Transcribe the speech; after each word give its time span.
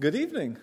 Good 0.00 0.14
evening. 0.14 0.56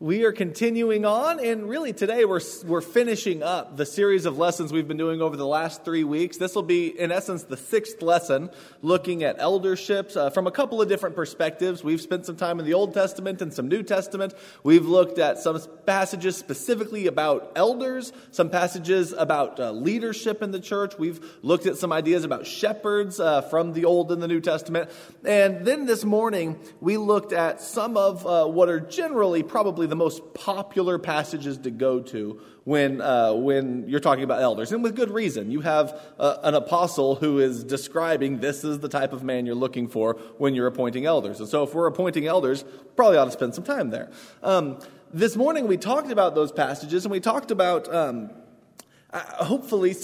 We 0.00 0.22
are 0.26 0.30
continuing 0.30 1.04
on, 1.04 1.40
and 1.40 1.68
really 1.68 1.92
today 1.92 2.24
we're, 2.24 2.40
we're 2.64 2.80
finishing 2.80 3.42
up 3.42 3.76
the 3.76 3.84
series 3.84 4.26
of 4.26 4.38
lessons 4.38 4.72
we've 4.72 4.86
been 4.86 4.96
doing 4.96 5.20
over 5.20 5.36
the 5.36 5.44
last 5.44 5.84
three 5.84 6.04
weeks. 6.04 6.36
This 6.36 6.54
will 6.54 6.62
be, 6.62 6.86
in 6.86 7.10
essence, 7.10 7.42
the 7.42 7.56
sixth 7.56 8.00
lesson, 8.00 8.50
looking 8.80 9.24
at 9.24 9.40
elderships 9.40 10.16
uh, 10.16 10.30
from 10.30 10.46
a 10.46 10.52
couple 10.52 10.80
of 10.80 10.88
different 10.88 11.16
perspectives. 11.16 11.82
We've 11.82 12.00
spent 12.00 12.26
some 12.26 12.36
time 12.36 12.60
in 12.60 12.64
the 12.64 12.74
Old 12.74 12.94
Testament 12.94 13.42
and 13.42 13.52
some 13.52 13.66
New 13.66 13.82
Testament. 13.82 14.34
We've 14.62 14.86
looked 14.86 15.18
at 15.18 15.38
some 15.40 15.60
passages 15.84 16.36
specifically 16.36 17.08
about 17.08 17.50
elders, 17.56 18.12
some 18.30 18.50
passages 18.50 19.12
about 19.12 19.58
uh, 19.58 19.72
leadership 19.72 20.42
in 20.42 20.52
the 20.52 20.60
church. 20.60 20.96
We've 20.96 21.18
looked 21.42 21.66
at 21.66 21.76
some 21.76 21.92
ideas 21.92 22.22
about 22.22 22.46
shepherds 22.46 23.18
uh, 23.18 23.40
from 23.40 23.72
the 23.72 23.84
Old 23.84 24.12
and 24.12 24.22
the 24.22 24.28
New 24.28 24.40
Testament. 24.40 24.90
And 25.24 25.66
then 25.66 25.86
this 25.86 26.04
morning, 26.04 26.60
we 26.80 26.98
looked 26.98 27.32
at 27.32 27.60
some 27.60 27.96
of 27.96 28.24
uh, 28.24 28.46
what 28.46 28.68
are 28.68 28.78
generally 28.78 29.42
probably 29.42 29.87
the 29.88 29.96
most 29.96 30.34
popular 30.34 30.98
passages 30.98 31.58
to 31.58 31.70
go 31.70 32.00
to 32.00 32.40
when, 32.64 33.00
uh, 33.00 33.32
when 33.32 33.88
you're 33.88 34.00
talking 34.00 34.24
about 34.24 34.42
elders, 34.42 34.72
and 34.72 34.82
with 34.82 34.94
good 34.94 35.10
reason. 35.10 35.50
You 35.50 35.60
have 35.62 35.98
uh, 36.18 36.36
an 36.42 36.54
apostle 36.54 37.14
who 37.14 37.38
is 37.38 37.64
describing 37.64 38.40
this 38.40 38.64
is 38.64 38.78
the 38.80 38.88
type 38.88 39.12
of 39.12 39.22
man 39.22 39.46
you're 39.46 39.54
looking 39.54 39.88
for 39.88 40.14
when 40.38 40.54
you're 40.54 40.66
appointing 40.66 41.06
elders. 41.06 41.40
And 41.40 41.48
so, 41.48 41.62
if 41.62 41.74
we're 41.74 41.86
appointing 41.86 42.26
elders, 42.26 42.64
probably 42.96 43.18
ought 43.18 43.26
to 43.26 43.30
spend 43.30 43.54
some 43.54 43.64
time 43.64 43.90
there. 43.90 44.10
Um, 44.42 44.78
this 45.12 45.36
morning, 45.36 45.66
we 45.66 45.76
talked 45.76 46.10
about 46.10 46.34
those 46.34 46.52
passages, 46.52 47.04
and 47.04 47.12
we 47.12 47.20
talked 47.20 47.50
about 47.50 47.92
um, 47.94 48.30
uh, 49.10 49.44
hopefully 49.44 49.94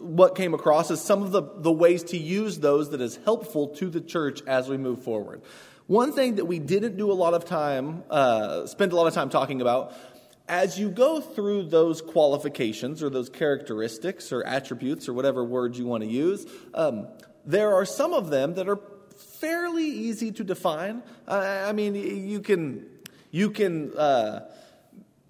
what 0.00 0.34
came 0.34 0.54
across 0.54 0.90
is 0.90 1.00
some 1.00 1.22
of 1.22 1.32
the, 1.32 1.42
the 1.56 1.72
ways 1.72 2.02
to 2.04 2.18
use 2.18 2.58
those 2.58 2.90
that 2.90 3.00
is 3.00 3.18
helpful 3.24 3.68
to 3.68 3.88
the 3.90 4.00
church 4.00 4.40
as 4.46 4.68
we 4.68 4.76
move 4.76 5.02
forward. 5.02 5.42
One 5.88 6.12
thing 6.12 6.34
that 6.34 6.44
we 6.44 6.58
didn't 6.58 6.98
do 6.98 7.10
a 7.10 7.14
lot 7.14 7.32
of 7.32 7.46
time, 7.46 8.04
uh, 8.10 8.66
spend 8.66 8.92
a 8.92 8.96
lot 8.96 9.06
of 9.06 9.14
time 9.14 9.30
talking 9.30 9.62
about, 9.62 9.94
as 10.46 10.78
you 10.78 10.90
go 10.90 11.18
through 11.18 11.70
those 11.70 12.02
qualifications 12.02 13.02
or 13.02 13.08
those 13.08 13.30
characteristics 13.30 14.30
or 14.30 14.44
attributes 14.44 15.08
or 15.08 15.14
whatever 15.14 15.42
words 15.42 15.78
you 15.78 15.86
want 15.86 16.02
to 16.02 16.08
use, 16.10 16.44
um, 16.74 17.08
there 17.46 17.74
are 17.74 17.86
some 17.86 18.12
of 18.12 18.28
them 18.28 18.52
that 18.56 18.68
are 18.68 18.78
fairly 19.40 19.86
easy 19.86 20.30
to 20.32 20.44
define. 20.44 21.02
Uh, 21.26 21.64
I 21.66 21.72
mean, 21.72 21.94
you 21.94 22.40
can 22.40 22.84
you 23.30 23.48
can 23.48 23.96
uh, 23.96 24.40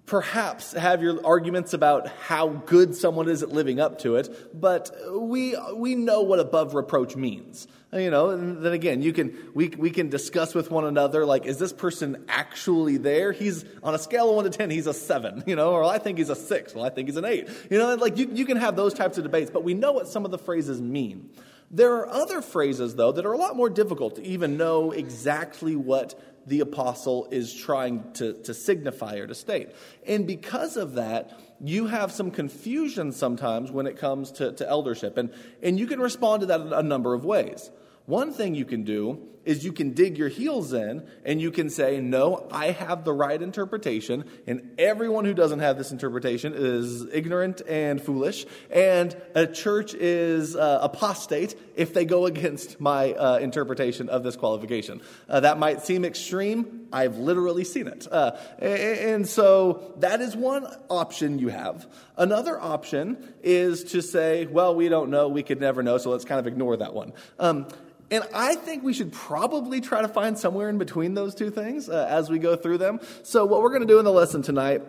perhaps 0.09 0.73
have 0.73 1.03
your 1.03 1.25
arguments 1.25 1.73
about 1.75 2.09
how 2.09 2.49
good 2.49 2.97
someone 2.97 3.29
is 3.29 3.43
at 3.43 3.51
living 3.51 3.79
up 3.79 4.01
to 4.01 4.17
it, 4.17 4.61
but 4.61 4.91
we 5.13 5.57
we 5.75 5.95
know 5.95 6.23
what 6.23 6.41
above 6.41 6.75
reproach 6.75 7.15
means. 7.15 7.69
You 7.91 8.11
know, 8.11 8.29
and 8.31 8.63
then 8.63 8.75
again, 8.75 9.01
you 9.01 9.15
can 9.15 9.51
we 9.55 9.69
we 9.69 9.91
can 9.91 10.11
discuss 10.11 10.55
with 10.55 10.71
one 10.71 10.85
another 10.85 11.25
like, 11.25 11.47
is 11.47 11.59
this 11.59 11.73
person 11.73 12.25
actually 12.29 12.99
there? 12.99 13.33
He's 13.33 13.65
on 13.83 13.95
a 13.95 13.99
scale 13.99 14.29
of 14.29 14.37
one 14.37 14.45
to 14.45 14.51
ten, 14.51 14.69
he's 14.69 14.87
a 14.87 14.93
seven, 14.93 15.43
you 15.47 15.57
know, 15.57 15.71
or 15.71 15.85
I 15.85 15.99
think 15.99 16.19
he's 16.19 16.29
a 16.29 16.37
six, 16.37 16.75
well, 16.75 16.85
I 16.85 16.91
think 16.91 17.09
he's 17.09 17.17
an 17.17 17.25
eight. 17.25 17.49
You 17.71 17.79
know, 17.79 17.95
like 17.95 18.19
you, 18.19 18.29
you 18.33 18.45
can 18.45 18.59
have 18.59 18.77
those 18.77 18.93
types 18.93 19.17
of 19.17 19.25
debates, 19.25 19.51
but 19.51 19.65
we 19.65 19.73
know 19.73 19.93
what 19.93 20.09
some 20.09 20.25
of 20.25 20.31
the 20.31 20.39
phrases 20.39 20.83
mean. 20.83 21.31
There 21.71 21.97
are 21.97 22.09
other 22.09 22.41
phrases, 22.41 22.95
though, 22.95 23.13
that 23.13 23.27
are 23.27 23.33
a 23.33 23.39
lot 23.39 23.55
more 23.55 23.69
difficult 23.69 24.17
to 24.17 24.23
even 24.23 24.57
know 24.57 24.91
exactly 24.91 25.77
what 25.77 26.19
the 26.47 26.61
apostle 26.61 27.29
is 27.31 27.55
trying 27.55 28.13
to, 28.15 28.35
to 28.43 28.55
signify 28.55 29.17
or 29.17 29.27
to 29.27 29.35
state. 29.35 29.71
And 30.07 30.27
because 30.27 30.77
of 30.77 30.95
that, 30.95 31.39
you 31.61 31.87
have 31.87 32.13
some 32.13 32.31
confusion 32.31 33.13
sometimes 33.13 33.71
when 33.71 33.87
it 33.87 33.99
comes 33.99 34.33
to, 34.33 34.53
to 34.53 34.69
eldership. 34.69 35.19
And, 35.19 35.31
and 35.63 35.79
you 35.79 35.87
can 35.87 36.01
respond 36.01 36.41
to 36.41 36.47
that 36.47 36.61
in 36.61 36.73
a 36.73 36.83
number 36.83 37.15
of 37.15 37.25
ways. 37.25 37.71
One 38.07 38.33
thing 38.33 38.55
you 38.55 38.65
can 38.65 38.85
do 38.85 39.29
is 39.49 39.65
you 39.65 39.73
can 39.73 39.95
dig 39.95 40.19
your 40.19 40.29
heels 40.29 40.75
in 40.75 41.09
and 41.25 41.41
you 41.41 41.51
can 41.51 41.71
say, 41.71 42.01
No, 42.03 42.47
I 42.53 42.71
have 42.71 43.05
the 43.05 43.15
right 43.15 43.41
interpretation, 43.41 44.25
and 44.47 44.75
everyone 44.79 45.25
who 45.25 45.33
doesn't 45.33 45.61
have 45.61 45.79
this 45.79 45.91
interpretation 45.91 46.53
is 46.55 47.07
ignorant 47.11 47.63
and 47.67 48.01
foolish, 48.01 48.45
and 48.71 49.17
a 49.35 49.47
church 49.47 49.95
is 49.95 50.55
uh, 50.55 50.81
apostate 50.83 51.59
if 51.77 51.95
they 51.95 52.05
go 52.05 52.27
against 52.27 52.79
my 52.79 53.13
uh, 53.15 53.39
interpretation 53.39 54.11
of 54.11 54.23
this 54.23 54.37
qualification. 54.37 55.01
Uh, 55.31 55.41
that 55.41 55.59
might 55.59 55.81
seem 55.81 56.05
extreme. 56.05 56.87
I've 56.93 57.17
literally 57.17 57.65
seen 57.65 57.87
it. 57.87 58.07
Uh, 58.11 58.33
and 58.59 59.27
so 59.27 59.95
that 60.01 60.21
is 60.21 60.37
one 60.37 60.67
option 60.91 61.39
you 61.39 61.49
have. 61.49 61.87
Another 62.19 62.61
option 62.61 63.33
is 63.43 63.85
to 63.85 64.03
say, 64.03 64.45
Well, 64.45 64.75
we 64.75 64.91
don't 64.91 65.09
know, 65.09 65.29
we 65.29 65.43
could 65.43 65.59
never 65.59 65.83
know, 65.83 65.97
so 65.97 66.11
let's 66.11 66.27
kind 66.27 66.39
of 66.39 66.47
ignore 66.47 66.77
that 66.77 66.93
one. 66.93 67.15
Um, 67.39 67.67
and 68.11 68.25
I 68.35 68.55
think 68.55 68.83
we 68.83 68.95
should 68.95 69.13
probably 69.13 69.81
try 69.81 70.03
to 70.03 70.09
find 70.09 70.39
somewhere 70.39 70.69
in 70.69 70.79
between 70.79 71.15
those 71.15 71.35
two 71.35 71.51
things 71.51 71.89
uh, 71.89 72.07
as 72.09 72.31
we 72.31 72.39
go 72.39 72.57
through 72.57 72.79
them. 72.79 73.01
So, 73.23 73.45
what 73.45 73.63
we're 73.63 73.71
going 73.71 73.83
to 73.83 73.87
do 73.87 73.99
in 73.99 74.05
the 74.05 74.13
lesson 74.13 74.43
tonight 74.43 74.83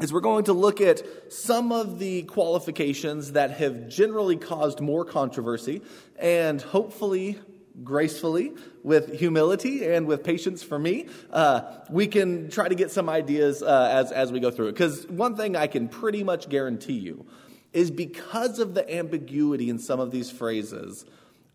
is 0.00 0.12
we're 0.12 0.20
going 0.20 0.44
to 0.44 0.52
look 0.52 0.80
at 0.80 1.02
some 1.32 1.70
of 1.70 1.98
the 1.98 2.22
qualifications 2.22 3.32
that 3.32 3.52
have 3.52 3.88
generally 3.88 4.36
caused 4.36 4.80
more 4.80 5.04
controversy 5.04 5.82
and 6.18 6.60
hopefully 6.60 7.38
gracefully 7.82 8.52
with 8.84 9.18
humility 9.18 9.84
and 9.84 10.06
with 10.06 10.22
patience 10.22 10.62
for 10.62 10.78
me 10.78 11.08
uh, 11.32 11.62
we 11.90 12.06
can 12.06 12.48
try 12.48 12.68
to 12.68 12.74
get 12.74 12.90
some 12.90 13.08
ideas 13.08 13.62
uh, 13.62 13.88
as, 13.92 14.12
as 14.12 14.30
we 14.30 14.38
go 14.38 14.50
through 14.50 14.68
it 14.68 14.72
because 14.72 15.04
one 15.08 15.36
thing 15.36 15.56
i 15.56 15.66
can 15.66 15.88
pretty 15.88 16.22
much 16.22 16.48
guarantee 16.48 16.92
you 16.92 17.26
is 17.72 17.90
because 17.90 18.60
of 18.60 18.74
the 18.74 18.94
ambiguity 18.96 19.68
in 19.68 19.80
some 19.80 19.98
of 19.98 20.12
these 20.12 20.30
phrases 20.30 21.04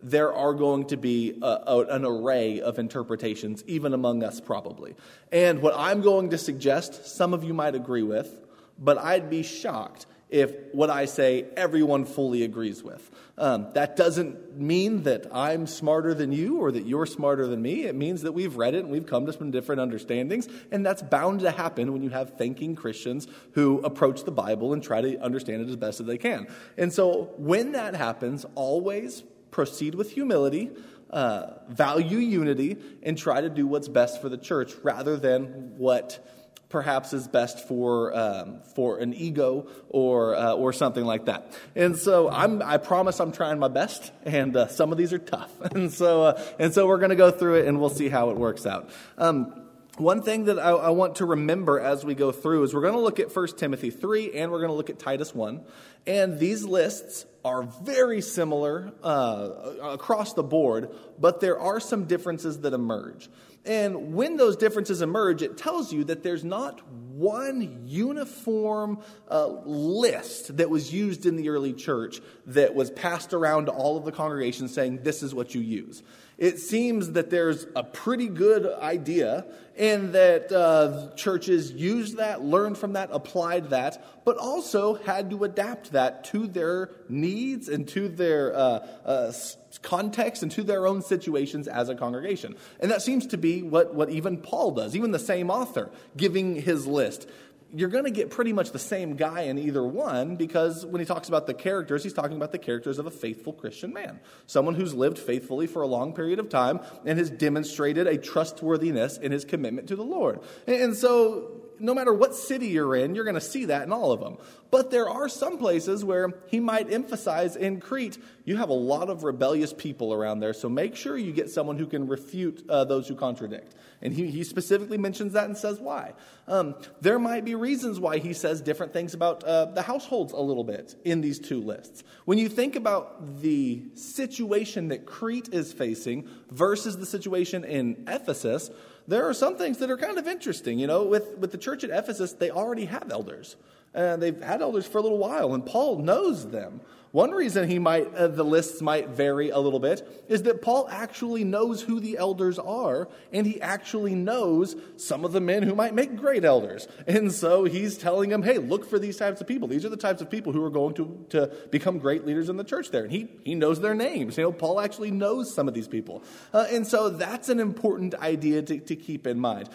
there 0.01 0.33
are 0.33 0.53
going 0.53 0.85
to 0.85 0.97
be 0.97 1.37
a, 1.41 1.45
a, 1.45 1.79
an 1.89 2.05
array 2.05 2.61
of 2.61 2.79
interpretations, 2.79 3.63
even 3.67 3.93
among 3.93 4.23
us, 4.23 4.39
probably. 4.39 4.95
And 5.31 5.61
what 5.61 5.73
I'm 5.75 6.01
going 6.01 6.29
to 6.29 6.37
suggest, 6.37 7.05
some 7.05 7.33
of 7.33 7.43
you 7.43 7.53
might 7.53 7.75
agree 7.75 8.03
with, 8.03 8.39
but 8.77 8.97
I'd 8.97 9.29
be 9.29 9.43
shocked 9.43 10.05
if 10.29 10.53
what 10.73 10.91
I 10.91 11.05
say 11.05 11.45
everyone 11.57 12.05
fully 12.05 12.43
agrees 12.43 12.83
with. 12.83 13.09
Um, 13.37 13.69
that 13.73 13.95
doesn't 13.95 14.57
mean 14.57 15.03
that 15.03 15.25
I'm 15.33 15.65
smarter 15.65 16.13
than 16.13 16.31
you 16.31 16.57
or 16.57 16.71
that 16.71 16.85
you're 16.85 17.05
smarter 17.05 17.47
than 17.47 17.61
me. 17.61 17.85
It 17.85 17.95
means 17.95 18.21
that 18.21 18.33
we've 18.33 18.55
read 18.55 18.75
it 18.75 18.79
and 18.79 18.89
we've 18.89 19.05
come 19.05 19.25
to 19.25 19.33
some 19.33 19.49
different 19.49 19.81
understandings, 19.81 20.47
and 20.71 20.85
that's 20.85 21.01
bound 21.01 21.39
to 21.41 21.51
happen 21.51 21.93
when 21.93 22.03
you 22.03 22.09
have 22.09 22.37
thinking 22.37 22.75
Christians 22.75 23.27
who 23.53 23.79
approach 23.79 24.23
the 24.23 24.31
Bible 24.31 24.73
and 24.73 24.83
try 24.83 25.01
to 25.01 25.17
understand 25.19 25.63
it 25.63 25.69
as 25.69 25.75
best 25.77 25.99
as 25.99 26.05
they 26.05 26.17
can. 26.17 26.47
And 26.77 26.93
so 26.93 27.31
when 27.37 27.71
that 27.71 27.95
happens, 27.95 28.45
always 28.55 29.23
proceed 29.51 29.95
with 29.95 30.11
humility, 30.11 30.71
uh, 31.09 31.53
value 31.69 32.17
unity, 32.17 32.77
and 33.03 33.17
try 33.17 33.41
to 33.41 33.49
do 33.49 33.67
what's 33.67 33.87
best 33.87 34.21
for 34.21 34.29
the 34.29 34.37
church 34.37 34.73
rather 34.83 35.17
than 35.17 35.77
what 35.77 36.25
perhaps 36.69 37.13
is 37.13 37.27
best 37.27 37.67
for 37.67 38.15
um, 38.15 38.61
for 38.75 38.99
an 38.99 39.13
ego 39.13 39.67
or 39.89 40.35
uh, 40.35 40.53
or 40.53 40.71
something 40.71 41.03
like 41.03 41.25
that. 41.25 41.51
And 41.75 41.97
so 41.97 42.29
I'm 42.29 42.61
I 42.61 42.77
promise 42.77 43.19
I'm 43.19 43.31
trying 43.31 43.59
my 43.59 43.67
best, 43.67 44.11
and 44.23 44.55
uh, 44.55 44.67
some 44.67 44.91
of 44.91 44.97
these 44.97 45.11
are 45.11 45.19
tough. 45.19 45.51
And 45.71 45.91
so 45.91 46.23
uh, 46.23 46.41
and 46.57 46.73
so 46.73 46.87
we're 46.87 46.97
going 46.97 47.09
to 47.09 47.15
go 47.15 47.31
through 47.31 47.55
it, 47.55 47.67
and 47.67 47.79
we'll 47.79 47.89
see 47.89 48.09
how 48.09 48.29
it 48.29 48.37
works 48.37 48.65
out. 48.65 48.89
Um, 49.17 49.68
one 49.99 50.21
thing 50.21 50.45
that 50.45 50.57
I, 50.59 50.69
I, 50.71 50.89
want 50.89 51.15
to 51.15 51.25
remember 51.25 51.79
as 51.79 52.05
we 52.05 52.15
go 52.15 52.31
through 52.31 52.63
is 52.63 52.73
we're 52.73 52.81
going 52.81 52.93
to 52.93 52.99
look 52.99 53.19
at 53.19 53.35
1 53.35 53.47
Timothy 53.57 53.89
3 53.89 54.33
and 54.33 54.51
we're 54.51 54.59
going 54.59 54.69
to 54.69 54.75
look 54.75 54.89
at 54.89 54.99
Titus 54.99 55.35
1. 55.35 55.63
And 56.07 56.39
these 56.39 56.63
lists 56.63 57.25
are 57.43 57.63
very 57.63 58.21
similar 58.21 58.91
uh, 59.03 59.49
across 59.81 60.33
the 60.33 60.43
board, 60.43 60.89
but 61.19 61.41
there 61.41 61.59
are 61.59 61.79
some 61.79 62.05
differences 62.05 62.59
that 62.61 62.73
emerge. 62.73 63.29
And 63.65 64.13
when 64.13 64.37
those 64.37 64.55
differences 64.55 65.01
emerge, 65.01 65.41
it 65.41 65.57
tells 65.57 65.91
you 65.91 66.05
that 66.05 66.23
there's 66.23 66.45
not 66.45 66.81
one 66.87 67.83
uniform 67.85 68.99
uh, 69.29 69.47
list 69.65 70.57
that 70.57 70.69
was 70.69 70.93
used 70.93 71.25
in 71.25 71.35
the 71.35 71.49
early 71.49 71.73
church 71.73 72.21
that 72.47 72.73
was 72.73 72.89
passed 72.89 73.33
around 73.33 73.65
to 73.65 73.71
all 73.71 73.97
of 73.97 74.05
the 74.05 74.11
congregations 74.13 74.73
saying, 74.73 75.03
this 75.03 75.21
is 75.21 75.35
what 75.35 75.53
you 75.53 75.61
use 75.61 76.01
it 76.39 76.57
seems 76.57 77.11
that 77.11 77.29
there's 77.29 77.67
a 77.75 77.83
pretty 77.83 78.27
good 78.27 78.65
idea 78.79 79.45
and 79.77 80.13
that 80.13 80.51
uh, 80.51 81.13
churches 81.15 81.71
used 81.71 82.17
that, 82.17 82.41
learned 82.41 82.77
from 82.77 82.93
that, 82.93 83.09
applied 83.11 83.69
that, 83.71 84.23
but 84.23 84.37
also 84.37 84.95
had 84.95 85.29
to 85.29 85.43
adapt 85.43 85.91
that 85.91 86.23
to 86.25 86.47
their 86.47 86.89
needs 87.09 87.67
and 87.67 87.87
to 87.89 88.07
their 88.07 88.55
uh, 88.55 88.87
uh, 89.05 89.33
context 89.81 90.41
and 90.41 90.51
to 90.51 90.63
their 90.63 90.87
own 90.87 91.01
situations 91.01 91.67
as 91.67 91.89
a 91.89 91.95
congregation. 91.95 92.55
And 92.79 92.89
that 92.89 93.01
seems 93.01 93.27
to 93.27 93.37
be 93.37 93.61
what, 93.61 93.93
what 93.93 94.09
even 94.09 94.37
Paul 94.37 94.71
does, 94.71 94.95
even 94.95 95.11
the 95.11 95.19
same 95.19 95.49
author, 95.49 95.89
giving 96.15 96.55
his 96.55 96.87
list 96.87 97.27
you're 97.73 97.89
going 97.89 98.05
to 98.05 98.11
get 98.11 98.29
pretty 98.29 98.53
much 98.53 98.71
the 98.71 98.79
same 98.79 99.15
guy 99.15 99.41
in 99.41 99.59
either 99.59 99.83
one 99.83 100.35
because 100.35 100.85
when 100.85 100.99
he 100.99 101.05
talks 101.05 101.27
about 101.27 101.45
the 101.47 101.53
characters, 101.53 102.03
he's 102.03 102.13
talking 102.13 102.35
about 102.35 102.51
the 102.51 102.57
characters 102.57 102.97
of 102.97 103.05
a 103.05 103.11
faithful 103.11 103.53
Christian 103.53 103.93
man. 103.93 104.19
Someone 104.47 104.75
who's 104.75 104.93
lived 104.93 105.19
faithfully 105.19 105.67
for 105.67 105.81
a 105.81 105.87
long 105.87 106.13
period 106.13 106.39
of 106.39 106.49
time 106.49 106.79
and 107.05 107.19
has 107.19 107.29
demonstrated 107.29 108.07
a 108.07 108.17
trustworthiness 108.17 109.17
in 109.17 109.31
his 109.31 109.45
commitment 109.45 109.87
to 109.89 109.95
the 109.95 110.03
Lord. 110.03 110.39
And 110.67 110.95
so 110.95 111.58
no 111.79 111.93
matter 111.93 112.13
what 112.13 112.35
city 112.35 112.67
you're 112.67 112.95
in, 112.95 113.15
you're 113.15 113.23
going 113.23 113.35
to 113.35 113.41
see 113.41 113.65
that 113.65 113.83
in 113.83 113.91
all 113.91 114.11
of 114.11 114.19
them. 114.19 114.37
But 114.71 114.91
there 114.91 115.09
are 115.09 115.27
some 115.27 115.57
places 115.57 116.05
where 116.05 116.33
he 116.47 116.59
might 116.59 116.91
emphasize 116.91 117.55
in 117.55 117.79
Crete, 117.79 118.17
you 118.45 118.57
have 118.57 118.69
a 118.69 118.73
lot 118.73 119.09
of 119.09 119.23
rebellious 119.23 119.73
people 119.73 120.13
around 120.13 120.39
there, 120.39 120.53
so 120.53 120.69
make 120.69 120.95
sure 120.95 121.17
you 121.17 121.31
get 121.31 121.49
someone 121.49 121.77
who 121.77 121.87
can 121.87 122.07
refute 122.07 122.63
uh, 122.69 122.83
those 122.85 123.07
who 123.07 123.15
contradict. 123.15 123.75
And 124.01 124.13
he, 124.13 124.27
he 124.27 124.43
specifically 124.43 124.97
mentions 124.97 125.33
that 125.33 125.45
and 125.45 125.57
says 125.57 125.79
why. 125.79 126.13
Um, 126.47 126.75
there 127.01 127.19
might 127.19 127.45
be 127.45 127.55
reasons 127.55 127.99
why 127.99 128.19
he 128.19 128.33
says 128.33 128.61
different 128.61 128.93
things 128.93 129.13
about 129.13 129.43
uh, 129.43 129.65
the 129.65 129.81
households 129.81 130.33
a 130.33 130.39
little 130.39 130.63
bit 130.63 130.95
in 131.03 131.21
these 131.21 131.39
two 131.39 131.61
lists. 131.61 132.03
When 132.25 132.37
you 132.37 132.47
think 132.47 132.75
about 132.75 133.41
the 133.41 133.83
situation 133.95 134.89
that 134.89 135.05
Crete 135.05 135.49
is 135.51 135.73
facing 135.73 136.27
versus 136.49 136.97
the 136.97 137.05
situation 137.05 137.63
in 137.63 138.05
Ephesus, 138.07 138.69
there 139.07 139.27
are 139.27 139.33
some 139.33 139.55
things 139.57 139.77
that 139.79 139.89
are 139.89 139.97
kind 139.97 140.17
of 140.17 140.27
interesting. 140.27 140.79
You 140.79 140.87
know, 140.87 141.03
with, 141.03 141.37
with 141.37 141.51
the 141.51 141.57
church 141.57 141.83
at 141.83 141.89
Ephesus, 141.89 142.33
they 142.33 142.49
already 142.49 142.85
have 142.85 143.11
elders. 143.11 143.55
And 143.93 144.21
they've 144.21 144.41
had 144.41 144.61
elders 144.61 144.85
for 144.85 144.99
a 144.99 145.01
little 145.01 145.17
while, 145.17 145.53
and 145.53 145.65
Paul 145.65 145.99
knows 145.99 146.49
them. 146.49 146.81
One 147.11 147.31
reason 147.31 147.67
he 147.67 147.79
might, 147.79 148.13
uh, 148.13 148.27
the 148.27 148.43
lists 148.43 148.83
might 148.83 149.09
vary 149.09 149.49
a 149.49 149.57
little 149.57 149.79
bit 149.79 150.25
is 150.27 150.43
that 150.43 150.61
Paul 150.61 150.87
actually 150.91 151.43
knows 151.43 151.81
who 151.81 151.99
the 151.99 152.19
elders 152.19 152.59
are, 152.59 153.09
and 153.33 153.47
he 153.47 153.59
actually 153.59 154.13
knows 154.13 154.75
some 154.97 155.25
of 155.25 155.31
the 155.31 155.41
men 155.41 155.63
who 155.63 155.73
might 155.73 155.95
make 155.95 156.15
great 156.15 156.45
elders. 156.45 156.87
And 157.07 157.31
so 157.31 157.63
he's 157.63 157.97
telling 157.97 158.29
them, 158.29 158.43
hey, 158.43 158.59
look 158.59 158.87
for 158.87 158.99
these 158.99 159.17
types 159.17 159.41
of 159.41 159.47
people. 159.47 159.67
These 159.67 159.85
are 159.85 159.89
the 159.89 159.97
types 159.97 160.21
of 160.21 160.29
people 160.29 160.53
who 160.53 160.63
are 160.63 160.69
going 160.69 160.93
to, 160.95 161.25
to 161.29 161.47
become 161.71 161.97
great 161.97 162.27
leaders 162.27 162.47
in 162.47 162.57
the 162.57 162.63
church 162.63 162.91
there. 162.91 163.03
And 163.03 163.11
he, 163.11 163.27
he 163.43 163.55
knows 163.55 163.81
their 163.81 163.95
names. 163.95 164.37
You 164.37 164.43
know, 164.43 164.51
Paul 164.51 164.79
actually 164.79 165.09
knows 165.09 165.51
some 165.51 165.67
of 165.67 165.73
these 165.73 165.87
people. 165.87 166.23
Uh, 166.53 166.67
and 166.69 166.85
so 166.85 167.09
that's 167.09 167.49
an 167.49 167.59
important 167.59 168.13
idea 168.13 168.61
to, 168.61 168.79
to 168.81 168.95
keep 168.95 169.25
in 169.25 169.39
mind. 169.39 169.67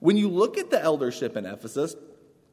When 0.00 0.18
you 0.18 0.28
look 0.28 0.58
at 0.58 0.70
the 0.70 0.82
eldership 0.82 1.34
in 1.34 1.46
Ephesus, 1.46 1.96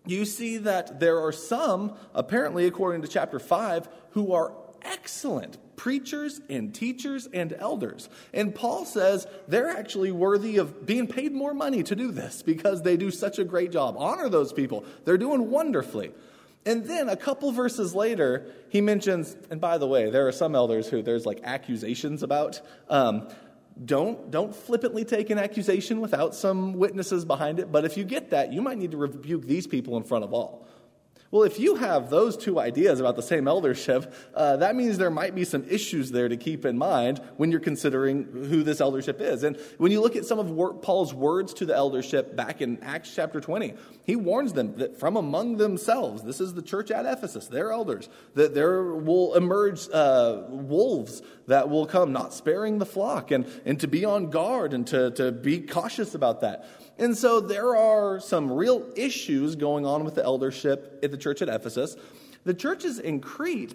you 0.05 0.25
see 0.25 0.57
that 0.57 0.99
there 0.99 1.19
are 1.19 1.31
some, 1.31 1.93
apparently, 2.13 2.65
according 2.65 3.01
to 3.03 3.07
chapter 3.07 3.39
5, 3.39 3.87
who 4.11 4.33
are 4.33 4.53
excellent 4.81 5.57
preachers 5.75 6.41
and 6.49 6.73
teachers 6.73 7.27
and 7.33 7.53
elders. 7.53 8.09
And 8.33 8.53
Paul 8.53 8.85
says 8.85 9.25
they're 9.47 9.69
actually 9.69 10.11
worthy 10.11 10.57
of 10.57 10.85
being 10.85 11.07
paid 11.07 11.31
more 11.31 11.53
money 11.53 11.83
to 11.83 11.95
do 11.95 12.11
this 12.11 12.41
because 12.43 12.83
they 12.83 12.97
do 12.97 13.09
such 13.09 13.39
a 13.39 13.43
great 13.43 13.71
job. 13.71 13.95
Honor 13.97 14.29
those 14.29 14.53
people, 14.53 14.85
they're 15.05 15.17
doing 15.17 15.49
wonderfully. 15.49 16.11
And 16.65 16.85
then 16.85 17.09
a 17.09 17.15
couple 17.15 17.51
verses 17.51 17.95
later, 17.95 18.45
he 18.69 18.81
mentions, 18.81 19.35
and 19.49 19.59
by 19.59 19.79
the 19.79 19.87
way, 19.87 20.11
there 20.11 20.27
are 20.27 20.31
some 20.31 20.53
elders 20.53 20.87
who 20.87 21.01
there's 21.01 21.25
like 21.25 21.39
accusations 21.43 22.21
about. 22.21 22.61
Um, 22.87 23.27
don't, 23.85 24.29
don't 24.29 24.55
flippantly 24.55 25.05
take 25.05 25.29
an 25.29 25.37
accusation 25.37 26.01
without 26.01 26.35
some 26.35 26.73
witnesses 26.73 27.25
behind 27.25 27.59
it. 27.59 27.71
But 27.71 27.85
if 27.85 27.97
you 27.97 28.03
get 28.03 28.29
that, 28.31 28.53
you 28.53 28.61
might 28.61 28.77
need 28.77 28.91
to 28.91 28.97
rebuke 28.97 29.45
these 29.47 29.67
people 29.67 29.97
in 29.97 30.03
front 30.03 30.23
of 30.23 30.33
all. 30.33 30.67
Well, 31.31 31.43
if 31.43 31.59
you 31.59 31.75
have 31.75 32.09
those 32.09 32.35
two 32.35 32.59
ideas 32.59 32.99
about 32.99 33.15
the 33.15 33.21
same 33.21 33.47
eldership, 33.47 34.13
uh, 34.35 34.57
that 34.57 34.75
means 34.75 34.97
there 34.97 35.09
might 35.09 35.33
be 35.33 35.45
some 35.45 35.63
issues 35.69 36.11
there 36.11 36.27
to 36.27 36.35
keep 36.35 36.65
in 36.65 36.77
mind 36.77 37.21
when 37.37 37.51
you're 37.51 37.61
considering 37.61 38.25
who 38.25 38.63
this 38.63 38.81
eldership 38.81 39.21
is. 39.21 39.43
And 39.43 39.57
when 39.77 39.93
you 39.93 40.01
look 40.01 40.17
at 40.17 40.25
some 40.25 40.39
of 40.39 40.81
Paul's 40.81 41.13
words 41.13 41.53
to 41.55 41.65
the 41.65 41.73
eldership 41.73 42.35
back 42.35 42.61
in 42.61 42.83
Acts 42.83 43.15
chapter 43.15 43.39
20, 43.39 43.75
he 44.03 44.17
warns 44.17 44.51
them 44.51 44.75
that 44.75 44.99
from 44.99 45.15
among 45.15 45.55
themselves, 45.55 46.21
this 46.21 46.41
is 46.41 46.53
the 46.53 46.61
church 46.61 46.91
at 46.91 47.05
Ephesus, 47.05 47.47
their 47.47 47.71
elders, 47.71 48.09
that 48.33 48.53
there 48.53 48.83
will 48.83 49.33
emerge 49.35 49.87
uh, 49.93 50.41
wolves 50.49 51.21
that 51.47 51.69
will 51.69 51.85
come, 51.85 52.11
not 52.11 52.33
sparing 52.33 52.77
the 52.77 52.85
flock, 52.85 53.31
and, 53.31 53.45
and 53.63 53.79
to 53.79 53.87
be 53.87 54.03
on 54.03 54.31
guard 54.31 54.73
and 54.73 54.85
to, 54.87 55.11
to 55.11 55.31
be 55.31 55.61
cautious 55.61 56.13
about 56.13 56.41
that. 56.41 56.65
And 57.01 57.17
so 57.17 57.39
there 57.39 57.75
are 57.75 58.19
some 58.19 58.51
real 58.51 58.87
issues 58.95 59.55
going 59.55 59.87
on 59.87 60.03
with 60.03 60.13
the 60.13 60.23
eldership 60.23 60.99
at 61.01 61.09
the 61.09 61.17
church 61.17 61.41
at 61.41 61.49
Ephesus. 61.49 61.97
The 62.43 62.53
churches 62.53 62.99
in 62.99 63.21
Crete, 63.21 63.73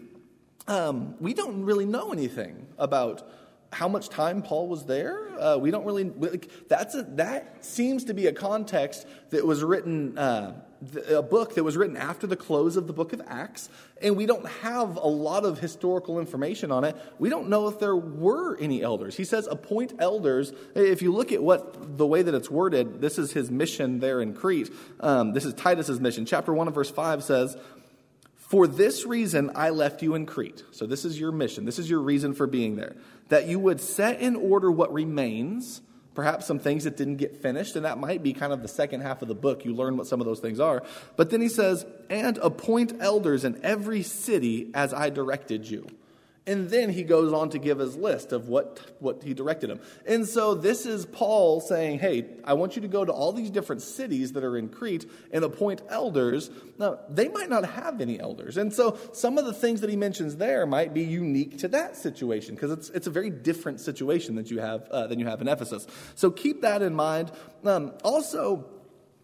um, 0.69 1.17
we 1.19 1.34
don't 1.34 1.64
really 1.64 1.87
know 1.87 2.12
anything 2.12 2.69
about 2.78 3.28
how 3.73 3.88
much 3.88 4.11
time 4.11 4.43
Paul 4.43 4.69
was 4.69 4.87
there. 4.87 5.28
Uh, 5.40 5.58
we 5.58 5.73
don't 5.73 5.84
really. 5.84 6.05
Like, 6.05 6.69
that's 6.69 6.94
a, 6.94 7.02
that 7.02 7.64
seems 7.64 8.05
to 8.05 8.14
be 8.14 8.28
a 8.28 8.32
context 8.32 9.08
that 9.31 9.44
was 9.44 9.64
written 9.64 10.17
uh, 10.17 10.62
a 11.08 11.23
book 11.23 11.55
that 11.55 11.64
was 11.64 11.76
written 11.76 11.96
after 11.96 12.26
the 12.26 12.37
close 12.37 12.76
of 12.76 12.87
the 12.87 12.93
book 12.93 13.12
of 13.12 13.23
Acts, 13.26 13.69
and 14.02 14.17
we 14.17 14.26
don't 14.26 14.46
have 14.62 14.96
a 14.96 15.06
lot 15.06 15.44
of 15.44 15.58
historical 15.58 16.19
information 16.20 16.70
on 16.70 16.84
it. 16.84 16.96
We 17.19 17.31
don't 17.31 17.49
know 17.49 17.69
if 17.69 17.78
there 17.78 17.96
were 17.96 18.56
any 18.58 18.82
elders. 18.82 19.17
He 19.17 19.25
says, 19.25 19.46
appoint 19.46 19.94
elders. 19.99 20.52
If 20.75 21.02
you 21.02 21.12
look 21.12 21.32
at 21.32 21.43
what 21.43 21.96
the 21.96 22.06
way 22.06 22.23
that 22.23 22.34
it's 22.34 22.50
worded, 22.50 23.00
this 23.00 23.19
is 23.19 23.32
his 23.32 23.50
mission 23.50 24.00
there 24.00 24.20
in 24.20 24.34
Crete. 24.34 24.70
Um, 25.00 25.32
this 25.32 25.44
is 25.44 25.55
Titus's 25.55 26.00
mission. 26.00 26.26
Chapter 26.26 26.52
1 26.52 26.69
of 26.69 26.75
verse 26.75 26.90
5 26.90 27.25
says, 27.25 27.56
For 28.37 28.67
this 28.67 29.06
reason 29.06 29.52
I 29.55 29.70
left 29.70 30.02
you 30.02 30.14
in 30.14 30.26
Crete. 30.26 30.62
So 30.73 30.87
this 30.87 31.05
is 31.05 31.19
your 31.19 31.32
mission. 31.32 31.64
This 31.64 31.78
is 31.78 31.88
your 31.88 32.00
reason 32.00 32.34
for 32.34 32.46
being 32.46 32.76
there. 32.76 32.96
That 33.28 33.46
you 33.46 33.58
would 33.58 33.81
set 33.81 34.20
in 34.20 34.37
order 34.37 34.70
what 34.70 34.93
remains 34.93 35.81
perhaps 36.17 36.47
some 36.47 36.59
things 36.59 36.85
that 36.85 36.97
didn't 36.97 37.17
get 37.17 37.37
finished, 37.37 37.77
and 37.77 37.85
that 37.85 37.99
might 37.99 38.23
be 38.23 38.33
kind 38.33 38.53
of 38.53 38.63
the 38.63 38.69
second 38.69 39.03
half 39.03 39.23
of 39.23 39.29
the 39.29 39.35
book. 39.35 39.65
You 39.65 39.75
learn 39.75 39.97
what 39.97 40.07
some 40.07 40.21
of 40.21 40.27
those 40.27 40.41
things 40.41 40.59
are. 40.59 40.83
But 41.15 41.31
then 41.31 41.41
he 41.41 41.49
says, 41.49 41.87
and 42.11 42.39
appoint 42.39 42.95
elders 43.01 43.45
in 43.45 43.61
every 43.63 44.03
city 44.03 44.71
as 44.75 44.93
I 44.93 45.11
directed 45.11 45.69
you. 45.71 45.87
And 46.49 46.71
then 46.71 46.91
he 46.91 47.03
goes 47.03 47.33
on 47.33 47.51
to 47.51 47.59
give 47.59 47.81
his 47.81 47.97
list 47.97 48.31
of 48.31 48.49
what, 48.49 48.81
what 49.01 49.25
he 49.25 49.35
directed 49.35 49.69
him. 49.69 49.81
And 50.07 50.27
so 50.27 50.55
this 50.55 50.87
is 50.87 51.05
Paul 51.05 51.61
saying, 51.61 51.99
Hey, 51.99 52.25
I 52.45 52.53
want 52.53 52.77
you 52.77 52.83
to 52.83 52.89
go 52.89 53.05
to 53.05 53.13
all 53.13 53.33
these 53.33 53.51
different 53.51 53.83
cities 53.83 54.33
that 54.33 54.45
are 54.45 54.57
in 54.57 54.69
Crete 54.69 55.11
and 55.33 55.45
appoint 55.45 55.83
elders. 55.89 56.51
Now, 56.79 57.01
they 57.09 57.29
might 57.29 57.51
not 57.51 57.65
have 57.65 58.01
any 58.01 58.21
elders. 58.21 58.57
And 58.57 58.73
so 58.73 58.97
some 59.13 59.39
of 59.39 59.45
the 59.45 59.53
things 59.53 59.81
that 59.81 59.91
he 59.91 59.97
mentions 59.97 60.37
there 60.37 60.67
might 60.67 60.95
be 60.95 61.03
unique 61.03 61.59
to 61.59 61.69
that 61.69 61.97
situation 61.97 62.55
because 62.55 62.71
it's, 62.71 62.91
it's 62.91 63.07
a 63.09 63.11
very 63.11 63.31
different 63.31 63.81
situation 63.81 64.37
that 64.37 64.49
you 64.49 64.61
have, 64.61 64.89
uh, 64.91 65.09
than 65.09 65.19
you 65.19 65.27
have 65.27 65.41
in 65.41 65.49
Ephesus. 65.49 65.87
So 66.15 66.31
keep 66.31 66.63
that 66.63 66.81
in 66.81 66.95
mind. 66.95 67.33
Um, 67.65 67.93
also, 68.05 68.67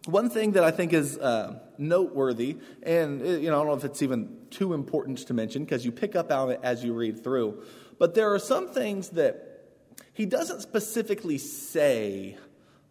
one 0.05 0.29
thing 0.29 0.53
that 0.53 0.63
I 0.63 0.71
think 0.71 0.91
is 0.93 1.17
uh, 1.17 1.59
noteworthy, 1.77 2.57
and 2.81 3.21
uh, 3.21 3.25
you 3.25 3.49
know, 3.49 3.55
I 3.55 3.59
don't 3.59 3.67
know 3.67 3.73
if 3.73 3.85
it's 3.85 4.01
even 4.01 4.37
too 4.49 4.73
important 4.73 5.19
to 5.19 5.33
mention 5.33 5.63
because 5.63 5.85
you 5.85 5.91
pick 5.91 6.15
up 6.15 6.31
on 6.31 6.51
it 6.51 6.59
as 6.61 6.83
you 6.83 6.93
read 6.93 7.23
through, 7.23 7.63
but 7.99 8.13
there 8.13 8.33
are 8.33 8.39
some 8.39 8.69
things 8.69 9.09
that 9.09 9.65
he 10.13 10.25
doesn't 10.25 10.61
specifically 10.61 11.37
say. 11.37 12.37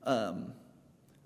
Um, 0.05 0.55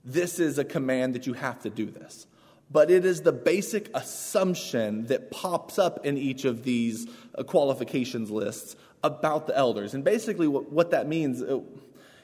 this 0.05 0.39
is 0.39 0.59
a 0.59 0.65
command 0.65 1.15
that 1.15 1.27
you 1.27 1.33
have 1.33 1.63
to 1.63 1.71
do 1.71 1.87
this, 1.87 2.27
but 2.71 2.91
it 2.91 3.05
is 3.05 3.23
the 3.23 3.33
basic 3.33 3.91
assumption 3.95 5.07
that 5.07 5.31
pops 5.31 5.79
up 5.79 6.05
in 6.07 6.17
each 6.17 6.45
of 6.45 6.63
these 6.63 7.09
uh, 7.37 7.43
qualifications 7.43 8.31
lists 8.31 8.77
about 9.03 9.47
the 9.47 9.57
elders, 9.57 9.95
and 9.95 10.05
basically 10.05 10.49
what, 10.49 10.71
what 10.71 10.91
that 10.91 11.07
means. 11.07 11.43
Uh, 11.43 11.61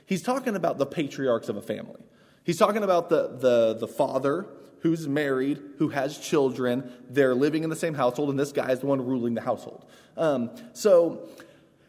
he's 0.07 0.23
talking 0.23 0.57
about 0.57 0.79
the 0.79 0.87
patriarchs 0.87 1.49
of 1.49 1.57
a 1.57 1.63
family. 1.63 2.03
He's 2.45 2.59
talking 2.59 2.83
about 2.83 3.09
the, 3.09 3.37
the, 3.39 3.77
the 3.79 3.89
father 3.89 4.47
who's 4.81 5.07
married, 5.07 5.63
who 5.79 5.89
has 5.91 6.19
children. 6.19 6.93
They're 7.09 7.35
living 7.35 7.63
in 7.63 7.71
the 7.71 7.77
same 7.77 7.95
household, 7.95 8.31
and 8.31 8.39
this 8.39 8.53
guy 8.53 8.71
is 8.73 8.81
the 8.81 8.87
one 8.87 9.05
ruling 9.05 9.35
the 9.35 9.41
household. 9.41 9.87
Um, 10.17 10.51
so, 10.73 11.29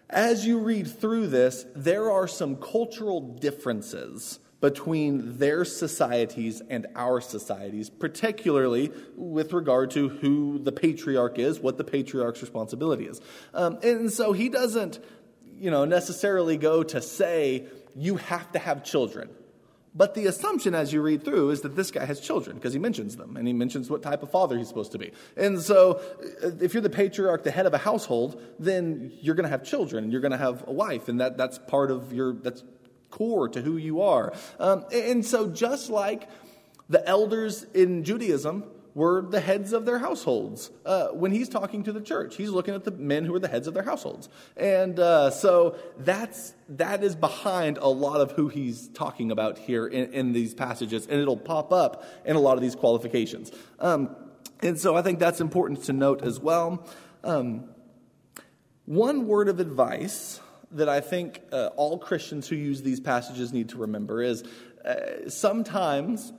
as 0.09 0.45
you 0.45 0.59
read 0.59 0.87
through 0.87 1.27
this, 1.27 1.65
there 1.75 2.11
are 2.11 2.27
some 2.27 2.55
cultural 2.57 3.19
differences 3.19 4.39
between 4.61 5.39
their 5.39 5.65
societies 5.65 6.61
and 6.69 6.87
our 6.95 7.19
societies, 7.19 7.89
particularly 7.89 8.91
with 9.17 9.51
regard 9.51 9.91
to 9.91 10.07
who 10.07 10.59
the 10.59 10.71
patriarch 10.71 11.39
is, 11.39 11.59
what 11.59 11.77
the 11.77 11.83
patriarch's 11.83 12.41
responsibility 12.41 13.05
is. 13.05 13.19
Um, 13.53 13.79
and 13.83 14.13
so 14.13 14.33
he 14.33 14.49
doesn't, 14.49 15.03
you 15.57 15.71
know, 15.71 15.83
necessarily 15.83 16.57
go 16.57 16.83
to 16.83 17.01
say, 17.01 17.65
you 17.95 18.17
have 18.17 18.51
to 18.53 18.59
have 18.59 18.83
children 18.83 19.29
but 19.95 20.15
the 20.15 20.25
assumption 20.25 20.73
as 20.73 20.91
you 20.91 21.01
read 21.01 21.23
through 21.23 21.51
is 21.51 21.61
that 21.61 21.75
this 21.75 21.91
guy 21.91 22.05
has 22.05 22.19
children 22.19 22.55
because 22.55 22.73
he 22.73 22.79
mentions 22.79 23.15
them 23.15 23.37
and 23.37 23.47
he 23.47 23.53
mentions 23.53 23.89
what 23.89 24.01
type 24.01 24.23
of 24.23 24.31
father 24.31 24.57
he's 24.57 24.67
supposed 24.67 24.91
to 24.93 24.97
be. 24.97 25.11
And 25.37 25.59
so, 25.59 26.01
uh, 26.43 26.51
if 26.61 26.73
you're 26.73 26.81
the 26.81 26.89
patriarch, 26.89 27.43
the 27.43 27.51
head 27.51 27.65
of 27.65 27.73
a 27.73 27.77
household, 27.77 28.41
then 28.57 29.11
you're 29.21 29.35
going 29.35 29.43
to 29.43 29.49
have 29.49 29.63
children 29.63 30.03
and 30.03 30.11
you're 30.11 30.21
going 30.21 30.31
to 30.31 30.37
have 30.37 30.67
a 30.67 30.71
wife, 30.71 31.09
and 31.09 31.19
that, 31.21 31.37
that's 31.37 31.59
part 31.59 31.91
of 31.91 32.11
your, 32.11 32.33
that's 32.33 32.63
core 33.11 33.47
to 33.49 33.61
who 33.61 33.77
you 33.77 34.01
are. 34.01 34.33
Um, 34.59 34.85
and 34.91 35.23
so, 35.23 35.47
just 35.49 35.89
like 35.89 36.27
the 36.89 37.07
elders 37.07 37.63
in 37.73 38.03
Judaism 38.03 38.63
were 38.95 39.21
the 39.21 39.39
heads 39.39 39.73
of 39.73 39.85
their 39.85 39.97
households. 39.97 40.69
Uh, 40.85 41.07
when 41.07 41.31
he's 41.31 41.49
talking 41.49 41.83
to 41.83 41.91
the 41.91 42.01
church, 42.01 42.35
he's 42.35 42.49
looking 42.49 42.75
at 42.75 42.83
the 42.83 42.91
men 42.91 43.25
who 43.25 43.33
are 43.33 43.39
the 43.39 43.47
heads 43.47 43.67
of 43.67 43.73
their 43.73 43.83
households. 43.83 44.29
And 44.55 44.99
uh, 44.99 45.31
so 45.31 45.77
that's, 45.97 46.53
that 46.69 47.03
is 47.03 47.15
behind 47.15 47.77
a 47.77 47.87
lot 47.87 48.21
of 48.21 48.33
who 48.33 48.49
he's 48.49 48.89
talking 48.89 49.31
about 49.31 49.57
here 49.57 49.87
in, 49.87 50.13
in 50.13 50.33
these 50.33 50.53
passages, 50.53 51.07
and 51.07 51.19
it'll 51.19 51.37
pop 51.37 51.73
up 51.73 52.03
in 52.25 52.35
a 52.35 52.39
lot 52.39 52.55
of 52.55 52.61
these 52.61 52.75
qualifications. 52.75 53.51
Um, 53.79 54.15
and 54.61 54.79
so 54.79 54.95
I 54.95 55.01
think 55.01 55.19
that's 55.19 55.41
important 55.41 55.83
to 55.85 55.93
note 55.93 56.21
as 56.21 56.39
well. 56.39 56.87
Um, 57.23 57.69
one 58.85 59.27
word 59.27 59.49
of 59.49 59.59
advice 59.59 60.39
that 60.71 60.89
I 60.89 61.01
think 61.01 61.41
uh, 61.51 61.69
all 61.75 61.97
Christians 61.97 62.47
who 62.47 62.55
use 62.55 62.81
these 62.81 62.99
passages 62.99 63.53
need 63.53 63.69
to 63.69 63.77
remember 63.77 64.21
is 64.21 64.43
uh, 64.85 65.29
sometimes 65.29 66.33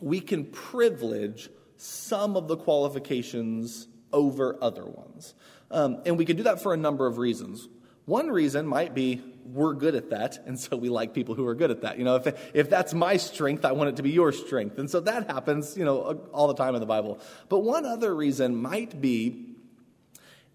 we 0.00 0.20
can 0.20 0.44
privilege 0.44 1.48
some 1.76 2.36
of 2.36 2.48
the 2.48 2.56
qualifications 2.56 3.88
over 4.12 4.56
other 4.62 4.84
ones. 4.84 5.34
Um, 5.70 6.02
and 6.06 6.16
we 6.16 6.24
can 6.24 6.36
do 6.36 6.44
that 6.44 6.62
for 6.62 6.72
a 6.72 6.76
number 6.76 7.06
of 7.06 7.18
reasons. 7.18 7.68
One 8.06 8.28
reason 8.28 8.66
might 8.66 8.94
be 8.94 9.22
we're 9.46 9.74
good 9.74 9.94
at 9.94 10.10
that, 10.10 10.38
and 10.46 10.58
so 10.58 10.76
we 10.76 10.88
like 10.88 11.14
people 11.14 11.34
who 11.34 11.46
are 11.46 11.54
good 11.54 11.70
at 11.70 11.82
that. 11.82 11.98
You 11.98 12.04
know, 12.04 12.16
if, 12.16 12.54
if 12.54 12.70
that's 12.70 12.94
my 12.94 13.16
strength, 13.16 13.64
I 13.64 13.72
want 13.72 13.90
it 13.90 13.96
to 13.96 14.02
be 14.02 14.10
your 14.10 14.32
strength. 14.32 14.78
And 14.78 14.90
so 14.90 15.00
that 15.00 15.30
happens, 15.30 15.76
you 15.76 15.84
know, 15.84 16.28
all 16.32 16.48
the 16.48 16.54
time 16.54 16.74
in 16.74 16.80
the 16.80 16.86
Bible. 16.86 17.18
But 17.48 17.60
one 17.60 17.84
other 17.84 18.14
reason 18.14 18.56
might 18.56 19.00
be 19.00 19.54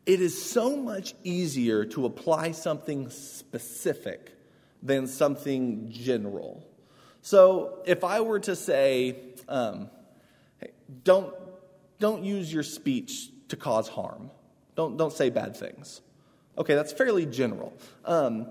it 0.06 0.22
is 0.22 0.50
so 0.50 0.76
much 0.76 1.14
easier 1.24 1.86
to 1.86 2.06
apply 2.06 2.52
something 2.52 3.10
specific 3.10 4.32
than 4.82 5.06
something 5.06 5.92
general. 5.92 6.66
So 7.22 7.84
if 7.86 8.04
I 8.04 8.22
were 8.22 8.40
to 8.40 8.56
say, 8.56 9.18
um, 9.48 9.90
don't, 11.04 11.34
don't 12.00 12.24
use 12.24 12.52
your 12.52 12.64
speech 12.64 13.30
to 13.50 13.56
cause 13.56 13.88
harm, 13.88 14.32
don't, 14.76 14.98
don't 14.98 15.14
say 15.14 15.30
bad 15.30 15.56
things. 15.56 16.02
Okay, 16.58 16.76
that's 16.76 16.92
fairly 16.92 17.26
general. 17.26 17.74
Um, 18.06 18.48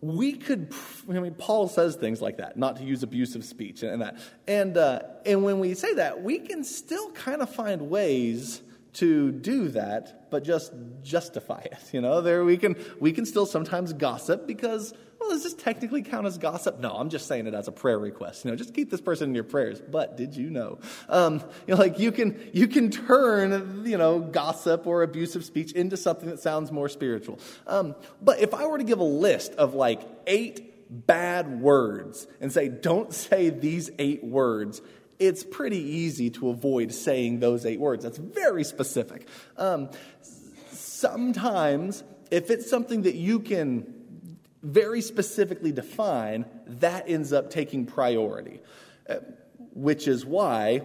we 0.00 0.32
could, 0.32 0.72
I 1.08 1.12
mean, 1.12 1.34
Paul 1.34 1.68
says 1.68 1.94
things 1.94 2.20
like 2.20 2.38
that, 2.38 2.56
not 2.56 2.76
to 2.76 2.84
use 2.84 3.02
abusive 3.04 3.44
speech 3.44 3.84
and 3.84 4.02
that. 4.02 4.16
And, 4.48 4.76
uh, 4.76 5.02
and 5.24 5.44
when 5.44 5.60
we 5.60 5.74
say 5.74 5.94
that, 5.94 6.22
we 6.22 6.40
can 6.40 6.64
still 6.64 7.10
kind 7.12 7.40
of 7.40 7.48
find 7.48 7.88
ways 7.88 8.62
to 8.94 9.30
do 9.30 9.68
that, 9.68 10.30
but 10.30 10.42
just 10.42 10.72
justify 11.02 11.60
it. 11.60 11.78
You 11.92 12.00
know, 12.00 12.20
there 12.20 12.44
we 12.44 12.56
can, 12.56 12.76
we 13.00 13.12
can 13.12 13.24
still 13.24 13.46
sometimes 13.46 13.92
gossip 13.92 14.46
because 14.46 14.92
well, 15.22 15.30
does 15.30 15.44
this 15.44 15.54
technically 15.54 16.02
count 16.02 16.26
as 16.26 16.36
gossip? 16.36 16.80
No, 16.80 16.90
I'm 16.90 17.08
just 17.08 17.28
saying 17.28 17.46
it 17.46 17.54
as 17.54 17.68
a 17.68 17.72
prayer 17.72 17.98
request. 17.98 18.44
You 18.44 18.50
know, 18.50 18.56
just 18.56 18.74
keep 18.74 18.90
this 18.90 19.00
person 19.00 19.28
in 19.30 19.34
your 19.34 19.44
prayers. 19.44 19.80
But 19.80 20.16
did 20.16 20.36
you 20.36 20.50
know? 20.50 20.78
Um, 21.08 21.42
you 21.66 21.74
know, 21.74 21.80
like 21.80 21.98
you 21.98 22.10
can 22.10 22.50
you 22.52 22.66
can 22.66 22.90
turn 22.90 23.84
you 23.86 23.96
know 23.96 24.18
gossip 24.18 24.86
or 24.86 25.02
abusive 25.02 25.44
speech 25.44 25.72
into 25.72 25.96
something 25.96 26.28
that 26.28 26.40
sounds 26.40 26.72
more 26.72 26.88
spiritual. 26.88 27.38
Um, 27.66 27.94
but 28.20 28.40
if 28.40 28.52
I 28.52 28.66
were 28.66 28.78
to 28.78 28.84
give 28.84 28.98
a 28.98 29.04
list 29.04 29.52
of 29.52 29.74
like 29.74 30.02
eight 30.26 31.06
bad 31.06 31.60
words 31.60 32.26
and 32.40 32.52
say, 32.52 32.68
don't 32.68 33.12
say 33.14 33.50
these 33.50 33.90
eight 33.98 34.24
words, 34.24 34.82
it's 35.18 35.44
pretty 35.44 35.78
easy 35.78 36.30
to 36.30 36.50
avoid 36.50 36.92
saying 36.92 37.38
those 37.38 37.64
eight 37.64 37.80
words. 37.80 38.02
That's 38.02 38.18
very 38.18 38.64
specific. 38.64 39.28
Um, 39.56 39.88
sometimes, 40.72 42.02
if 42.30 42.50
it's 42.50 42.68
something 42.68 43.02
that 43.02 43.14
you 43.14 43.38
can 43.38 44.01
very 44.62 45.00
specifically 45.00 45.72
define, 45.72 46.44
that 46.66 47.08
ends 47.08 47.32
up 47.32 47.50
taking 47.50 47.86
priority. 47.86 48.60
Uh, 49.08 49.16
which 49.74 50.06
is 50.06 50.24
why 50.24 50.82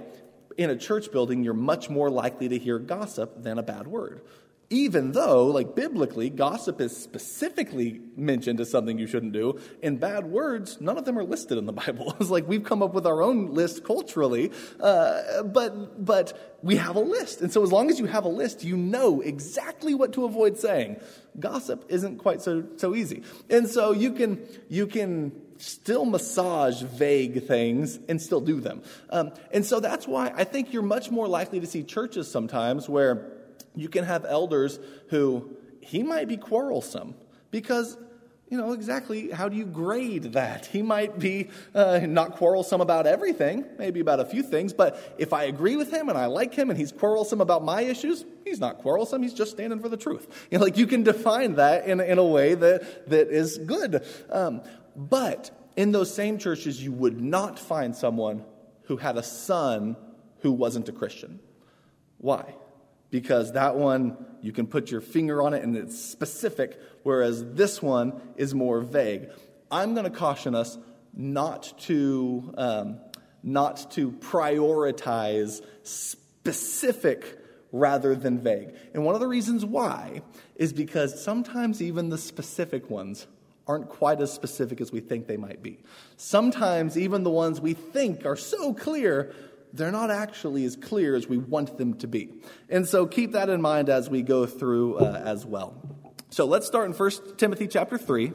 in 0.58 0.70
a 0.70 0.76
church 0.76 1.12
building, 1.12 1.44
you're 1.44 1.54
much 1.54 1.90
more 1.90 2.10
likely 2.10 2.50
to 2.50 2.58
hear 2.58 2.80
gossip 2.80 3.44
than 3.44 3.60
a 3.60 3.64
bad 3.64 3.88
word. 3.88 4.22
Even 4.70 5.14
though, 5.14 5.46
like 5.46 5.76
biblically, 5.76 6.30
gossip 6.30 6.82
is 6.82 6.96
specifically 6.96 8.02
mentioned 8.18 8.60
as 8.60 8.70
something 8.70 9.00
you 9.00 9.08
shouldn't 9.08 9.32
do, 9.32 9.60
in 9.82 9.96
bad 9.96 10.26
words, 10.26 10.82
none 10.82 10.98
of 10.98 11.06
them 11.06 11.18
are 11.18 11.24
listed 11.24 11.58
in 11.58 11.66
the 11.66 11.74
Bible. 11.86 12.16
It's 12.20 12.30
like 12.30 12.48
we've 12.48 12.66
come 12.66 12.84
up 12.84 12.94
with 12.94 13.08
our 13.08 13.22
own 13.22 13.54
list 13.54 13.86
culturally, 13.86 14.52
uh, 14.82 15.44
but, 15.44 16.04
but 16.04 16.58
we 16.62 16.76
have 16.76 16.98
a 16.98 17.02
list. 17.02 17.42
And 17.42 17.52
so 17.52 17.64
as 17.64 17.72
long 17.72 17.90
as 17.90 17.98
you 17.98 18.08
have 18.08 18.26
a 18.26 18.30
list, 18.30 18.66
you 18.66 18.76
know 18.76 19.22
exactly 19.22 19.96
what 19.96 20.14
to 20.14 20.26
avoid 20.26 20.58
saying 20.58 21.00
gossip 21.40 21.86
isn't 21.90 22.18
quite 22.18 22.42
so, 22.42 22.64
so 22.78 22.96
easy. 22.96 23.24
And 23.50 23.68
so 23.68 23.92
you 23.92 24.12
can, 24.14 24.46
you 24.70 24.88
can 24.88 25.32
still 25.58 26.06
massage 26.06 26.82
vague 26.82 27.44
things 27.44 28.00
and 28.08 28.22
still 28.22 28.42
do 28.42 28.60
them. 28.60 28.82
Um, 29.10 29.32
and 29.52 29.66
so 29.66 29.80
that's 29.80 30.08
why 30.08 30.32
I 30.36 30.44
think 30.44 30.74
you're 30.74 30.84
much 30.84 31.12
more 31.12 31.28
likely 31.28 31.60
to 31.60 31.68
see 31.68 31.84
churches 31.84 32.30
sometimes 32.30 32.90
where 32.90 33.37
you 33.78 33.90
can 33.90 34.04
have 34.04 34.26
elders 34.26 34.80
who 35.10 35.56
he 35.82 36.04
might 36.04 36.28
be 36.28 36.38
quarrelsome 36.38 37.16
because 37.52 37.98
you 38.50 38.58
know, 38.58 38.72
exactly 38.72 39.30
how 39.30 39.50
do 39.50 39.58
you 39.58 39.66
grade 39.66 40.24
that? 40.34 40.68
He 40.68 40.82
might 40.82 41.20
be 41.20 41.50
uh, 41.76 42.00
not 42.04 42.38
quarrelsome 42.38 42.80
about 42.80 43.06
everything, 43.06 43.66
maybe 43.78 44.00
about 44.00 44.22
a 44.22 44.26
few 44.26 44.42
things, 44.42 44.72
but 44.72 45.16
if 45.18 45.34
I 45.34 45.44
agree 45.44 45.76
with 45.76 45.92
him 45.92 46.08
and 46.08 46.18
I 46.18 46.28
like 46.28 46.54
him 46.54 46.70
and 46.70 46.80
he's 46.80 46.94
quarrelsome 46.94 47.42
about 47.42 47.64
my 47.66 47.82
issues, 47.82 48.24
he's 48.46 48.62
not 48.62 48.78
quarrelsome, 48.78 49.22
he's 49.22 49.34
just 49.34 49.52
standing 49.52 49.80
for 49.80 49.90
the 49.90 49.98
truth. 49.98 50.28
You 50.52 50.60
know, 50.60 50.64
like 50.64 50.78
you 50.78 50.88
can 50.88 51.04
define 51.04 51.56
that 51.56 51.88
in, 51.88 52.00
in 52.00 52.18
a 52.20 52.24
way 52.24 52.54
that, 52.54 53.10
that 53.10 53.28
is 53.28 53.58
good. 53.58 54.06
Um, 54.30 54.62
but 54.96 55.52
in 55.76 55.92
those 55.92 56.14
same 56.14 56.38
churches, 56.38 56.82
you 56.82 56.94
would 56.94 57.20
not 57.20 57.60
find 57.60 57.94
someone 57.94 58.46
who 58.84 58.96
had 58.96 59.18
a 59.18 59.24
son 59.24 59.98
who 60.40 60.54
wasn't 60.54 60.88
a 60.88 60.94
Christian. 60.94 61.42
Why? 62.18 62.56
Because 63.10 63.54
that 63.54 63.76
one 63.76 64.18
you 64.42 64.52
can 64.52 64.68
put 64.68 64.92
your 64.92 65.02
finger 65.02 65.42
on 65.42 65.54
it 65.54 65.64
and 65.64 65.76
it's 65.76 65.98
specific, 66.00 66.80
whereas 67.04 67.54
this 67.54 67.82
one 67.82 68.22
is 68.36 68.54
more 68.54 68.82
vague. 68.82 69.30
I'm 69.72 69.94
going 69.94 70.06
to 70.06 70.18
caution 70.18 70.56
us 70.56 70.78
not 71.14 71.74
to 71.80 72.54
um, 72.58 73.00
not 73.44 73.92
to 73.92 74.12
prioritize 74.12 75.62
specific 75.84 77.40
rather 77.72 78.16
than 78.16 78.40
vague. 78.40 78.74
And 78.94 79.04
one 79.06 79.16
of 79.16 79.22
the 79.22 79.28
reasons 79.28 79.66
why 79.66 80.22
is 80.56 80.74
because 80.74 81.22
sometimes 81.22 81.82
even 81.82 82.10
the 82.10 82.18
specific 82.18 82.90
ones 82.90 83.28
aren't 83.68 83.90
quite 83.90 84.22
as 84.22 84.32
specific 84.32 84.80
as 84.80 84.92
we 84.92 85.02
think 85.02 85.28
they 85.28 85.38
might 85.38 85.62
be. 85.62 85.80
Sometimes 86.16 86.98
even 86.98 87.24
the 87.24 87.30
ones 87.30 87.60
we 87.60 87.74
think 87.74 88.26
are 88.26 88.38
so 88.38 88.74
clear 88.74 89.34
they're 89.74 89.92
not 89.92 90.12
actually 90.12 90.66
as 90.66 90.76
clear 90.76 91.16
as 91.16 91.28
we 91.28 91.38
want 91.38 91.78
them 91.78 91.96
to 91.96 92.08
be. 92.08 92.34
And 92.70 92.88
so 92.88 93.06
keep 93.06 93.34
that 93.34 93.50
in 93.50 93.62
mind 93.62 93.90
as 93.90 94.10
we 94.10 94.22
go 94.22 94.46
through 94.46 94.98
uh, 94.98 95.22
as 95.26 95.46
well. 95.46 95.76
So 96.30 96.46
let's 96.46 96.68
start 96.68 96.88
in 96.88 96.94
1 96.94 97.12
Timothy 97.38 97.68
chapter 97.68 97.98
3. 97.98 98.34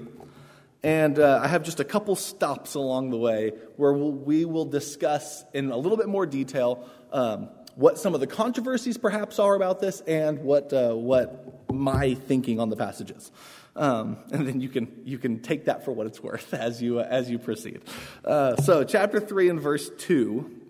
And 0.84 1.18
uh, 1.18 1.40
I 1.42 1.46
have 1.46 1.62
just 1.62 1.78
a 1.78 1.84
couple 1.84 2.16
stops 2.16 2.74
along 2.74 3.10
the 3.10 3.16
way 3.16 3.52
where 3.76 3.92
we'll, 3.92 4.12
we 4.12 4.44
will 4.44 4.64
discuss 4.64 5.44
in 5.52 5.70
a 5.70 5.76
little 5.76 5.96
bit 5.96 6.08
more 6.08 6.26
detail 6.26 6.88
um, 7.12 7.50
what 7.76 7.98
some 7.98 8.14
of 8.14 8.20
the 8.20 8.26
controversies 8.26 8.98
perhaps 8.98 9.38
are 9.38 9.54
about 9.54 9.80
this 9.80 10.00
and 10.00 10.40
what, 10.40 10.72
uh, 10.72 10.92
what 10.92 11.70
my 11.72 12.14
thinking 12.14 12.58
on 12.58 12.68
the 12.68 12.76
passage 12.76 13.10
is. 13.10 13.30
Um, 13.76 14.18
and 14.32 14.46
then 14.46 14.60
you 14.60 14.68
can, 14.68 15.02
you 15.04 15.18
can 15.18 15.40
take 15.40 15.66
that 15.66 15.84
for 15.84 15.92
what 15.92 16.06
it's 16.06 16.22
worth 16.22 16.52
as 16.54 16.82
you, 16.82 16.98
uh, 16.98 17.06
as 17.08 17.30
you 17.30 17.38
proceed. 17.38 17.82
Uh, 18.24 18.56
so, 18.56 18.84
chapter 18.84 19.20
3 19.20 19.50
and 19.50 19.60
verse 19.60 19.90
2 19.98 20.61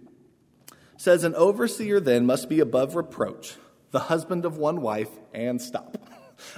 says, 1.03 1.25
An 1.25 1.35
overseer 1.35 1.99
then 1.99 2.25
must 2.25 2.49
be 2.49 2.61
above 2.61 2.95
reproach, 2.95 3.57
the 3.91 3.99
husband 3.99 4.45
of 4.45 4.57
one 4.57 4.81
wife, 4.81 5.11
and 5.35 5.61
stop. 5.61 5.97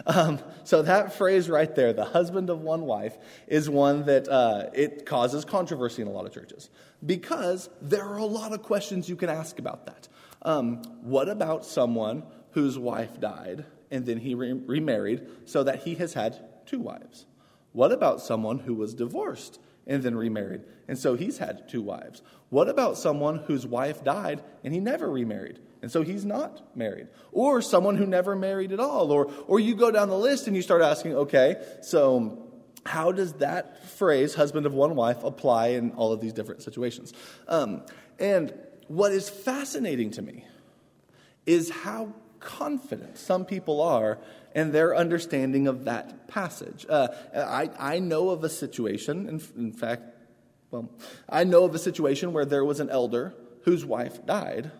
Um, 0.06 0.38
so 0.62 0.80
that 0.80 1.12
phrase 1.12 1.50
right 1.50 1.72
there, 1.74 1.92
the 1.92 2.06
husband 2.06 2.48
of 2.48 2.62
one 2.62 2.86
wife, 2.86 3.18
is 3.46 3.68
one 3.68 4.06
that 4.06 4.26
uh, 4.26 4.70
it 4.72 5.04
causes 5.04 5.44
controversy 5.44 6.00
in 6.00 6.08
a 6.08 6.10
lot 6.10 6.24
of 6.24 6.32
churches 6.32 6.70
because 7.04 7.68
there 7.82 8.02
are 8.02 8.16
a 8.16 8.24
lot 8.24 8.54
of 8.54 8.62
questions 8.62 9.10
you 9.10 9.16
can 9.16 9.28
ask 9.28 9.58
about 9.58 9.84
that. 9.84 10.08
Um, 10.40 10.76
what 11.02 11.28
about 11.28 11.66
someone 11.66 12.22
whose 12.52 12.78
wife 12.78 13.20
died 13.20 13.66
and 13.90 14.06
then 14.06 14.16
he 14.16 14.34
re- 14.34 14.54
remarried 14.54 15.26
so 15.44 15.62
that 15.64 15.82
he 15.82 15.96
has 15.96 16.14
had 16.14 16.42
two 16.64 16.80
wives? 16.80 17.26
What 17.72 17.92
about 17.92 18.22
someone 18.22 18.60
who 18.60 18.72
was 18.72 18.94
divorced 18.94 19.58
and 19.86 20.02
then 20.02 20.16
remarried. 20.16 20.62
And 20.88 20.98
so 20.98 21.14
he's 21.14 21.38
had 21.38 21.68
two 21.68 21.82
wives. 21.82 22.22
What 22.50 22.68
about 22.68 22.96
someone 22.96 23.38
whose 23.38 23.66
wife 23.66 24.04
died 24.04 24.42
and 24.62 24.72
he 24.72 24.80
never 24.80 25.10
remarried? 25.10 25.58
And 25.82 25.90
so 25.90 26.02
he's 26.02 26.24
not 26.24 26.76
married. 26.76 27.08
Or 27.32 27.60
someone 27.60 27.96
who 27.96 28.06
never 28.06 28.34
married 28.34 28.72
at 28.72 28.80
all. 28.80 29.10
Or, 29.10 29.30
or 29.46 29.60
you 29.60 29.74
go 29.74 29.90
down 29.90 30.08
the 30.08 30.18
list 30.18 30.46
and 30.46 30.56
you 30.56 30.62
start 30.62 30.82
asking, 30.82 31.14
okay, 31.14 31.62
so 31.82 32.38
how 32.86 33.12
does 33.12 33.34
that 33.34 33.84
phrase, 33.88 34.34
husband 34.34 34.66
of 34.66 34.74
one 34.74 34.94
wife, 34.94 35.22
apply 35.24 35.68
in 35.68 35.92
all 35.92 36.12
of 36.12 36.20
these 36.20 36.32
different 36.32 36.62
situations? 36.62 37.12
Um, 37.48 37.82
and 38.18 38.54
what 38.88 39.12
is 39.12 39.28
fascinating 39.28 40.10
to 40.12 40.22
me 40.22 40.44
is 41.46 41.70
how 41.70 42.12
confident 42.40 43.18
some 43.18 43.44
people 43.44 43.80
are 43.80 44.18
in 44.54 44.72
their 44.72 44.94
understanding 44.94 45.66
of 45.66 45.84
that 45.84 46.28
passage. 46.28 46.86
Uh, 46.88 47.08
I, 47.34 47.70
I 47.78 47.98
know 47.98 48.30
of 48.30 48.44
a 48.44 48.48
situation, 48.48 49.28
in, 49.28 49.42
in 49.56 49.72
fact, 49.72 50.02
well, 50.70 50.90
I 51.28 51.44
know 51.44 51.64
of 51.64 51.74
a 51.74 51.78
situation 51.78 52.32
where 52.32 52.44
there 52.44 52.64
was 52.64 52.80
an 52.80 52.90
elder 52.90 53.34
whose 53.62 53.84
wife 53.84 54.24
died, 54.26 54.70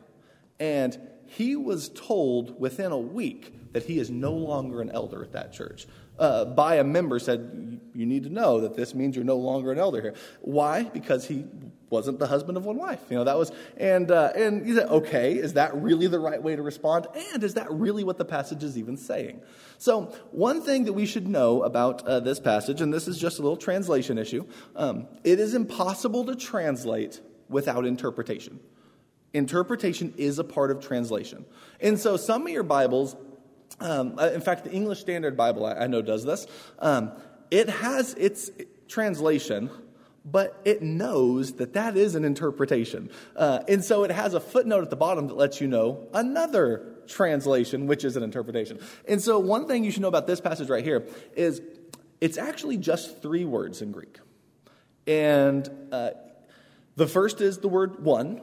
and 0.59 0.99
he 1.27 1.57
was 1.57 1.89
told 1.89 2.61
within 2.61 2.93
a 2.93 2.99
week 2.99 3.73
that 3.73 3.85
he 3.85 3.99
is 3.99 4.11
no 4.11 4.33
longer 4.33 4.81
an 4.81 4.91
elder 4.91 5.23
at 5.23 5.33
that 5.33 5.53
church. 5.53 5.87
Uh, 6.19 6.45
by 6.45 6.77
a 6.77 6.85
member 6.85 7.19
said, 7.19 7.81
You 7.95 8.07
need 8.07 8.23
to 8.25 8.31
know 8.31 8.61
that 8.61 8.75
this 8.75 8.95
means 8.95 9.17
you're 9.17 9.25
no 9.25 9.37
longer 9.37 9.73
an 9.73 9.79
elder 9.79 10.01
here. 10.01 10.15
Why? 10.41 10.85
Because 10.85 11.27
he 11.27 11.45
wasn't 11.95 12.19
the 12.19 12.27
husband 12.27 12.57
of 12.57 12.65
one 12.65 12.77
wife. 12.77 13.01
You 13.09 13.17
know, 13.17 13.25
that 13.25 13.39
was, 13.39 13.53
and, 13.77 14.11
uh, 14.11 14.33
and 14.35 14.67
you 14.67 14.75
said, 14.75 14.89
okay, 14.89 15.35
is 15.35 15.53
that 15.53 15.75
really 15.77 16.09
the 16.09 16.19
right 16.19 16.43
way 16.43 16.57
to 16.57 16.63
respond? 16.63 17.07
And 17.33 17.43
is 17.45 17.55
that 17.55 17.71
really 17.71 18.03
what 18.03 18.19
the 18.19 18.25
passage 18.25 18.65
is 18.65 18.77
even 18.77 18.97
saying? 18.97 19.41
So, 19.79 20.13
one 20.33 20.61
thing 20.61 20.85
that 20.87 20.93
we 20.93 21.07
should 21.07 21.29
know 21.29 21.63
about 21.63 22.05
uh, 22.05 22.19
this 22.21 22.41
passage, 22.41 22.81
and 22.81 22.93
this 22.93 23.07
is 23.07 23.17
just 23.17 23.39
a 23.39 23.43
little 23.43 23.57
translation 23.57 24.19
issue, 24.19 24.45
um, 24.75 25.07
it 25.23 25.39
is 25.39 25.55
impossible 25.55 26.25
to 26.27 26.35
translate 26.35 27.21
without 27.49 27.87
interpretation. 27.87 28.59
Interpretation 29.33 30.15
is 30.17 30.39
a 30.39 30.45
part 30.45 30.71
of 30.73 30.81
translation. 30.81 31.45
And 31.81 31.99
so 31.99 32.17
some 32.17 32.43
of 32.43 32.53
your 32.53 32.63
Bibles, 32.63 33.17
um, 33.81 34.19
uh, 34.19 34.31
in 34.31 34.41
fact, 34.41 34.65
the 34.65 34.73
English 34.73 35.01
Standard 35.01 35.37
Bible, 35.37 35.67
I, 35.67 35.73
I 35.73 35.87
know, 35.87 36.03
does 36.03 36.25
this. 36.25 36.47
Um, 36.79 37.13
it 37.51 37.69
has 37.69 38.15
its 38.15 38.51
translation, 38.89 39.71
but 40.25 40.61
it 40.65 40.83
knows 40.83 41.55
that 41.55 41.75
that 41.75 41.97
is 41.97 42.15
an 42.15 42.25
interpretation. 42.25 43.11
Uh, 43.37 43.61
and 43.69 43.85
so 43.85 44.05
it 44.05 44.11
has 44.11 44.35
a 44.35 44.41
footnote 44.41 44.83
at 44.83 44.91
the 44.91 44.97
bottom 44.97 45.29
that 45.29 45.37
lets 45.37 45.61
you 45.61 45.67
know 45.67 46.09
another 46.15 46.95
translation, 47.07 47.87
which 47.87 48.05
is 48.05 48.17
an 48.17 48.23
interpretation. 48.23 48.79
And 49.07 49.21
so, 49.21 49.39
one 49.39 49.67
thing 49.67 49.85
you 49.85 49.91
should 49.91 50.03
know 50.03 50.09
about 50.09 50.27
this 50.27 50.41
passage 50.41 50.71
right 50.71 50.85
here 50.85 51.07
is 51.37 51.61
it's 52.21 52.39
actually 52.39 52.79
just 52.79 53.21
three 53.21 53.45
words 53.45 53.83
in 53.83 53.93
Greek. 53.93 54.19
And 55.07 55.69
uh, 55.93 56.11
the 56.97 57.07
first 57.07 57.41
is 57.41 57.59
the 57.59 57.69
word 57.69 58.03
one, 58.03 58.41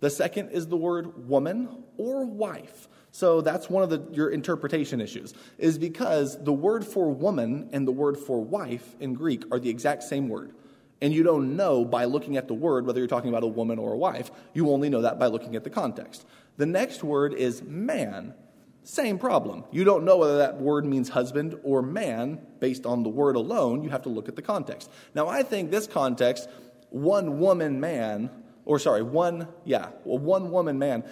the 0.00 0.10
second 0.10 0.50
is 0.50 0.66
the 0.66 0.76
word 0.76 1.28
woman 1.28 1.84
or 1.96 2.26
wife. 2.26 2.88
So 3.14 3.42
that's 3.42 3.70
one 3.70 3.84
of 3.84 3.90
the, 3.90 4.02
your 4.10 4.30
interpretation 4.30 5.00
issues, 5.00 5.34
is 5.56 5.78
because 5.78 6.42
the 6.42 6.52
word 6.52 6.84
for 6.84 7.12
woman 7.12 7.68
and 7.70 7.86
the 7.86 7.92
word 7.92 8.18
for 8.18 8.42
wife 8.42 8.96
in 8.98 9.14
Greek 9.14 9.44
are 9.52 9.60
the 9.60 9.70
exact 9.70 10.02
same 10.02 10.28
word. 10.28 10.52
And 11.00 11.14
you 11.14 11.22
don't 11.22 11.54
know 11.54 11.84
by 11.84 12.06
looking 12.06 12.36
at 12.36 12.48
the 12.48 12.54
word 12.54 12.86
whether 12.86 12.98
you're 12.98 13.06
talking 13.06 13.30
about 13.30 13.44
a 13.44 13.46
woman 13.46 13.78
or 13.78 13.92
a 13.92 13.96
wife. 13.96 14.32
You 14.52 14.70
only 14.70 14.88
know 14.88 15.02
that 15.02 15.20
by 15.20 15.28
looking 15.28 15.54
at 15.54 15.62
the 15.62 15.70
context. 15.70 16.26
The 16.56 16.66
next 16.66 17.04
word 17.04 17.34
is 17.34 17.62
man. 17.62 18.34
Same 18.82 19.16
problem. 19.16 19.62
You 19.70 19.84
don't 19.84 20.04
know 20.04 20.16
whether 20.16 20.38
that 20.38 20.60
word 20.60 20.84
means 20.84 21.08
husband 21.08 21.56
or 21.62 21.82
man 21.82 22.44
based 22.58 22.84
on 22.84 23.04
the 23.04 23.10
word 23.10 23.36
alone. 23.36 23.84
You 23.84 23.90
have 23.90 24.02
to 24.02 24.08
look 24.08 24.28
at 24.28 24.34
the 24.34 24.42
context. 24.42 24.90
Now, 25.14 25.28
I 25.28 25.44
think 25.44 25.70
this 25.70 25.86
context, 25.86 26.48
one 26.90 27.38
woman 27.38 27.78
man, 27.78 28.28
or 28.64 28.80
sorry, 28.80 29.04
one, 29.04 29.46
yeah, 29.64 29.90
one 30.02 30.50
woman 30.50 30.80
man 30.80 31.04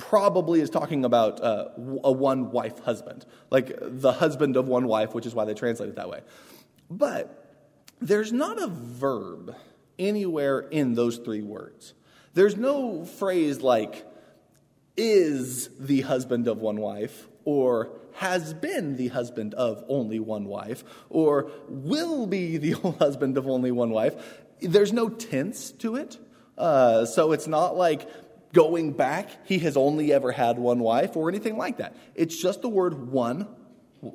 probably 0.00 0.60
is 0.60 0.70
talking 0.70 1.04
about 1.04 1.40
uh, 1.40 1.68
a 2.02 2.10
one 2.10 2.50
wife 2.50 2.80
husband, 2.80 3.24
like 3.50 3.70
the 3.80 4.12
husband 4.12 4.56
of 4.56 4.66
one 4.66 4.86
wife, 4.88 5.14
which 5.14 5.26
is 5.26 5.34
why 5.34 5.44
they 5.44 5.54
translate 5.54 5.90
it 5.90 5.96
that 5.96 6.08
way. 6.08 6.22
But 6.90 7.36
there's 8.00 8.32
not 8.32 8.60
a 8.60 8.66
verb 8.66 9.54
anywhere 9.98 10.60
in 10.60 10.94
those 10.94 11.18
three 11.18 11.42
words. 11.42 11.94
There's 12.32 12.56
no 12.56 13.04
phrase 13.04 13.60
like 13.60 14.06
is 14.96 15.68
the 15.78 16.00
husband 16.00 16.48
of 16.48 16.58
one 16.58 16.80
wife 16.80 17.28
or 17.44 17.90
has 18.14 18.54
been 18.54 18.96
the 18.96 19.08
husband 19.08 19.54
of 19.54 19.84
only 19.88 20.18
one 20.18 20.46
wife 20.46 20.82
or 21.08 21.50
will 21.68 22.26
be 22.26 22.56
the 22.56 22.72
husband 22.98 23.36
of 23.36 23.46
only 23.46 23.70
one 23.70 23.90
wife. 23.90 24.14
There's 24.60 24.92
no 24.92 25.08
tense 25.08 25.70
to 25.72 25.96
it. 25.96 26.18
Uh, 26.58 27.06
so 27.06 27.32
it's 27.32 27.46
not 27.46 27.76
like 27.76 28.08
going 28.52 28.92
back, 28.92 29.28
he 29.46 29.58
has 29.60 29.76
only 29.76 30.12
ever 30.12 30.32
had 30.32 30.58
one 30.58 30.80
wife 30.80 31.16
or 31.16 31.28
anything 31.28 31.56
like 31.56 31.78
that. 31.78 31.96
It's 32.14 32.40
just 32.40 32.62
the 32.62 32.68
word 32.68 33.10
one 33.10 33.48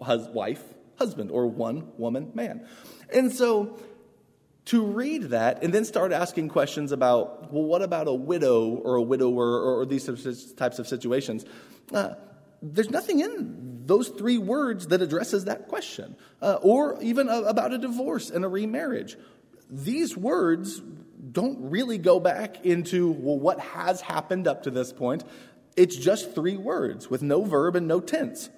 hus- 0.01 0.27
wife, 0.27 0.63
husband, 0.97 1.31
or 1.31 1.47
one 1.47 1.91
woman, 1.97 2.31
man. 2.33 2.67
And 3.13 3.31
so 3.31 3.79
to 4.65 4.83
read 4.83 5.23
that 5.23 5.63
and 5.63 5.73
then 5.73 5.85
start 5.85 6.11
asking 6.11 6.49
questions 6.49 6.91
about, 6.91 7.53
well, 7.53 7.63
what 7.63 7.81
about 7.81 8.07
a 8.07 8.13
widow 8.13 8.69
or 8.69 8.95
a 8.95 9.01
widower 9.01 9.61
or, 9.61 9.79
or 9.81 9.85
these 9.85 10.53
types 10.53 10.79
of 10.79 10.87
situations? 10.87 11.45
Uh, 11.93 12.15
there's 12.61 12.89
nothing 12.89 13.19
in 13.19 13.83
those 13.85 14.09
three 14.09 14.39
words 14.39 14.87
that 14.87 15.01
addresses 15.01 15.45
that 15.45 15.67
question, 15.67 16.15
uh, 16.41 16.57
or 16.61 16.99
even 17.01 17.29
a, 17.29 17.41
about 17.43 17.73
a 17.73 17.77
divorce 17.77 18.31
and 18.31 18.43
a 18.43 18.47
remarriage. 18.47 19.17
These 19.69 20.17
words 20.17 20.81
don't 21.31 21.69
really 21.71 21.97
go 21.97 22.19
back 22.19 22.65
into, 22.65 23.11
well, 23.11 23.39
what 23.39 23.59
has 23.59 24.01
happened 24.01 24.47
up 24.47 24.63
to 24.63 24.71
this 24.71 24.91
point. 24.93 25.23
It's 25.75 25.95
just 25.95 26.33
three 26.35 26.57
words 26.57 27.09
with 27.09 27.21
no 27.21 27.43
verb 27.43 27.75
and 27.75 27.87
no 27.87 27.99
tense. 27.99 28.49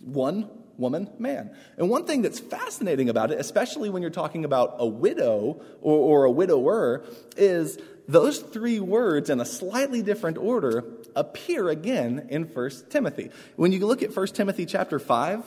One 0.00 0.50
woman, 0.76 1.10
man. 1.18 1.54
And 1.76 1.88
one 1.88 2.04
thing 2.04 2.22
that's 2.22 2.40
fascinating 2.40 3.08
about 3.08 3.30
it, 3.30 3.38
especially 3.38 3.90
when 3.90 4.02
you're 4.02 4.10
talking 4.10 4.44
about 4.44 4.76
a 4.78 4.86
widow 4.86 5.62
or, 5.80 5.98
or, 5.98 6.24
a 6.24 6.30
widower, 6.30 7.04
is 7.36 7.78
those 8.08 8.38
three 8.38 8.80
words 8.80 9.30
in 9.30 9.40
a 9.40 9.44
slightly 9.44 10.02
different 10.02 10.38
order 10.38 10.84
appear 11.14 11.68
again 11.68 12.26
in 12.28 12.44
1 12.44 12.70
Timothy. 12.90 13.30
When 13.56 13.72
you 13.72 13.86
look 13.86 14.02
at 14.02 14.14
1 14.14 14.26
Timothy 14.28 14.66
chapter 14.66 14.98
5, 14.98 15.44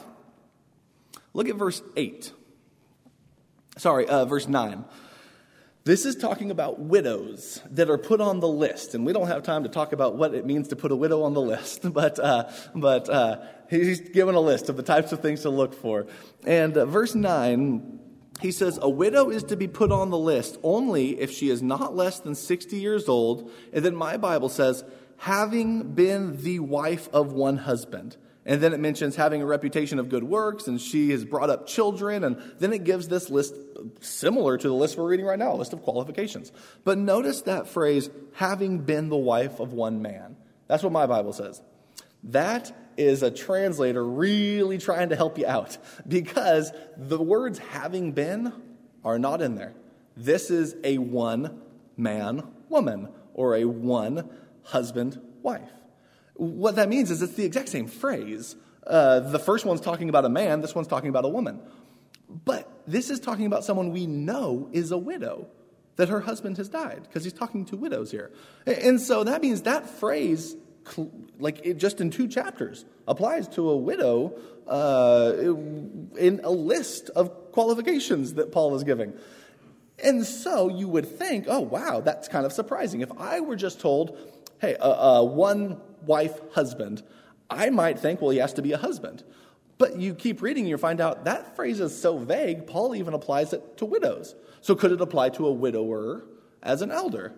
look 1.34 1.50
at 1.50 1.56
verse 1.56 1.82
8. 1.96 2.32
Sorry, 3.78 4.08
uh, 4.08 4.26
verse 4.26 4.48
9. 4.48 4.86
This 5.88 6.06
is 6.06 6.18
talking 6.18 6.52
about 6.52 6.80
widows 6.80 7.62
that 7.72 7.90
are 7.90 7.98
put 7.98 8.20
on 8.20 8.42
the 8.42 8.48
list, 8.48 8.94
and 8.94 9.06
we 9.06 9.14
don't 9.14 9.28
have 9.28 9.44
time 9.44 9.64
to 9.64 9.70
talk 9.70 9.94
about 9.94 10.18
what 10.18 10.36
it 10.36 10.46
means 10.46 10.68
to 10.68 10.76
put 10.76 10.92
a 10.92 10.98
widow 10.98 11.24
on 11.24 11.34
the 11.34 11.40
list, 11.40 11.94
but, 11.94 12.20
uh, 12.20 12.52
but 12.76 13.08
uh, 13.08 13.38
he's 13.70 14.02
given 14.02 14.36
a 14.36 14.42
list 14.42 14.68
of 14.68 14.76
the 14.76 14.84
types 14.84 15.14
of 15.14 15.22
things 15.22 15.44
to 15.44 15.50
look 15.50 15.74
for. 15.74 16.06
And 16.46 16.76
uh, 16.76 16.88
verse 16.88 17.16
9, 17.16 18.00
he 18.42 18.52
says, 18.52 18.78
A 18.82 18.90
widow 18.90 19.30
is 19.30 19.44
to 19.44 19.56
be 19.56 19.70
put 19.70 19.94
on 19.94 20.10
the 20.10 20.18
list 20.18 20.58
only 20.62 21.22
if 21.22 21.32
she 21.32 21.50
is 21.50 21.62
not 21.62 21.96
less 21.96 22.20
than 22.20 22.36
60 22.36 22.76
years 22.76 23.08
old, 23.08 23.50
and 23.72 23.86
then 23.86 23.96
my 23.96 24.18
Bible 24.18 24.50
says, 24.50 24.84
having 25.16 25.94
been 25.94 26.44
the 26.44 26.60
wife 26.60 27.08
of 27.14 27.32
one 27.32 27.60
husband. 27.60 28.18
And 28.48 28.62
then 28.62 28.72
it 28.74 28.80
mentions 28.80 29.18
having 29.18 29.42
a 29.42 29.46
reputation 29.46 30.00
of 30.00 30.08
good 30.08 30.24
works, 30.24 30.68
and 30.68 30.80
she 30.80 31.10
has 31.12 31.26
brought 31.26 31.50
up 31.50 31.68
children, 31.68 32.24
and 32.24 32.42
then 32.60 32.72
it 32.72 32.86
gives 32.86 33.10
this 33.10 33.30
list 33.30 33.54
similar 34.00 34.58
to 34.58 34.68
the 34.70 34.74
list 34.74 34.98
we're 34.98 35.10
reading 35.10 35.26
right 35.26 35.38
now, 35.38 35.52
a 35.52 35.58
list 35.58 35.74
of 35.74 35.84
qualifications. 35.84 36.54
But 36.86 36.98
notice 36.98 37.42
that 37.42 37.68
phrase, 37.68 38.10
having 38.36 38.80
been 38.80 39.10
the 39.10 39.18
wife 39.18 39.60
of 39.60 39.74
one 39.74 40.02
man. 40.02 40.38
That's 40.68 40.82
what 40.82 40.94
my 40.94 41.06
Bible 41.06 41.34
says. 41.34 41.62
That 42.24 42.72
is 42.96 43.22
a 43.22 43.30
translator 43.30 44.04
really 44.04 44.78
trying 44.78 45.10
to 45.10 45.18
help 45.18 45.38
you 45.38 45.46
out 45.46 45.78
because 46.08 46.72
the 46.96 47.22
words 47.22 47.60
having 47.60 48.14
been 48.14 48.54
are 49.04 49.20
not 49.20 49.42
in 49.42 49.56
there. 49.56 49.74
This 50.16 50.50
is 50.50 50.76
a 50.86 51.00
one 51.00 51.62
man 51.98 52.48
woman 52.70 53.10
or 53.34 53.58
a 53.58 53.66
one 53.66 54.30
husband 54.64 55.22
wife. 55.42 55.70
What 56.38 56.76
that 56.76 56.88
means 56.88 57.12
is 57.12 57.22
it's 57.22 57.34
the 57.34 57.46
exact 57.46 57.70
same 57.70 57.88
phrase. 57.88 58.56
Uh, 58.86 59.20
the 59.20 59.40
first 59.40 59.66
one's 59.66 59.82
talking 59.82 60.08
about 60.08 60.24
a 60.24 60.30
man, 60.30 60.62
this 60.62 60.74
one's 60.74 60.88
talking 60.88 61.10
about 61.10 61.26
a 61.26 61.30
woman. 61.30 61.60
But 62.30 62.72
this 62.88 63.10
is 63.10 63.20
talking 63.20 63.46
about 63.46 63.64
someone 63.64 63.92
we 63.92 64.06
know 64.06 64.70
is 64.72 64.92
a 64.92 64.98
widow, 64.98 65.48
that 65.96 66.10
her 66.10 66.22
husband 66.22 66.58
has 66.58 66.70
died, 66.70 67.02
because 67.04 67.24
he's 67.24 67.34
talking 67.34 67.66
to 67.66 67.76
widows 67.76 68.12
here. 68.12 68.32
And 68.66 69.02
so 69.02 69.24
that 69.24 69.42
means 69.42 69.64
that 69.64 69.90
phrase, 69.90 70.56
like 71.40 71.66
it, 71.66 71.78
just 71.78 72.00
in 72.02 72.12
two 72.12 72.28
chapters, 72.28 72.86
applies 73.08 73.48
to 73.50 73.70
a 73.70 73.76
widow 73.76 74.38
uh, 74.68 75.34
in 76.18 76.42
a 76.44 76.52
list 76.52 77.10
of 77.10 77.52
qualifications 77.52 78.36
that 78.36 78.52
Paul 78.52 78.76
is 78.76 78.84
giving. 78.84 79.14
And 80.04 80.26
so 80.26 80.70
you 80.70 80.88
would 80.88 81.08
think, 81.08 81.46
oh, 81.48 81.62
wow, 81.62 82.02
that's 82.02 82.28
kind 82.28 82.46
of 82.46 82.54
surprising. 82.54 83.02
If 83.02 83.12
I 83.18 83.40
were 83.40 83.56
just 83.56 83.82
told, 83.82 84.18
hey, 84.60 84.76
a, 84.80 84.88
a 84.88 85.26
one 85.26 85.82
wife 86.04 86.40
husband, 86.54 87.04
I 87.50 87.70
might 87.70 88.00
think, 88.00 88.22
well, 88.22 88.32
he 88.32 88.40
has 88.40 88.54
to 88.54 88.62
be 88.62 88.74
a 88.74 88.78
husband. 88.78 89.24
But 89.78 89.98
you 89.98 90.16
keep 90.16 90.42
reading 90.42 90.66
you 90.66 90.78
find 90.78 91.00
out 91.00 91.26
that 91.26 91.56
phrase 91.56 91.80
is 91.80 92.00
so 92.00 92.18
vague, 92.18 92.68
Paul 92.68 92.96
even 92.96 93.14
applies 93.14 93.54
it 93.54 93.78
to 93.78 93.86
widows. 93.86 94.36
So 94.62 94.76
could 94.76 94.92
it 94.92 95.02
apply 95.02 95.30
to 95.30 95.46
a 95.46 95.52
widower 95.52 96.26
as 96.64 96.82
an 96.82 96.92
elder? 96.92 97.34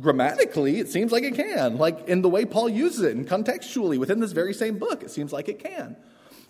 Grammatically, 0.00 0.78
it 0.78 0.88
seems 0.88 1.10
like 1.10 1.24
it 1.24 1.34
can. 1.34 1.78
Like 1.78 2.08
in 2.08 2.22
the 2.22 2.28
way 2.28 2.44
Paul 2.44 2.68
uses 2.68 3.00
it 3.00 3.16
and 3.16 3.26
contextually 3.26 3.98
within 3.98 4.20
this 4.20 4.32
very 4.32 4.54
same 4.54 4.78
book, 4.78 5.02
it 5.02 5.10
seems 5.10 5.32
like 5.32 5.48
it 5.48 5.58
can. 5.58 5.96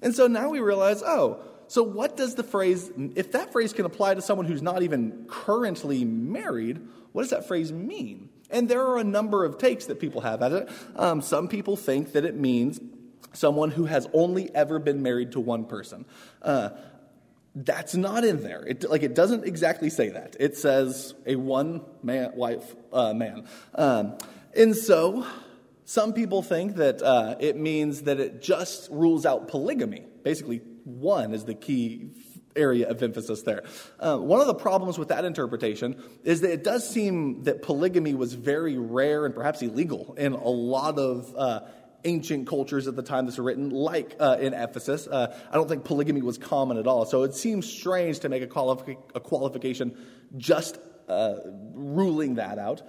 And 0.02 0.14
so 0.14 0.26
now 0.26 0.50
we 0.50 0.60
realize, 0.60 1.02
oh, 1.02 1.42
so 1.68 1.82
what 1.82 2.16
does 2.16 2.34
the 2.34 2.42
phrase, 2.42 2.90
if 3.14 3.32
that 3.32 3.52
phrase 3.52 3.72
can 3.72 3.84
apply 3.84 4.14
to 4.14 4.22
someone 4.22 4.46
who's 4.46 4.62
not 4.62 4.82
even 4.82 5.26
currently 5.28 6.04
married, 6.04 6.80
what 7.12 7.22
does 7.22 7.30
that 7.30 7.46
phrase 7.46 7.72
mean? 7.72 8.28
And 8.50 8.68
there 8.68 8.82
are 8.86 8.98
a 8.98 9.04
number 9.04 9.44
of 9.44 9.58
takes 9.58 9.86
that 9.86 10.00
people 10.00 10.22
have 10.22 10.42
at 10.42 10.52
it. 10.52 10.68
Um, 10.96 11.20
some 11.20 11.48
people 11.48 11.76
think 11.76 12.12
that 12.12 12.24
it 12.24 12.34
means 12.34 12.80
someone 13.32 13.70
who 13.70 13.84
has 13.84 14.08
only 14.12 14.54
ever 14.54 14.78
been 14.78 15.02
married 15.02 15.32
to 15.32 15.40
one 15.40 15.64
person. 15.64 16.06
Uh, 16.42 16.70
that's 17.54 17.94
not 17.94 18.24
in 18.24 18.42
there. 18.42 18.64
It, 18.66 18.88
like 18.88 19.02
it 19.02 19.14
doesn't 19.14 19.44
exactly 19.44 19.90
say 19.90 20.10
that. 20.10 20.36
It 20.38 20.56
says 20.56 21.14
a 21.26 21.36
one 21.36 21.82
man 22.02 22.32
wife 22.34 22.74
uh, 22.92 23.12
man, 23.12 23.46
um, 23.74 24.16
and 24.54 24.76
so 24.76 25.26
some 25.84 26.12
people 26.12 26.42
think 26.42 26.76
that 26.76 27.02
uh, 27.02 27.36
it 27.40 27.56
means 27.56 28.02
that 28.02 28.20
it 28.20 28.42
just 28.42 28.90
rules 28.90 29.26
out 29.26 29.48
polygamy. 29.48 30.04
Basically, 30.22 30.60
one 30.84 31.34
is 31.34 31.44
the 31.44 31.54
key 31.54 32.10
area 32.56 32.88
of 32.88 33.02
emphasis 33.02 33.42
there. 33.42 33.62
Uh, 33.98 34.16
one 34.16 34.40
of 34.40 34.46
the 34.46 34.54
problems 34.54 34.98
with 34.98 35.08
that 35.08 35.24
interpretation 35.24 36.02
is 36.24 36.40
that 36.40 36.52
it 36.52 36.64
does 36.64 36.88
seem 36.88 37.44
that 37.44 37.62
polygamy 37.62 38.14
was 38.14 38.34
very 38.34 38.76
rare 38.78 39.26
and 39.26 39.34
perhaps 39.34 39.62
illegal 39.62 40.14
in 40.18 40.32
a 40.32 40.48
lot 40.48 40.98
of 40.98 41.34
uh, 41.36 41.60
ancient 42.04 42.46
cultures 42.46 42.86
at 42.86 42.96
the 42.96 43.02
time 43.02 43.26
this 43.26 43.38
was 43.38 43.44
written, 43.44 43.70
like 43.70 44.16
uh, 44.20 44.36
in 44.40 44.54
Ephesus. 44.54 45.06
Uh, 45.06 45.36
I 45.50 45.54
don't 45.54 45.68
think 45.68 45.84
polygamy 45.84 46.22
was 46.22 46.38
common 46.38 46.78
at 46.78 46.86
all. 46.86 47.06
So 47.06 47.22
it 47.22 47.34
seems 47.34 47.70
strange 47.70 48.20
to 48.20 48.28
make 48.28 48.42
a, 48.42 48.86
a 49.14 49.20
qualification 49.20 49.96
just 50.36 50.78
uh, 51.08 51.36
ruling 51.74 52.36
that 52.36 52.58
out. 52.58 52.82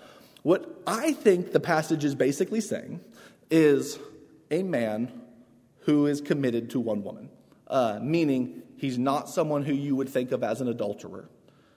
What 0.43 0.81
I 0.87 1.13
think 1.13 1.51
the 1.51 1.59
passage 1.59 2.05
is 2.05 2.15
basically 2.15 2.61
saying 2.61 3.01
is 3.49 3.99
a 4.51 4.63
man 4.63 5.11
who 5.81 6.05
is 6.05 6.21
committed 6.21 6.71
to 6.71 6.79
one 6.79 7.03
woman, 7.03 7.29
uh, 7.67 7.99
meaning 8.01 8.58
he's 8.79 8.97
not 8.97 9.29
someone 9.29 9.63
who 9.63 9.73
you 9.73 9.95
would 9.95 10.09
think 10.09 10.31
of 10.31 10.43
as 10.43 10.61
an 10.61 10.67
adulterer. 10.67 11.29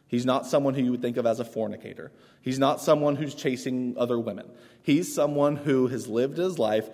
He's 0.06 0.26
not 0.26 0.46
someone 0.46 0.74
who 0.74 0.82
you 0.82 0.90
would 0.90 1.00
think 1.00 1.16
of 1.16 1.24
as 1.24 1.40
a 1.40 1.44
fornicator. 1.44 2.12
He's 2.42 2.58
not 2.58 2.82
someone 2.82 3.16
who's 3.16 3.34
chasing 3.34 3.94
other 3.96 4.18
women. 4.18 4.50
He's 4.82 5.14
someone 5.14 5.56
who 5.56 5.86
has 5.86 6.06
lived 6.06 6.36
his 6.36 6.58
life 6.58 6.88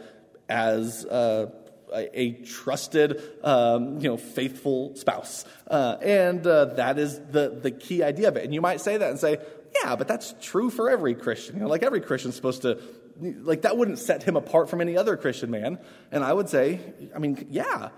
as 0.49 1.05
uh, 1.05 1.51
a, 1.93 2.21
a, 2.21 2.33
trusted, 2.45 3.21
um, 3.43 4.01
you 4.01 4.09
know, 4.09 4.17
faithful 4.17 4.95
spouse. 4.95 5.45
Uh, 5.67 5.97
and 6.01 6.47
uh, 6.47 6.67
that 6.77 6.99
is 6.99 7.19
the, 7.19 7.59
the 7.61 7.73
key 7.73 8.03
idea 8.03 8.29
of 8.29 8.37
it. 8.37 8.45
And 8.45 8.55
you 8.55 8.61
might 8.61 8.81
say 8.81 8.97
that 8.97 9.11
and 9.11 9.19
say, 9.19 9.39
yeah, 9.83 9.97
but 9.97 10.07
that's 10.07 10.35
true 10.41 10.71
for 10.71 10.89
every 10.89 11.15
Christian. 11.15 11.57
You 11.57 11.63
know, 11.63 11.69
like 11.69 11.83
every 11.83 12.01
Christian's 12.01 12.37
supposed 12.37 12.63
to, 12.63 12.81
like 13.21 13.63
that 13.63 13.77
wouldn't 13.77 13.99
set 13.99 14.23
him 14.23 14.37
apart 14.37 14.71
from 14.71 14.81
any 14.81 14.97
other 14.97 15.17
Christian 15.17 15.51
man. 15.51 15.79
And 16.13 16.23
I 16.23 16.33
would 16.33 16.49
say, 16.49 16.81
I 17.15 17.19
mean, 17.19 17.49
yeah, 17.51 17.89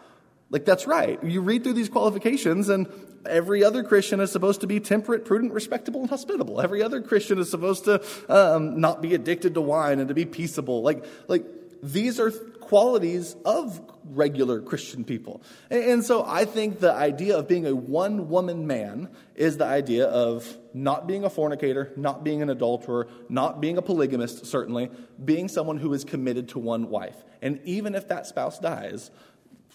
like 0.50 0.64
that's 0.64 0.86
right. 0.86 1.22
You 1.22 1.40
read 1.40 1.64
through 1.64 1.74
these 1.74 1.88
qualifications 1.88 2.68
and 2.68 2.88
every 3.26 3.62
other 3.62 3.84
Christian 3.84 4.20
is 4.20 4.32
supposed 4.32 4.60
to 4.62 4.66
be 4.66 4.80
temperate, 4.80 5.24
prudent, 5.24 5.52
respectable, 5.52 6.00
and 6.00 6.10
hospitable. 6.10 6.60
Every 6.60 6.82
other 6.82 7.00
Christian 7.00 7.38
is 7.38 7.50
supposed 7.50 7.84
to 7.84 8.02
um, 8.28 8.80
not 8.80 9.00
be 9.00 9.14
addicted 9.14 9.54
to 9.54 9.60
wine 9.60 10.00
and 10.00 10.08
to 10.08 10.14
be 10.14 10.24
peaceable. 10.24 10.82
Like, 10.82 11.04
like 11.28 11.44
these 11.82 12.18
are 12.18 12.30
qualities 12.30 13.34
of 13.44 13.80
regular 14.04 14.60
Christian 14.60 15.04
people. 15.04 15.42
And 15.70 16.04
so 16.04 16.24
I 16.24 16.44
think 16.44 16.78
the 16.78 16.92
idea 16.92 17.36
of 17.36 17.48
being 17.48 17.66
a 17.66 17.74
one 17.74 18.28
woman 18.28 18.66
man 18.66 19.08
is 19.34 19.56
the 19.56 19.64
idea 19.64 20.06
of 20.06 20.56
not 20.72 21.06
being 21.06 21.24
a 21.24 21.30
fornicator, 21.30 21.92
not 21.96 22.22
being 22.22 22.42
an 22.42 22.50
adulterer, 22.50 23.08
not 23.28 23.60
being 23.60 23.76
a 23.76 23.82
polygamist, 23.82 24.46
certainly, 24.46 24.90
being 25.24 25.48
someone 25.48 25.78
who 25.78 25.92
is 25.92 26.04
committed 26.04 26.48
to 26.50 26.58
one 26.58 26.88
wife. 26.88 27.16
And 27.42 27.60
even 27.64 27.94
if 27.94 28.08
that 28.08 28.26
spouse 28.26 28.58
dies, 28.58 29.10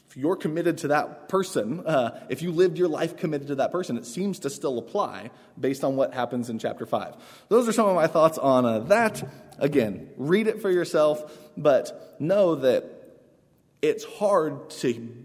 if 0.09 0.17
you're 0.17 0.35
committed 0.35 0.79
to 0.79 0.89
that 0.89 1.29
person, 1.29 1.85
uh, 1.85 2.25
if 2.29 2.41
you 2.41 2.51
lived 2.51 2.77
your 2.77 2.87
life 2.87 3.17
committed 3.17 3.47
to 3.47 3.55
that 3.55 3.71
person, 3.71 3.97
it 3.97 4.05
seems 4.05 4.39
to 4.39 4.49
still 4.49 4.77
apply 4.77 5.31
based 5.59 5.83
on 5.83 5.95
what 5.95 6.13
happens 6.13 6.49
in 6.49 6.59
chapter 6.59 6.85
5. 6.85 7.15
Those 7.49 7.67
are 7.67 7.71
some 7.71 7.87
of 7.87 7.95
my 7.95 8.07
thoughts 8.07 8.37
on 8.37 8.65
uh, 8.65 8.79
that. 8.79 9.27
Again, 9.57 10.09
read 10.17 10.47
it 10.47 10.61
for 10.61 10.69
yourself, 10.69 11.37
but 11.57 12.15
know 12.19 12.55
that 12.55 12.85
it's 13.81 14.03
hard 14.03 14.69
to, 14.69 15.15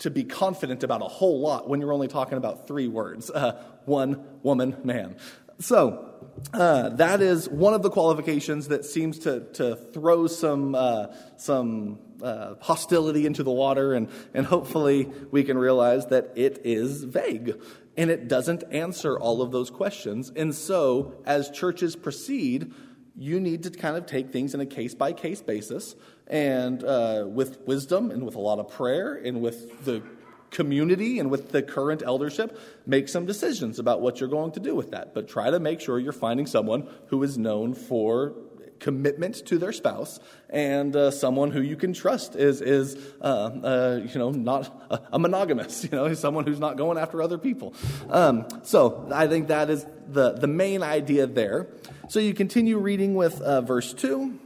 to 0.00 0.10
be 0.10 0.24
confident 0.24 0.82
about 0.84 1.02
a 1.02 1.08
whole 1.08 1.40
lot 1.40 1.68
when 1.68 1.80
you're 1.80 1.92
only 1.92 2.08
talking 2.08 2.38
about 2.38 2.66
three 2.66 2.88
words 2.88 3.30
uh, 3.30 3.62
one 3.84 4.24
woman, 4.42 4.76
man. 4.84 5.16
So, 5.60 6.05
uh, 6.52 6.90
that 6.90 7.20
is 7.20 7.48
one 7.48 7.74
of 7.74 7.82
the 7.82 7.90
qualifications 7.90 8.68
that 8.68 8.84
seems 8.84 9.18
to, 9.20 9.40
to 9.54 9.76
throw 9.76 10.26
some, 10.26 10.74
uh, 10.74 11.06
some 11.36 11.98
uh, 12.22 12.54
hostility 12.60 13.26
into 13.26 13.42
the 13.42 13.50
water, 13.50 13.94
and, 13.94 14.08
and 14.34 14.46
hopefully 14.46 15.10
we 15.30 15.44
can 15.44 15.58
realize 15.58 16.06
that 16.06 16.32
it 16.34 16.62
is 16.64 17.04
vague 17.04 17.60
and 17.96 18.10
it 18.10 18.28
doesn't 18.28 18.64
answer 18.70 19.18
all 19.18 19.40
of 19.42 19.52
those 19.52 19.70
questions. 19.70 20.30
And 20.36 20.54
so, 20.54 21.14
as 21.24 21.50
churches 21.50 21.96
proceed, 21.96 22.72
you 23.16 23.40
need 23.40 23.62
to 23.62 23.70
kind 23.70 23.96
of 23.96 24.06
take 24.06 24.30
things 24.30 24.54
in 24.54 24.60
a 24.60 24.66
case 24.66 24.94
by 24.94 25.12
case 25.12 25.40
basis 25.40 25.94
and 26.26 26.84
uh, 26.84 27.24
with 27.26 27.60
wisdom 27.66 28.10
and 28.10 28.24
with 28.24 28.34
a 28.34 28.40
lot 28.40 28.58
of 28.58 28.70
prayer 28.70 29.14
and 29.14 29.40
with 29.40 29.84
the 29.84 30.02
community 30.50 31.18
and 31.18 31.30
with 31.30 31.50
the 31.50 31.62
current 31.62 32.02
eldership, 32.04 32.58
make 32.86 33.08
some 33.08 33.26
decisions 33.26 33.78
about 33.78 34.00
what 34.00 34.20
you're 34.20 34.28
going 34.28 34.52
to 34.52 34.60
do 34.60 34.74
with 34.74 34.90
that. 34.92 35.14
But 35.14 35.28
try 35.28 35.50
to 35.50 35.60
make 35.60 35.80
sure 35.80 35.98
you're 35.98 36.12
finding 36.12 36.46
someone 36.46 36.88
who 37.08 37.22
is 37.22 37.36
known 37.36 37.74
for 37.74 38.34
commitment 38.78 39.46
to 39.46 39.58
their 39.58 39.72
spouse 39.72 40.20
and 40.50 40.94
uh, 40.94 41.10
someone 41.10 41.50
who 41.50 41.60
you 41.60 41.76
can 41.76 41.92
trust 41.92 42.36
is 42.36 42.60
is 42.60 42.96
uh, 43.22 43.24
uh, 43.24 44.00
you 44.04 44.18
know 44.18 44.30
not 44.30 44.86
a, 44.90 45.00
a, 45.12 45.18
monogamous 45.18 45.84
you 45.90 45.90
know 45.90 46.12
someone 46.14 46.44
who's 46.44 46.60
not 46.60 46.76
going 46.76 46.98
after 46.98 47.22
other 47.22 47.38
people. 47.38 47.74
Um, 48.10 48.46
so 48.62 49.08
i 49.12 49.26
think 49.26 49.48
that 49.48 49.70
is 49.70 49.86
the 50.08 50.32
the 50.32 50.46
main 50.46 50.82
idea 50.82 51.26
there. 51.26 51.68
So 52.08 52.20
you 52.20 52.34
continue 52.34 52.78
reading 52.78 53.14
with 53.14 53.40
uh, 53.40 53.62
verse 53.62 53.92
2 53.94 54.38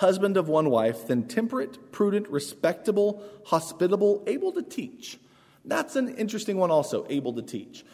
husband 0.00 0.38
of 0.38 0.48
one 0.48 0.70
wife, 0.70 1.06
then 1.06 1.28
temperate, 1.28 1.92
prudent, 1.92 2.26
respectable, 2.28 3.22
hospitable, 3.44 4.24
able 4.26 4.50
to 4.52 4.62
teach. 4.62 5.18
That's 5.64 5.94
an 5.94 6.16
interesting 6.16 6.56
one, 6.56 6.70
also, 6.70 7.06
able 7.10 7.34
to 7.34 7.42
teach. 7.42 7.84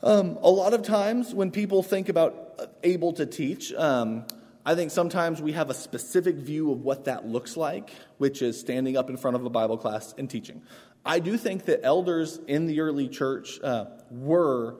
Um, 0.00 0.38
a 0.42 0.50
lot 0.50 0.74
of 0.74 0.82
times 0.82 1.34
when 1.34 1.50
people 1.50 1.82
think 1.82 2.08
about 2.08 2.54
uh, 2.58 2.66
able 2.84 3.12
to 3.14 3.26
teach, 3.26 3.72
um, 3.74 4.24
I 4.64 4.76
think 4.76 4.92
sometimes 4.92 5.42
we 5.42 5.52
have 5.52 5.70
a 5.70 5.74
specific 5.74 6.36
view 6.36 6.70
of 6.70 6.82
what 6.82 7.06
that 7.06 7.26
looks 7.26 7.56
like, 7.56 7.90
which 8.18 8.42
is 8.42 8.58
standing 8.58 8.96
up 8.96 9.10
in 9.10 9.16
front 9.16 9.34
of 9.34 9.44
a 9.44 9.50
Bible 9.50 9.76
class 9.76 10.14
and 10.16 10.30
teaching. 10.30 10.62
I 11.04 11.18
do 11.18 11.36
think 11.36 11.64
that 11.64 11.80
elders 11.82 12.38
in 12.46 12.66
the 12.66 12.80
early 12.80 13.08
church 13.08 13.60
uh, 13.60 13.86
were 14.10 14.76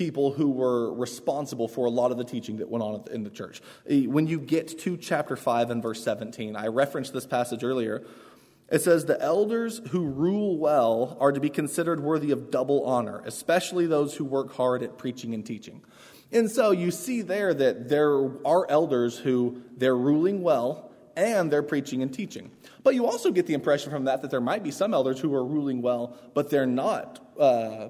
people 0.00 0.32
who 0.32 0.50
were 0.50 0.94
responsible 0.94 1.68
for 1.68 1.84
a 1.84 1.90
lot 1.90 2.10
of 2.10 2.16
the 2.16 2.24
teaching 2.24 2.56
that 2.56 2.70
went 2.70 2.82
on 2.82 3.04
in 3.10 3.22
the 3.22 3.28
church. 3.28 3.60
When 3.84 4.26
you 4.26 4.40
get 4.40 4.78
to 4.78 4.96
chapter 4.96 5.36
5 5.36 5.68
and 5.68 5.82
verse 5.82 6.02
17, 6.02 6.56
I 6.56 6.68
referenced 6.68 7.12
this 7.12 7.26
passage 7.26 7.62
earlier. 7.62 8.02
It 8.72 8.80
says, 8.80 9.04
The 9.04 9.20
elders 9.20 9.82
who 9.90 10.06
rule 10.06 10.56
well 10.56 11.18
are 11.20 11.32
to 11.32 11.38
be 11.38 11.50
considered 11.50 12.00
worthy 12.00 12.30
of 12.30 12.50
double 12.50 12.82
honor, 12.86 13.20
especially 13.26 13.86
those 13.86 14.16
who 14.16 14.24
work 14.24 14.54
hard 14.54 14.82
at 14.82 14.96
preaching 14.96 15.34
and 15.34 15.44
teaching. 15.44 15.82
And 16.32 16.50
so 16.50 16.70
you 16.70 16.90
see 16.90 17.20
there 17.20 17.52
that 17.52 17.90
there 17.90 18.14
are 18.46 18.70
elders 18.70 19.18
who 19.18 19.60
they're 19.76 19.94
ruling 19.94 20.40
well 20.40 20.92
and 21.14 21.52
they're 21.52 21.62
preaching 21.62 22.00
and 22.00 22.10
teaching. 22.10 22.50
But 22.82 22.94
you 22.94 23.04
also 23.04 23.32
get 23.32 23.46
the 23.46 23.52
impression 23.52 23.90
from 23.90 24.04
that 24.04 24.22
that 24.22 24.30
there 24.30 24.40
might 24.40 24.62
be 24.62 24.70
some 24.70 24.94
elders 24.94 25.20
who 25.20 25.34
are 25.34 25.44
ruling 25.44 25.82
well, 25.82 26.16
but 26.32 26.48
they're 26.48 26.64
not 26.64 27.20
uh, 27.38 27.88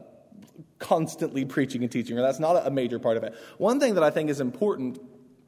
constantly 0.80 1.44
preaching 1.44 1.82
and 1.82 1.92
teaching, 1.92 2.18
or 2.18 2.22
that's 2.22 2.40
not 2.40 2.66
a 2.66 2.70
major 2.70 2.98
part 2.98 3.16
of 3.16 3.22
it. 3.22 3.34
One 3.58 3.78
thing 3.78 3.94
that 3.94 4.02
I 4.02 4.10
think 4.10 4.28
is 4.28 4.40
important 4.40 5.00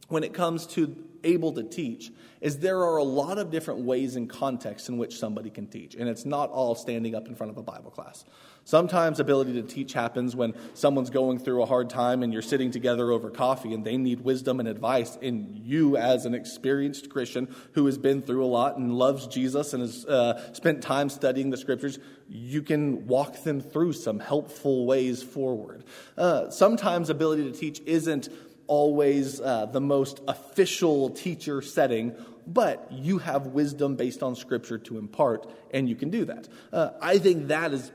when 0.08 0.22
it 0.22 0.32
comes 0.32 0.66
to 0.68 0.94
able 1.24 1.52
to 1.52 1.62
teach 1.62 2.10
is 2.40 2.58
there 2.58 2.78
are 2.78 2.96
a 2.96 3.04
lot 3.04 3.38
of 3.38 3.50
different 3.50 3.80
ways 3.80 4.16
and 4.16 4.28
contexts 4.28 4.88
in 4.88 4.98
which 4.98 5.18
somebody 5.18 5.48
can 5.48 5.66
teach, 5.66 5.94
and 5.94 6.08
it's 6.08 6.24
not 6.24 6.50
all 6.50 6.74
standing 6.74 7.14
up 7.14 7.28
in 7.28 7.34
front 7.36 7.50
of 7.50 7.56
a 7.56 7.62
Bible 7.62 7.90
class. 7.90 8.24
Sometimes 8.64 9.18
ability 9.18 9.54
to 9.54 9.62
teach 9.62 9.92
happens 9.92 10.36
when 10.36 10.54
someone's 10.74 11.10
going 11.10 11.38
through 11.38 11.62
a 11.62 11.66
hard 11.66 11.90
time 11.90 12.22
and 12.22 12.32
you're 12.32 12.42
sitting 12.42 12.70
together 12.70 13.10
over 13.10 13.28
coffee 13.28 13.74
and 13.74 13.84
they 13.84 13.96
need 13.96 14.20
wisdom 14.20 14.60
and 14.60 14.68
advice. 14.68 15.18
And 15.20 15.58
you, 15.58 15.96
as 15.96 16.26
an 16.26 16.34
experienced 16.34 17.10
Christian 17.10 17.52
who 17.72 17.86
has 17.86 17.98
been 17.98 18.22
through 18.22 18.44
a 18.44 18.46
lot 18.46 18.76
and 18.76 18.92
loves 18.94 19.26
Jesus 19.26 19.72
and 19.72 19.82
has 19.82 20.04
uh, 20.06 20.52
spent 20.52 20.80
time 20.80 21.08
studying 21.08 21.50
the 21.50 21.56
scriptures, 21.56 21.98
you 22.28 22.62
can 22.62 23.06
walk 23.08 23.42
them 23.42 23.60
through 23.60 23.94
some 23.94 24.20
helpful 24.20 24.86
ways 24.86 25.24
forward. 25.24 25.82
Uh, 26.16 26.48
sometimes 26.50 27.10
ability 27.10 27.50
to 27.50 27.58
teach 27.58 27.80
isn't 27.84 28.28
always 28.72 29.38
uh, 29.38 29.66
the 29.66 29.82
most 29.82 30.22
official 30.26 31.10
teacher 31.10 31.60
setting, 31.60 32.16
but 32.46 32.90
you 32.90 33.18
have 33.18 33.48
wisdom 33.48 33.96
based 33.96 34.22
on 34.22 34.34
Scripture 34.34 34.78
to 34.78 34.96
impart, 34.96 35.46
and 35.74 35.90
you 35.90 35.94
can 35.94 36.08
do 36.08 36.24
that. 36.24 36.48
Uh, 36.72 36.88
I 37.02 37.18
think 37.18 37.48
that 37.48 37.74
is 37.74 37.92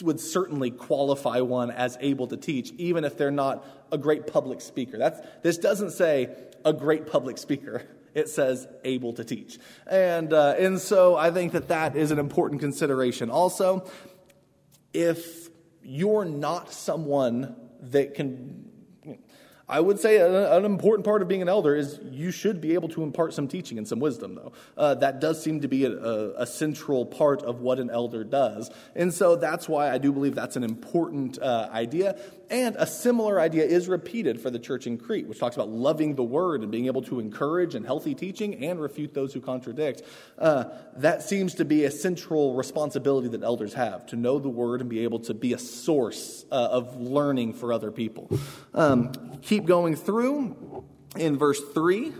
would 0.00 0.18
certainly 0.18 0.70
qualify 0.70 1.40
one 1.40 1.70
as 1.70 1.98
able 2.00 2.26
to 2.28 2.38
teach, 2.38 2.72
even 2.78 3.04
if 3.04 3.18
they're 3.18 3.30
not 3.30 3.62
a 3.92 3.98
great 3.98 4.26
public 4.26 4.62
speaker. 4.62 4.96
That's, 4.96 5.20
this 5.42 5.58
doesn't 5.58 5.90
say 5.90 6.34
a 6.64 6.72
great 6.72 7.06
public 7.06 7.36
speaker. 7.38 7.82
It 8.16 8.30
says 8.30 8.66
able 8.82 9.12
to 9.12 9.24
teach. 9.24 9.58
And, 9.86 10.32
uh, 10.32 10.54
and 10.58 10.80
so 10.80 11.16
I 11.16 11.30
think 11.30 11.52
that 11.52 11.68
that 11.68 11.96
is 11.96 12.10
an 12.12 12.18
important 12.18 12.62
consideration. 12.62 13.28
Also, 13.28 13.86
if 14.94 15.50
you're 15.82 16.24
not 16.24 16.72
someone 16.72 17.54
that 17.82 18.14
can 18.14 18.70
I 19.68 19.80
would 19.80 19.98
say 19.98 20.18
an 20.18 20.64
important 20.64 21.04
part 21.04 21.22
of 21.22 21.28
being 21.28 21.42
an 21.42 21.48
elder 21.48 21.74
is 21.74 21.98
you 22.08 22.30
should 22.30 22.60
be 22.60 22.74
able 22.74 22.88
to 22.90 23.02
impart 23.02 23.34
some 23.34 23.48
teaching 23.48 23.78
and 23.78 23.88
some 23.88 23.98
wisdom, 23.98 24.36
though. 24.36 24.52
Uh, 24.76 24.94
that 24.94 25.20
does 25.20 25.42
seem 25.42 25.60
to 25.62 25.68
be 25.68 25.84
a, 25.84 25.90
a, 25.90 26.42
a, 26.42 26.46
central 26.46 27.04
part 27.04 27.42
of 27.42 27.60
what 27.60 27.80
an 27.80 27.90
elder 27.90 28.22
does. 28.22 28.70
And 28.94 29.12
so 29.12 29.34
that's 29.34 29.68
why 29.68 29.90
I 29.90 29.98
do 29.98 30.12
believe 30.12 30.36
that's 30.36 30.54
an 30.54 30.62
important 30.62 31.42
uh, 31.42 31.68
idea. 31.72 32.16
And 32.48 32.76
a 32.76 32.86
similar 32.86 33.40
idea 33.40 33.64
is 33.64 33.88
repeated 33.88 34.40
for 34.40 34.50
the 34.50 34.58
church 34.58 34.86
in 34.86 34.98
Crete, 34.98 35.26
which 35.26 35.38
talks 35.38 35.56
about 35.56 35.68
loving 35.68 36.14
the 36.14 36.22
word 36.22 36.62
and 36.62 36.70
being 36.70 36.86
able 36.86 37.02
to 37.02 37.18
encourage 37.18 37.74
and 37.74 37.84
healthy 37.84 38.14
teaching 38.14 38.64
and 38.64 38.80
refute 38.80 39.14
those 39.14 39.32
who 39.32 39.40
contradict. 39.40 40.02
Uh, 40.38 40.64
that 40.96 41.22
seems 41.22 41.54
to 41.54 41.64
be 41.64 41.84
a 41.84 41.90
central 41.90 42.54
responsibility 42.54 43.28
that 43.28 43.42
elders 43.42 43.74
have 43.74 44.06
to 44.06 44.16
know 44.16 44.38
the 44.38 44.48
word 44.48 44.80
and 44.80 44.88
be 44.88 45.00
able 45.00 45.18
to 45.20 45.34
be 45.34 45.52
a 45.52 45.58
source 45.58 46.44
uh, 46.52 46.54
of 46.54 47.00
learning 47.00 47.54
for 47.54 47.72
other 47.72 47.90
people. 47.90 48.30
Um, 48.74 49.38
keep 49.42 49.64
going 49.64 49.96
through 49.96 50.84
in 51.16 51.36
verse 51.36 51.60
3 51.72 52.12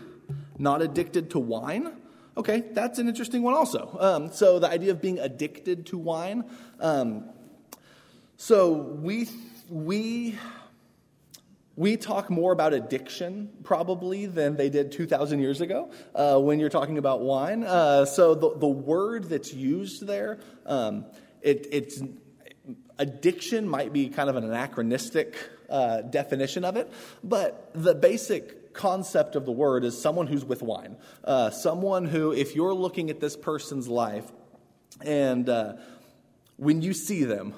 not 0.58 0.82
addicted 0.82 1.30
to 1.30 1.38
wine. 1.38 1.92
Okay, 2.36 2.64
that's 2.72 2.98
an 2.98 3.08
interesting 3.08 3.42
one 3.42 3.54
also. 3.54 3.96
Um, 3.98 4.32
so 4.32 4.58
the 4.58 4.68
idea 4.68 4.90
of 4.90 5.00
being 5.00 5.18
addicted 5.18 5.86
to 5.86 5.98
wine. 5.98 6.44
Um, 6.80 7.30
so 8.36 8.72
we 8.72 9.28
we 9.68 10.38
We 11.76 11.98
talk 11.98 12.30
more 12.30 12.52
about 12.52 12.72
addiction 12.72 13.50
probably 13.62 14.24
than 14.24 14.56
they 14.56 14.70
did 14.70 14.92
2,000 14.92 15.40
years 15.40 15.60
ago 15.60 15.90
uh, 16.14 16.38
when 16.38 16.58
you're 16.58 16.70
talking 16.70 16.96
about 16.96 17.20
wine. 17.20 17.64
Uh, 17.64 18.06
so 18.06 18.34
the, 18.34 18.56
the 18.56 18.66
word 18.66 19.24
that's 19.24 19.52
used 19.52 20.06
there, 20.06 20.38
um, 20.64 21.04
it, 21.42 21.66
it's 21.70 22.02
addiction 22.98 23.68
might 23.68 23.92
be 23.92 24.08
kind 24.08 24.30
of 24.30 24.36
an 24.36 24.44
anachronistic 24.44 25.36
uh, 25.68 26.00
definition 26.00 26.64
of 26.64 26.78
it, 26.78 26.90
but 27.22 27.70
the 27.74 27.94
basic 27.94 28.72
concept 28.72 29.36
of 29.36 29.44
the 29.44 29.52
word 29.52 29.84
is 29.84 30.00
someone 30.00 30.26
who's 30.26 30.46
with 30.46 30.62
wine. 30.62 30.96
Uh, 31.24 31.50
someone 31.50 32.06
who, 32.06 32.32
if 32.32 32.56
you're 32.56 32.74
looking 32.74 33.10
at 33.10 33.20
this 33.20 33.36
person's 33.36 33.86
life 33.86 34.24
and 35.02 35.48
uh, 35.50 35.74
when 36.56 36.80
you 36.80 36.94
see 36.94 37.24
them, 37.24 37.52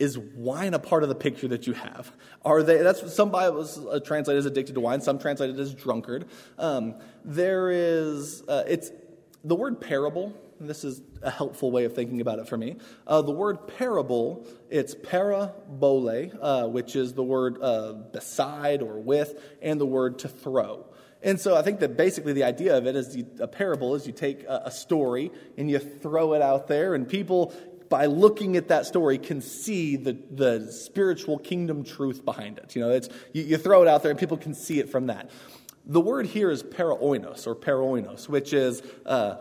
is 0.00 0.18
wine 0.18 0.74
a 0.74 0.78
part 0.78 1.04
of 1.04 1.08
the 1.08 1.14
picture 1.14 1.46
that 1.48 1.66
you 1.66 1.74
have? 1.74 2.10
Are 2.44 2.62
they? 2.62 2.78
That's 2.78 3.14
some 3.14 3.30
Bibles 3.30 3.78
uh, 3.78 4.00
translate 4.00 4.38
as 4.38 4.46
addicted 4.46 4.74
to 4.74 4.80
wine. 4.80 5.02
Some 5.02 5.18
translate 5.18 5.50
it 5.50 5.58
as 5.60 5.74
drunkard. 5.74 6.26
Um, 6.58 6.96
there 7.24 7.70
is. 7.70 8.42
Uh, 8.48 8.64
it's 8.66 8.90
the 9.44 9.54
word 9.54 9.80
parable. 9.80 10.34
This 10.58 10.84
is 10.84 11.00
a 11.22 11.30
helpful 11.30 11.70
way 11.70 11.84
of 11.84 11.94
thinking 11.94 12.20
about 12.20 12.38
it 12.38 12.48
for 12.48 12.56
me. 12.56 12.76
Uh, 13.06 13.22
the 13.22 13.32
word 13.32 13.66
parable, 13.78 14.46
it's 14.68 14.94
parabole, 14.94 16.30
uh, 16.40 16.66
which 16.66 16.96
is 16.96 17.14
the 17.14 17.22
word 17.22 17.58
uh, 17.62 17.92
beside 17.92 18.82
or 18.82 18.98
with, 18.98 19.42
and 19.62 19.80
the 19.80 19.86
word 19.86 20.18
to 20.18 20.28
throw. 20.28 20.84
And 21.22 21.38
so 21.38 21.54
I 21.54 21.62
think 21.62 21.80
that 21.80 21.96
basically 21.96 22.32
the 22.32 22.44
idea 22.44 22.76
of 22.76 22.86
it 22.86 22.96
is 22.96 23.16
you, 23.16 23.26
a 23.40 23.48
parable 23.48 23.94
is 23.94 24.06
you 24.06 24.12
take 24.12 24.44
a, 24.44 24.62
a, 24.66 24.70
story 24.70 25.30
and 25.58 25.70
you 25.70 25.78
throw 25.78 26.32
it 26.32 26.40
out 26.40 26.66
there, 26.66 26.94
and 26.94 27.06
people 27.06 27.54
by 27.90 28.06
looking 28.06 28.56
at 28.56 28.68
that 28.68 28.86
story, 28.86 29.18
can 29.18 29.42
see 29.42 29.96
the, 29.96 30.16
the 30.30 30.72
spiritual 30.72 31.38
kingdom 31.38 31.84
truth 31.84 32.24
behind 32.24 32.56
it. 32.56 32.74
You 32.74 32.82
know, 32.82 32.90
it's, 32.90 33.08
you, 33.34 33.42
you 33.42 33.58
throw 33.58 33.82
it 33.82 33.88
out 33.88 34.02
there 34.02 34.10
and 34.12 34.18
people 34.18 34.38
can 34.38 34.54
see 34.54 34.78
it 34.78 34.88
from 34.88 35.08
that. 35.08 35.28
The 35.84 36.00
word 36.00 36.26
here 36.26 36.50
is 36.50 36.62
paraoinos 36.62 37.48
or 37.48 37.56
paraoinos, 37.56 38.28
which 38.28 38.52
is 38.52 38.80
uh, 39.04 39.38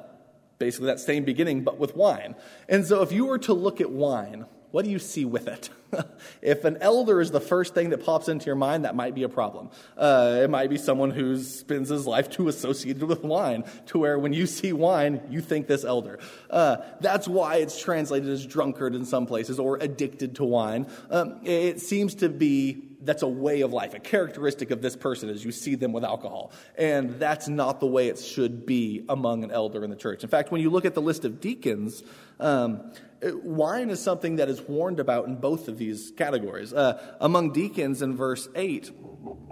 basically 0.58 0.88
that 0.88 1.00
same 1.00 1.24
beginning 1.24 1.64
but 1.64 1.78
with 1.78 1.96
wine. 1.96 2.36
And 2.68 2.86
so 2.86 3.04
if 3.04 3.12
you 3.12 3.28
were 3.28 3.38
to 3.40 3.54
look 3.54 3.80
at 3.82 3.92
wine, 3.92 4.46
what 4.72 4.86
do 4.86 4.92
you 4.92 5.00
see 5.00 5.26
with 5.26 5.48
it? 5.48 5.70
if 6.42 6.64
an 6.64 6.78
elder 6.82 7.20
is 7.22 7.32
the 7.32 7.40
first 7.40 7.74
thing 7.74 7.90
that 7.90 8.04
pops 8.04 8.30
into 8.30 8.46
your 8.46 8.56
mind, 8.56 8.86
that 8.86 8.96
might 8.96 9.16
be 9.16 9.24
a 9.24 9.30
problem. 9.30 9.70
Uh, 9.98 10.42
it 10.44 10.50
might 10.50 10.70
be 10.70 10.78
someone 10.78 11.12
who 11.12 11.42
spends 11.42 11.90
his 11.90 12.06
life 12.06 12.30
too 12.30 12.48
associated 12.48 13.04
with 13.04 13.24
wine, 13.24 13.64
to 13.88 14.00
where 14.00 14.20
when 14.20 14.34
you 14.34 14.46
see 14.46 14.74
wine, 14.74 15.22
you 15.30 15.42
think 15.42 15.68
this 15.68 15.84
elder. 15.84 16.20
Uh, 16.50 16.78
that's 17.02 17.28
why 17.28 17.58
it's 17.58 17.82
translated 17.82 18.30
as 18.30 18.46
drunkard 18.46 18.94
in 18.94 19.06
some 19.06 19.26
places 19.26 19.60
or 19.60 19.78
addicted 19.78 20.36
to 20.36 20.44
wine. 20.44 20.88
Um, 21.10 21.40
it 21.44 21.82
seems 21.82 22.16
to 22.16 22.30
be 22.30 22.86
that's 23.02 23.22
a 23.22 23.28
way 23.28 23.62
of 23.62 23.72
life. 23.72 23.94
A 23.94 24.00
characteristic 24.00 24.72
of 24.72 24.82
this 24.82 24.96
person 24.96 25.30
is 25.30 25.46
you 25.46 25.52
see 25.52 25.76
them 25.76 25.94
with 25.94 26.04
alcohol. 26.04 26.52
And 26.78 27.18
that's 27.18 27.48
not 27.48 27.80
the 27.80 27.86
way 27.86 28.10
it 28.10 28.20
should 28.20 28.66
be 28.66 29.06
among 29.08 29.44
an 29.44 29.52
elder 29.52 29.84
in 29.84 29.90
the 29.90 29.96
church. 29.96 30.24
In 30.24 30.30
fact, 30.30 30.52
when 30.52 30.62
you 30.62 30.70
look 30.70 30.86
at 30.86 30.96
the 30.96 31.02
list 31.02 31.24
of 31.24 31.40
deacons, 31.40 32.04
um, 32.40 32.92
wine 33.22 33.90
is 33.90 34.02
something 34.02 34.38
that 34.38 34.50
is 34.50 34.62
warned 34.62 35.00
about 35.00 35.28
in 35.28 35.36
both 35.36 35.68
of 35.68 35.78
these 35.78 36.12
categories. 36.12 36.74
Uh, 36.74 37.16
among 37.20 37.52
deacons 37.54 38.02
in 38.02 38.16
verse 38.16 38.48
8, 38.56 38.92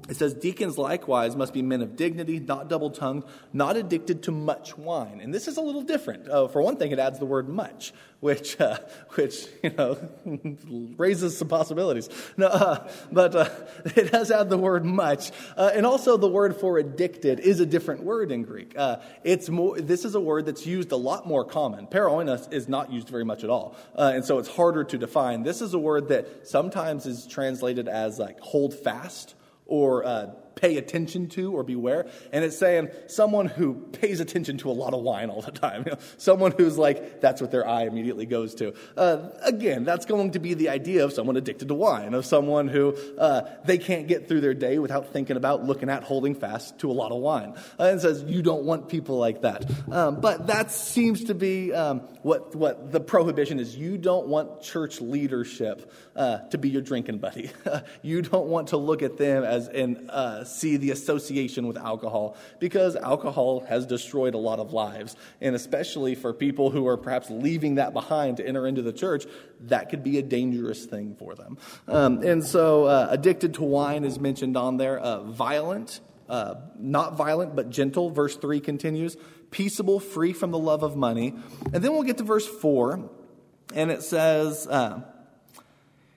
it 0.10 0.15
says, 0.15 0.34
Deacons 0.34 0.77
likewise 0.77 1.36
must 1.36 1.53
be 1.53 1.62
men 1.62 1.82
of 1.82 1.97
dignity, 1.97 2.39
not 2.39 2.69
double 2.69 2.89
tongued, 2.89 3.23
not 3.51 3.75
addicted 3.75 4.23
to 4.23 4.32
much 4.32 4.77
wine. 4.77 5.19
And 5.21 5.34
this 5.34 5.49
is 5.49 5.58
a 5.58 5.62
little 5.62 5.82
different. 5.82 6.30
Uh, 6.30 6.47
for 6.47 6.62
one 6.62 6.77
thing, 6.77 6.91
it 6.91 6.99
adds 6.99 7.19
the 7.19 7.25
word 7.25 7.49
much, 7.49 7.93
which, 8.21 8.60
uh, 8.62 8.77
which 9.15 9.47
you 9.62 9.71
know, 9.71 9.97
raises 10.97 11.38
some 11.38 11.49
possibilities. 11.49 12.10
No, 12.38 12.47
uh, 12.47 12.89
but 13.12 13.36
uh, 13.36 13.49
it 13.97 14.12
does 14.12 14.32
add 14.32 14.49
the 14.49 14.58
word 14.58 14.86
much. 14.86 15.32
Uh, 15.58 15.71
and 15.73 15.86
also, 15.86 16.15
the 16.15 16.30
word 16.30 16.56
for 16.56 16.77
addicted 16.77 17.41
is 17.41 17.60
a 17.60 17.65
different 17.65 18.03
word 18.03 18.32
in 18.32 18.43
Greek. 18.43 18.73
Uh, 18.77 18.97
it's 19.25 19.49
more, 19.49 19.80
this 19.80 20.06
is 20.06 20.15
a 20.15 20.21
word 20.21 20.45
that's 20.45 20.65
used 20.65 20.93
a 20.93 20.97
lot 20.97 21.27
more 21.27 21.43
common. 21.43 21.86
Paroinos 21.86 22.51
is 22.53 22.69
not 22.69 22.93
used 22.93 23.10
very 23.10 23.25
much 23.25 23.43
at 23.43 23.49
all. 23.49 23.75
and 23.95 24.23
so 24.23 24.38
it's 24.38 24.49
harder 24.49 24.86
to 24.86 24.97
define. 24.97 25.43
This 25.43 25.62
is 25.62 25.73
a 25.73 25.80
word 25.80 26.08
that 26.08 26.47
sometimes 26.47 27.06
is 27.06 27.27
translated 27.27 27.89
as 27.89 28.19
like 28.19 28.39
hold 28.39 28.73
fast 28.73 29.36
or 29.67 30.06
uh, 30.06 30.27
pay 30.57 30.77
attention 30.77 31.29
to 31.29 31.53
or 31.53 31.63
beware. 31.63 32.07
And 32.33 32.43
it's 32.43 32.57
saying 32.57 32.89
someone 33.07 33.45
who 33.45 33.75
pays 33.75 34.19
attention 34.19 34.57
to 34.57 34.69
a 34.69 34.73
lot 34.73 34.93
of 34.93 35.01
wine 35.01 35.29
all 35.29 35.41
the 35.41 35.51
time. 35.51 35.83
You 35.85 35.91
know, 35.91 35.97
someone 36.17 36.51
who's 36.51 36.77
like, 36.77 37.21
that's 37.21 37.39
what 37.39 37.51
their 37.51 37.65
eye 37.65 37.83
immediately 37.83 38.25
goes 38.25 38.55
to. 38.55 38.73
Uh, 38.97 39.29
again, 39.43 39.85
that's 39.85 40.05
going 40.05 40.31
to 40.31 40.39
be 40.39 40.53
the 40.55 40.69
idea 40.69 41.05
of 41.05 41.13
someone 41.13 41.37
addicted 41.37 41.69
to 41.69 41.73
wine, 41.73 42.13
of 42.13 42.25
someone 42.25 42.67
who 42.67 42.97
uh, 43.17 43.43
they 43.63 43.77
can't 43.77 44.07
get 44.07 44.27
through 44.27 44.41
their 44.41 44.53
day 44.53 44.79
without 44.79 45.13
thinking 45.13 45.37
about, 45.37 45.63
looking 45.63 45.89
at, 45.89 46.03
holding 46.03 46.35
fast 46.35 46.79
to 46.79 46.91
a 46.91 46.93
lot 46.93 47.11
of 47.11 47.19
wine. 47.19 47.53
Uh, 47.79 47.83
and 47.83 48.01
says, 48.01 48.23
you 48.23 48.41
don't 48.41 48.63
want 48.63 48.89
people 48.89 49.17
like 49.17 49.41
that. 49.41 49.69
Um, 49.91 50.19
but 50.19 50.47
that 50.47 50.71
seems 50.71 51.25
to 51.25 51.35
be 51.35 51.71
um, 51.73 51.99
what, 52.23 52.55
what 52.55 52.91
the 52.91 52.99
prohibition 52.99 53.59
is. 53.59 53.75
You 53.75 53.97
don't 53.97 54.27
want 54.27 54.61
church 54.61 54.99
leadership 54.99 55.91
uh, 56.15 56.39
to 56.49 56.57
be 56.57 56.69
your 56.69 56.81
drinking 56.81 57.19
buddy. 57.19 57.51
you 58.01 58.21
don't 58.21 58.47
want 58.47 58.69
to 58.69 58.77
look 58.77 59.03
at 59.03 59.17
them 59.17 59.43
as 59.43 59.67
and 59.67 60.09
uh, 60.09 60.43
see 60.47 60.77
the 60.77 60.91
association 60.91 61.67
with 61.67 61.77
alcohol 61.77 62.36
because 62.60 62.95
alcohol 62.95 63.62
has 63.62 63.86
destroyed 63.86 64.33
a 64.33 64.38
lot 64.38 64.60
of 64.60 64.73
lives. 64.73 65.15
And 65.41 65.55
especially 65.55 66.15
for 66.15 66.33
people 66.33 66.69
who 66.69 66.88
are 66.88 66.97
perhaps 66.97 67.29
leaving 67.29 67.75
that 67.75 67.93
behind 67.93 68.38
to 68.38 68.47
enter 68.47 68.67
into 68.67 68.81
the 68.81 68.93
church, 68.93 69.25
that 69.62 69.89
could 69.89 70.03
be 70.03 70.17
a 70.17 70.23
dangerous 70.23 70.86
thing 70.86 71.15
for 71.17 71.36
them. 71.36 71.57
Um, 71.88 72.23
and 72.23 72.43
so, 72.43 72.86
uh, 72.86 73.07
addicted 73.10 73.55
to 73.55 73.63
wine 73.63 74.03
is 74.03 74.19
mentioned 74.19 74.57
on 74.57 74.77
there. 74.77 74.97
Uh, 74.99 75.23
violent, 75.23 75.99
uh, 76.29 76.55
not 76.77 77.15
violent, 77.15 77.55
but 77.55 77.69
gentle. 77.69 78.10
Verse 78.10 78.36
3 78.36 78.60
continues 78.60 79.17
peaceable, 79.51 79.99
free 79.99 80.33
from 80.33 80.51
the 80.51 80.57
love 80.57 80.83
of 80.83 80.95
money. 80.95 81.36
And 81.73 81.83
then 81.83 81.93
we'll 81.93 82.03
get 82.03 82.17
to 82.17 82.23
verse 82.23 82.47
4, 82.47 83.10
and 83.73 83.91
it 83.91 84.03
says, 84.03 84.67
uh, 84.67 85.01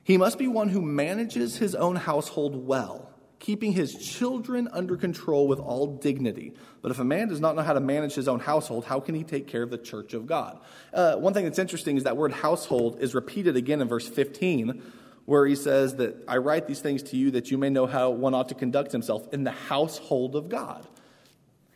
He 0.02 0.16
must 0.16 0.38
be 0.38 0.48
one 0.48 0.68
who 0.68 0.82
manages 0.82 1.56
his 1.56 1.74
own 1.74 1.96
household 1.96 2.66
well 2.66 3.09
keeping 3.40 3.72
his 3.72 3.94
children 3.94 4.68
under 4.70 4.96
control 4.96 5.48
with 5.48 5.58
all 5.58 5.96
dignity. 5.96 6.52
But 6.82 6.92
if 6.92 6.98
a 6.98 7.04
man 7.04 7.28
does 7.28 7.40
not 7.40 7.56
know 7.56 7.62
how 7.62 7.72
to 7.72 7.80
manage 7.80 8.14
his 8.14 8.28
own 8.28 8.38
household, 8.38 8.84
how 8.84 9.00
can 9.00 9.14
he 9.14 9.24
take 9.24 9.48
care 9.48 9.62
of 9.62 9.70
the 9.70 9.78
church 9.78 10.14
of 10.14 10.26
God? 10.26 10.60
Uh, 10.92 11.16
one 11.16 11.34
thing 11.34 11.44
that's 11.44 11.58
interesting 11.58 11.96
is 11.96 12.04
that 12.04 12.16
word 12.16 12.32
household 12.32 13.00
is 13.00 13.14
repeated 13.14 13.56
again 13.56 13.80
in 13.80 13.88
verse 13.88 14.06
15, 14.06 14.82
where 15.24 15.46
he 15.46 15.56
says 15.56 15.96
that 15.96 16.22
I 16.28 16.36
write 16.36 16.68
these 16.68 16.80
things 16.80 17.02
to 17.04 17.16
you 17.16 17.30
that 17.32 17.50
you 17.50 17.56
may 17.56 17.70
know 17.70 17.86
how 17.86 18.10
one 18.10 18.34
ought 18.34 18.50
to 18.50 18.54
conduct 18.54 18.92
himself 18.92 19.26
in 19.32 19.44
the 19.44 19.50
household 19.50 20.36
of 20.36 20.50
God. 20.50 20.86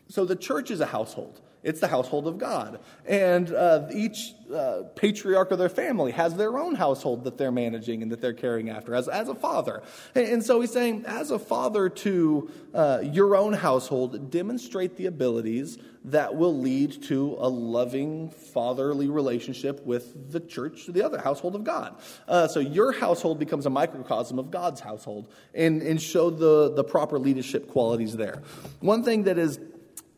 So 0.09 0.27
the 0.27 0.37
church 0.37 0.70
is 0.70 0.81
a 0.81 0.87
household. 0.87 1.40
It's 1.64 1.81
the 1.81 1.88
household 1.88 2.29
of 2.29 2.37
God. 2.37 2.79
And 3.07 3.50
uh, 3.50 3.88
each 3.90 4.35
uh, 4.55 4.83
patriarch 4.94 5.50
of 5.50 5.59
their 5.59 5.70
family 5.70 6.12
has 6.12 6.37
their 6.37 6.59
own 6.59 6.74
household 6.74 7.24
that 7.24 7.38
they're 7.38 7.50
managing 7.50 8.03
and 8.03 8.12
that 8.12 8.20
they're 8.20 8.35
caring 8.35 8.68
after 8.68 8.94
as, 8.94 9.09
as 9.09 9.29
a 9.29 9.35
father. 9.35 9.83
And, 10.14 10.27
and 10.27 10.44
so 10.44 10.61
he's 10.61 10.72
saying, 10.72 11.05
as 11.07 11.31
a 11.31 11.38
father 11.38 11.88
to 11.88 12.50
uh, 12.74 13.00
your 13.03 13.35
own 13.35 13.55
household, 13.55 14.31
demonstrate 14.31 14.96
the 14.96 15.07
abilities 15.07 15.79
that 16.05 16.37
will 16.37 16.57
lead 16.57 17.03
to 17.05 17.35
a 17.38 17.48
loving 17.48 18.29
fatherly 18.29 19.09
relationship 19.09 19.83
with 19.87 20.33
the 20.33 20.40
church, 20.40 20.87
the 20.87 21.03
other 21.03 21.18
household 21.18 21.55
of 21.55 21.64
God. 21.64 21.96
Uh, 22.29 22.46
so 22.46 22.61
your 22.61 22.92
household 22.92 23.38
becomes 23.38 23.64
a 23.64 23.70
microcosm 23.70 24.38
of 24.38 24.50
God's 24.50 24.81
household 24.81 25.33
and, 25.55 25.81
and 25.81 26.00
show 26.00 26.29
the, 26.29 26.74
the 26.74 26.85
proper 26.85 27.18
leadership 27.18 27.68
qualities 27.68 28.14
there. 28.14 28.42
One 28.81 29.03
thing 29.03 29.22
that 29.22 29.38
is 29.38 29.59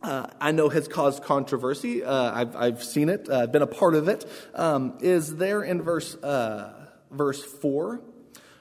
uh, 0.07 0.29
I 0.41 0.53
know 0.53 0.69
has 0.69 0.87
caused 0.87 1.25
controversy. 1.25 2.05
Uh, 2.05 2.33
I've, 2.33 2.57
I've 2.57 2.85
seen 2.85 3.09
it, 3.09 3.29
uh, 3.29 3.49
been 3.49 3.63
a 3.63 3.67
part 3.67 3.95
of 3.95 4.07
it. 4.07 4.25
Um, 4.55 4.97
is 5.01 5.37
there 5.37 5.63
in 5.63 5.83
verse, 5.83 6.15
uh, 6.17 6.87
verse 7.11 7.43
4, 7.43 8.01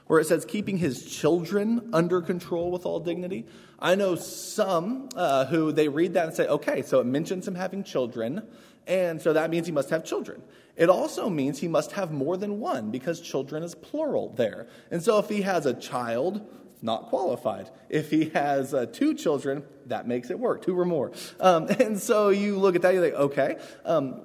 where 0.08 0.20
it 0.20 0.26
says, 0.26 0.44
keeping 0.44 0.76
his 0.76 1.04
children 1.04 1.90
under 1.92 2.20
control 2.20 2.72
with 2.72 2.84
all 2.84 2.98
dignity. 2.98 3.46
I 3.78 3.94
know 3.94 4.16
some 4.16 5.08
uh, 5.14 5.46
who 5.46 5.70
they 5.70 5.88
read 5.88 6.14
that 6.14 6.26
and 6.26 6.36
say, 6.36 6.48
okay, 6.48 6.82
so 6.82 6.98
it 6.98 7.06
mentions 7.06 7.46
him 7.46 7.54
having 7.54 7.84
children, 7.84 8.42
and 8.86 9.22
so 9.22 9.32
that 9.32 9.48
means 9.50 9.66
he 9.66 9.72
must 9.72 9.90
have 9.90 10.04
children. 10.04 10.42
It 10.76 10.90
also 10.90 11.30
means 11.30 11.60
he 11.60 11.68
must 11.68 11.92
have 11.92 12.10
more 12.10 12.36
than 12.36 12.58
one 12.58 12.90
because 12.90 13.20
children 13.20 13.62
is 13.62 13.74
plural 13.74 14.30
there. 14.30 14.66
And 14.90 15.02
so 15.02 15.18
if 15.18 15.28
he 15.28 15.42
has 15.42 15.64
a 15.64 15.74
child, 15.74 16.44
not 16.82 17.06
qualified. 17.08 17.70
If 17.88 18.10
he 18.10 18.30
has 18.30 18.74
uh, 18.74 18.86
two 18.86 19.14
children, 19.14 19.64
that 19.86 20.06
makes 20.06 20.30
it 20.30 20.38
work, 20.38 20.64
two 20.64 20.78
or 20.78 20.84
more. 20.84 21.12
Um, 21.40 21.66
and 21.80 21.98
so 22.00 22.28
you 22.28 22.58
look 22.58 22.76
at 22.76 22.82
that, 22.82 22.94
you 22.94 23.00
think, 23.00 23.14
okay. 23.14 23.56
Um, 23.84 24.22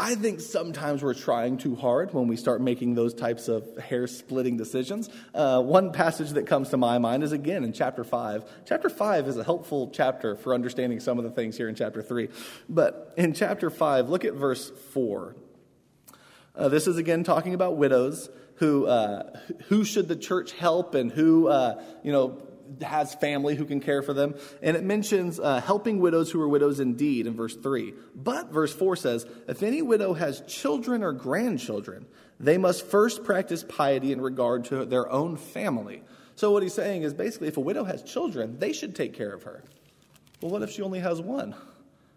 I 0.00 0.14
think 0.14 0.40
sometimes 0.40 1.02
we're 1.02 1.12
trying 1.12 1.58
too 1.58 1.74
hard 1.74 2.14
when 2.14 2.28
we 2.28 2.36
start 2.36 2.60
making 2.60 2.94
those 2.94 3.12
types 3.12 3.48
of 3.48 3.76
hair 3.78 4.06
splitting 4.06 4.56
decisions. 4.56 5.10
Uh, 5.34 5.60
one 5.60 5.90
passage 5.90 6.30
that 6.30 6.46
comes 6.46 6.68
to 6.68 6.76
my 6.76 6.98
mind 6.98 7.24
is 7.24 7.32
again 7.32 7.64
in 7.64 7.72
chapter 7.72 8.04
5. 8.04 8.44
Chapter 8.64 8.88
5 8.88 9.26
is 9.26 9.36
a 9.36 9.42
helpful 9.42 9.90
chapter 9.92 10.36
for 10.36 10.54
understanding 10.54 11.00
some 11.00 11.18
of 11.18 11.24
the 11.24 11.32
things 11.32 11.56
here 11.56 11.68
in 11.68 11.74
chapter 11.74 12.00
3. 12.00 12.28
But 12.68 13.12
in 13.16 13.34
chapter 13.34 13.70
5, 13.70 14.08
look 14.08 14.24
at 14.24 14.34
verse 14.34 14.70
4. 14.92 15.34
Uh, 16.54 16.68
this 16.68 16.86
is 16.86 16.96
again 16.96 17.24
talking 17.24 17.54
about 17.54 17.76
widows 17.76 18.30
who, 18.58 18.86
uh, 18.86 19.38
who 19.68 19.84
should 19.84 20.08
the 20.08 20.16
church 20.16 20.52
help 20.52 20.94
and 20.94 21.10
who, 21.10 21.48
uh, 21.48 21.82
you 22.02 22.12
know, 22.12 22.42
has 22.82 23.14
family 23.14 23.54
who 23.54 23.64
can 23.64 23.80
care 23.80 24.02
for 24.02 24.12
them. 24.12 24.34
And 24.62 24.76
it 24.76 24.84
mentions 24.84 25.40
uh, 25.40 25.60
helping 25.60 26.00
widows 26.00 26.30
who 26.30 26.40
are 26.40 26.48
widows 26.48 26.80
indeed 26.80 27.26
in 27.26 27.34
verse 27.34 27.56
3. 27.56 27.94
But 28.14 28.50
verse 28.52 28.74
4 28.74 28.96
says, 28.96 29.26
If 29.46 29.62
any 29.62 29.82
widow 29.82 30.12
has 30.14 30.42
children 30.42 31.02
or 31.02 31.12
grandchildren, 31.12 32.06
they 32.38 32.58
must 32.58 32.86
first 32.86 33.24
practice 33.24 33.64
piety 33.64 34.12
in 34.12 34.20
regard 34.20 34.66
to 34.66 34.84
their 34.84 35.10
own 35.10 35.36
family. 35.36 36.02
So 36.34 36.52
what 36.52 36.62
he's 36.62 36.74
saying 36.74 37.02
is 37.02 37.14
basically, 37.14 37.48
if 37.48 37.56
a 37.56 37.60
widow 37.60 37.84
has 37.84 38.02
children, 38.02 38.58
they 38.58 38.72
should 38.72 38.94
take 38.94 39.14
care 39.14 39.32
of 39.32 39.44
her. 39.44 39.64
Well, 40.40 40.50
what 40.52 40.62
if 40.62 40.70
she 40.70 40.82
only 40.82 41.00
has 41.00 41.20
one? 41.20 41.54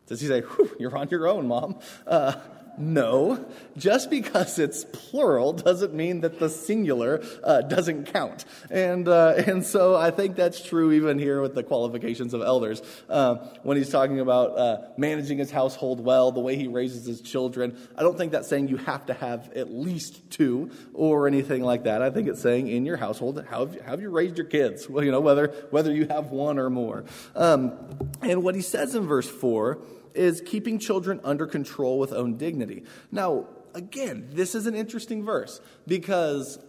Does 0.08 0.22
he 0.22 0.28
say, 0.28 0.44
You're 0.80 0.96
on 0.96 1.10
your 1.10 1.28
own, 1.28 1.48
mom? 1.48 1.80
Uh, 2.06 2.34
no, 2.78 3.46
just 3.78 4.10
because 4.10 4.58
it's 4.60 4.86
plural 4.86 5.54
doesn't 5.54 5.94
mean 5.94 6.22
that 6.22 6.40
the 6.40 6.50
singular 6.50 7.24
uh, 7.44 7.62
doesn't 7.62 8.06
count. 8.14 8.46
And, 8.70 9.08
uh, 9.08 9.34
and 9.46 9.66
so 9.66 9.96
I 9.96 10.12
think 10.12 10.36
that's 10.36 10.64
true 10.64 10.92
even 10.92 11.20
here 11.20 11.42
with 11.42 11.56
the 11.56 11.64
qualifications 11.64 12.34
of 12.34 12.42
elders. 12.42 12.82
Uh, 13.10 13.36
when 13.64 13.78
he's 13.78 13.90
talking 13.90 14.20
about 14.20 14.58
uh, 14.58 14.78
managing 14.98 15.38
his 15.38 15.52
household 15.52 16.04
well, 16.04 16.32
the 16.32 16.40
way 16.40 16.56
he 16.56 16.68
raises 16.68 17.06
his 17.06 17.22
children, 17.22 17.78
I 17.98 18.04
don't 18.04 18.18
think 18.18 18.32
that's 18.32 18.48
saying 18.48 18.70
you 18.70 18.78
have 18.78 19.06
to 19.08 19.14
have 19.14 19.52
at 19.54 19.72
least 19.72 20.30
two 20.32 20.72
or 20.94 21.28
anything 21.28 21.64
like 21.64 21.84
that. 21.84 22.02
I 22.02 22.10
think 22.10 22.28
it's 22.28 22.42
saying 22.42 22.68
in 22.68 22.86
your 22.86 22.98
household, 22.98 23.46
how 23.50 23.66
have 23.66 23.76
you, 23.76 23.82
how 23.82 23.92
have 23.92 24.02
you 24.02 24.10
raised 24.10 24.38
your 24.38 24.48
kids? 24.48 24.90
Well, 24.90 25.04
you 25.04 25.12
know, 25.12 25.22
whether, 25.22 25.48
whether 25.72 25.94
you 25.94 26.08
have 26.08 26.32
one 26.32 26.58
or 26.58 26.70
more. 26.70 27.04
Um, 27.36 27.74
and 28.22 28.44
what 28.44 28.56
he 28.56 28.62
says 28.62 28.96
in 28.96 29.08
verse 29.08 29.30
4 29.30 29.80
is 30.14 30.42
keeping 30.42 30.80
children 30.80 31.20
under 31.24 31.48
control 31.48 32.00
with 32.00 32.14
own 32.14 32.38
dignity. 32.38 32.84
Now, 33.12 33.48
again, 33.74 34.30
this 34.32 34.56
is 34.56 34.66
an 34.68 34.76
interesting 34.76 35.24
verse 35.24 35.62
because 35.88 36.60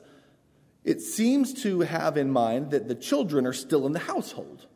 it 0.85 1.01
seems 1.01 1.63
to 1.63 1.81
have 1.81 2.17
in 2.17 2.31
mind 2.31 2.71
that 2.73 2.89
the 2.89 2.95
children 2.95 3.47
are 3.47 3.53
still 3.53 3.87
in 3.87 3.93
the 3.93 4.01
household. 4.01 4.67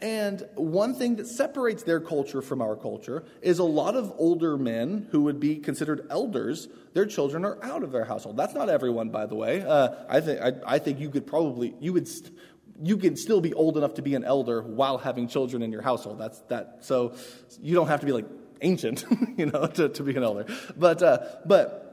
And 0.00 0.46
one 0.56 0.94
thing 0.94 1.16
that 1.16 1.26
separates 1.26 1.82
their 1.82 2.00
culture 2.00 2.42
from 2.42 2.60
our 2.60 2.76
culture 2.76 3.24
is 3.40 3.58
a 3.58 3.64
lot 3.64 3.96
of 3.96 4.12
older 4.18 4.58
men 4.58 5.08
who 5.12 5.22
would 5.22 5.40
be 5.40 5.56
considered 5.56 6.06
elders, 6.10 6.68
their 6.92 7.06
children 7.06 7.44
are 7.44 7.58
out 7.62 7.82
of 7.82 7.90
their 7.90 8.04
household. 8.04 8.36
That's 8.36 8.52
not 8.52 8.68
everyone, 8.68 9.08
by 9.08 9.24
the 9.24 9.34
way. 9.34 9.62
Uh, 9.62 9.94
I, 10.08 10.20
think, 10.20 10.40
I, 10.42 10.52
I, 10.66 10.78
think 10.78 11.00
you 11.00 11.08
could 11.08 11.26
probably, 11.26 11.74
you 11.80 11.94
would, 11.94 12.06
st- 12.06 12.34
you 12.82 12.96
can 12.96 13.16
still 13.16 13.40
be 13.40 13.54
old 13.54 13.76
enough 13.76 13.94
to 13.94 14.02
be 14.02 14.14
an 14.14 14.24
elder 14.24 14.62
while 14.62 14.98
having 14.98 15.28
children 15.28 15.62
in 15.62 15.70
your 15.70 15.82
household. 15.82 16.18
That's 16.18 16.40
that. 16.48 16.78
So 16.80 17.14
you 17.60 17.74
don't 17.74 17.88
have 17.88 18.00
to 18.00 18.06
be 18.06 18.12
like 18.12 18.26
ancient, 18.60 19.04
you 19.36 19.46
know, 19.46 19.66
to, 19.66 19.88
to 19.88 20.02
be 20.02 20.16
an 20.16 20.22
elder. 20.22 20.46
But 20.76 21.02
uh, 21.02 21.18
but 21.44 21.84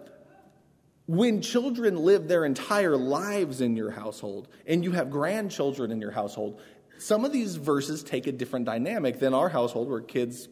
when 1.05 1.41
children 1.41 1.97
live 1.97 2.27
their 2.27 2.45
entire 2.45 2.95
lives 2.95 3.61
in 3.61 3.75
your 3.75 3.91
household 3.91 4.47
and 4.65 4.83
you 4.83 4.91
have 4.91 5.11
grandchildren 5.11 5.91
in 5.91 5.99
your 5.99 6.11
household, 6.11 6.61
some 6.97 7.25
of 7.25 7.33
these 7.33 7.55
verses 7.55 8.03
take 8.03 8.27
a 8.27 8.31
different 8.31 8.65
dynamic 8.65 9.19
than 9.19 9.33
our 9.33 9.49
household 9.49 9.89
where 9.89 10.01
kids 10.01 10.47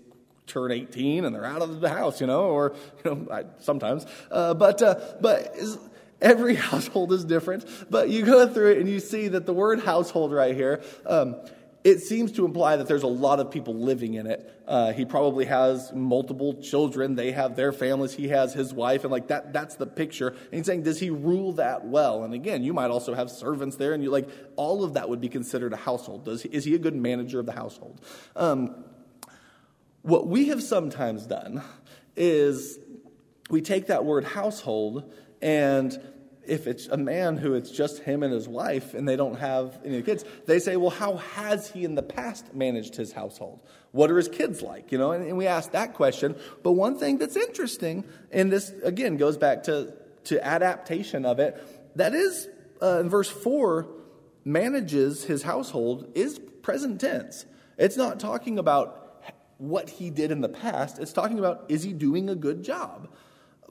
turn 0.48 0.72
18 0.72 1.26
and 1.26 1.34
they're 1.34 1.46
out 1.46 1.62
of 1.62 1.80
the 1.80 1.90
house, 1.90 2.20
you 2.20 2.28
know, 2.28 2.46
or 2.46 2.76
you 3.06 3.16
know, 3.16 3.28
I, 3.32 3.46
sometimes. 3.60 4.06
Uh, 4.30 4.54
but 4.54 4.82
uh, 4.82 5.00
but 5.22 5.56
Every 6.22 6.56
household 6.70 7.12
is 7.12 7.26
different, 7.26 7.66
but 7.90 8.10
you 8.10 8.26
go 8.26 8.48
through 8.48 8.72
it 8.72 8.78
and 8.80 8.90
you 8.90 9.00
see 9.00 9.28
that 9.30 9.46
the 9.46 9.54
word 9.54 9.80
household 9.80 10.32
right 10.32 10.56
here, 10.56 10.82
um, 11.06 11.36
it 11.84 12.00
seems 12.02 12.34
to 12.34 12.46
imply 12.46 12.76
that 12.76 12.88
there's 12.88 13.04
a 13.04 13.08
lot 13.08 13.40
of 13.40 13.52
people 13.52 13.74
living 13.74 14.16
in 14.16 14.28
it. 14.28 14.54
Uh, 14.68 14.92
he 14.92 15.06
probably 15.06 15.46
has 15.46 15.94
multiple 15.94 16.62
children. 16.62 17.16
They 17.16 17.32
have 17.32 17.56
their 17.56 17.72
families. 17.72 18.14
He 18.14 18.28
has 18.28 18.54
his 18.54 18.74
wife, 18.74 19.04
and 19.04 19.12
like 19.12 19.28
that, 19.28 19.54
that's 19.54 19.76
the 19.76 19.88
picture. 19.88 20.28
And 20.28 20.54
he's 20.54 20.66
saying, 20.66 20.84
does 20.84 21.00
he 21.00 21.10
rule 21.10 21.54
that 21.54 21.86
well? 21.86 22.24
And 22.24 22.34
again, 22.34 22.64
you 22.64 22.74
might 22.74 22.92
also 22.92 23.14
have 23.14 23.32
servants 23.32 23.78
there, 23.78 23.94
and 23.94 24.04
you 24.04 24.12
like 24.12 24.28
all 24.58 24.84
of 24.84 24.96
that 24.96 25.08
would 25.08 25.22
be 25.22 25.30
considered 25.30 25.72
a 25.72 25.78
household. 25.78 26.26
Does 26.26 26.46
is 26.46 26.66
he 26.66 26.76
a 26.76 26.80
good 26.80 26.96
manager 26.96 27.40
of 27.40 27.46
the 27.46 27.54
household? 27.54 28.02
Um, 28.36 28.84
what 30.02 30.28
we 30.28 30.50
have 30.50 30.62
sometimes 30.62 31.26
done 31.26 31.64
is 32.16 32.78
we 33.50 33.62
take 33.62 33.88
that 33.88 34.06
word 34.06 34.26
household 34.26 35.12
and 35.42 36.00
if 36.50 36.68
it's 36.68 36.88
a 36.88 36.98
man 36.98 37.38
who 37.38 37.54
it's 37.54 37.70
just 37.70 38.02
him 38.04 38.24
and 38.24 38.34
his 38.34 38.48
wife 38.48 38.94
and 38.94 39.08
they 39.08 39.16
don't 39.16 39.36
have 39.36 39.80
any 39.86 40.02
kids, 40.02 40.26
they 40.48 40.60
say, 40.60 40.76
well, 40.78 40.90
how 40.90 41.18
has 41.18 41.70
he 41.70 41.86
in 41.86 41.96
the 41.96 42.04
past 42.04 42.54
managed 42.54 42.96
his 42.96 43.14
household? 43.14 43.60
What 43.92 44.10
are 44.10 44.18
his 44.18 44.28
kids 44.28 44.62
like? 44.62 44.92
You 44.92 44.98
know, 44.98 45.12
and, 45.12 45.26
and 45.26 45.38
we 45.38 45.48
ask 45.48 45.72
that 45.72 45.94
question. 45.94 46.36
But 46.64 46.72
one 46.72 46.98
thing 46.98 47.18
that's 47.20 47.36
interesting, 47.36 48.04
and 48.32 48.52
this 48.52 48.72
again 48.84 49.18
goes 49.18 49.38
back 49.38 49.64
to, 49.64 49.94
to 50.26 50.46
adaptation 50.46 51.26
of 51.26 51.40
it, 51.40 51.62
that 51.96 52.14
is 52.14 52.48
uh, 52.82 53.00
in 53.00 53.10
verse 53.10 53.30
4, 53.30 53.88
manages 54.44 55.26
his 55.26 55.44
household 55.44 56.12
is 56.16 56.40
present 56.62 57.00
tense. 57.00 57.46
It's 57.78 57.98
not 57.98 58.20
talking 58.20 58.58
about 58.58 59.24
what 59.58 59.90
he 59.90 60.10
did 60.10 60.32
in 60.32 60.42
the 60.42 60.50
past, 60.50 61.00
it's 61.00 61.14
talking 61.14 61.38
about 61.38 61.66
is 61.68 61.84
he 61.84 61.94
doing 61.94 62.30
a 62.30 62.36
good 62.36 62.64
job? 62.64 63.10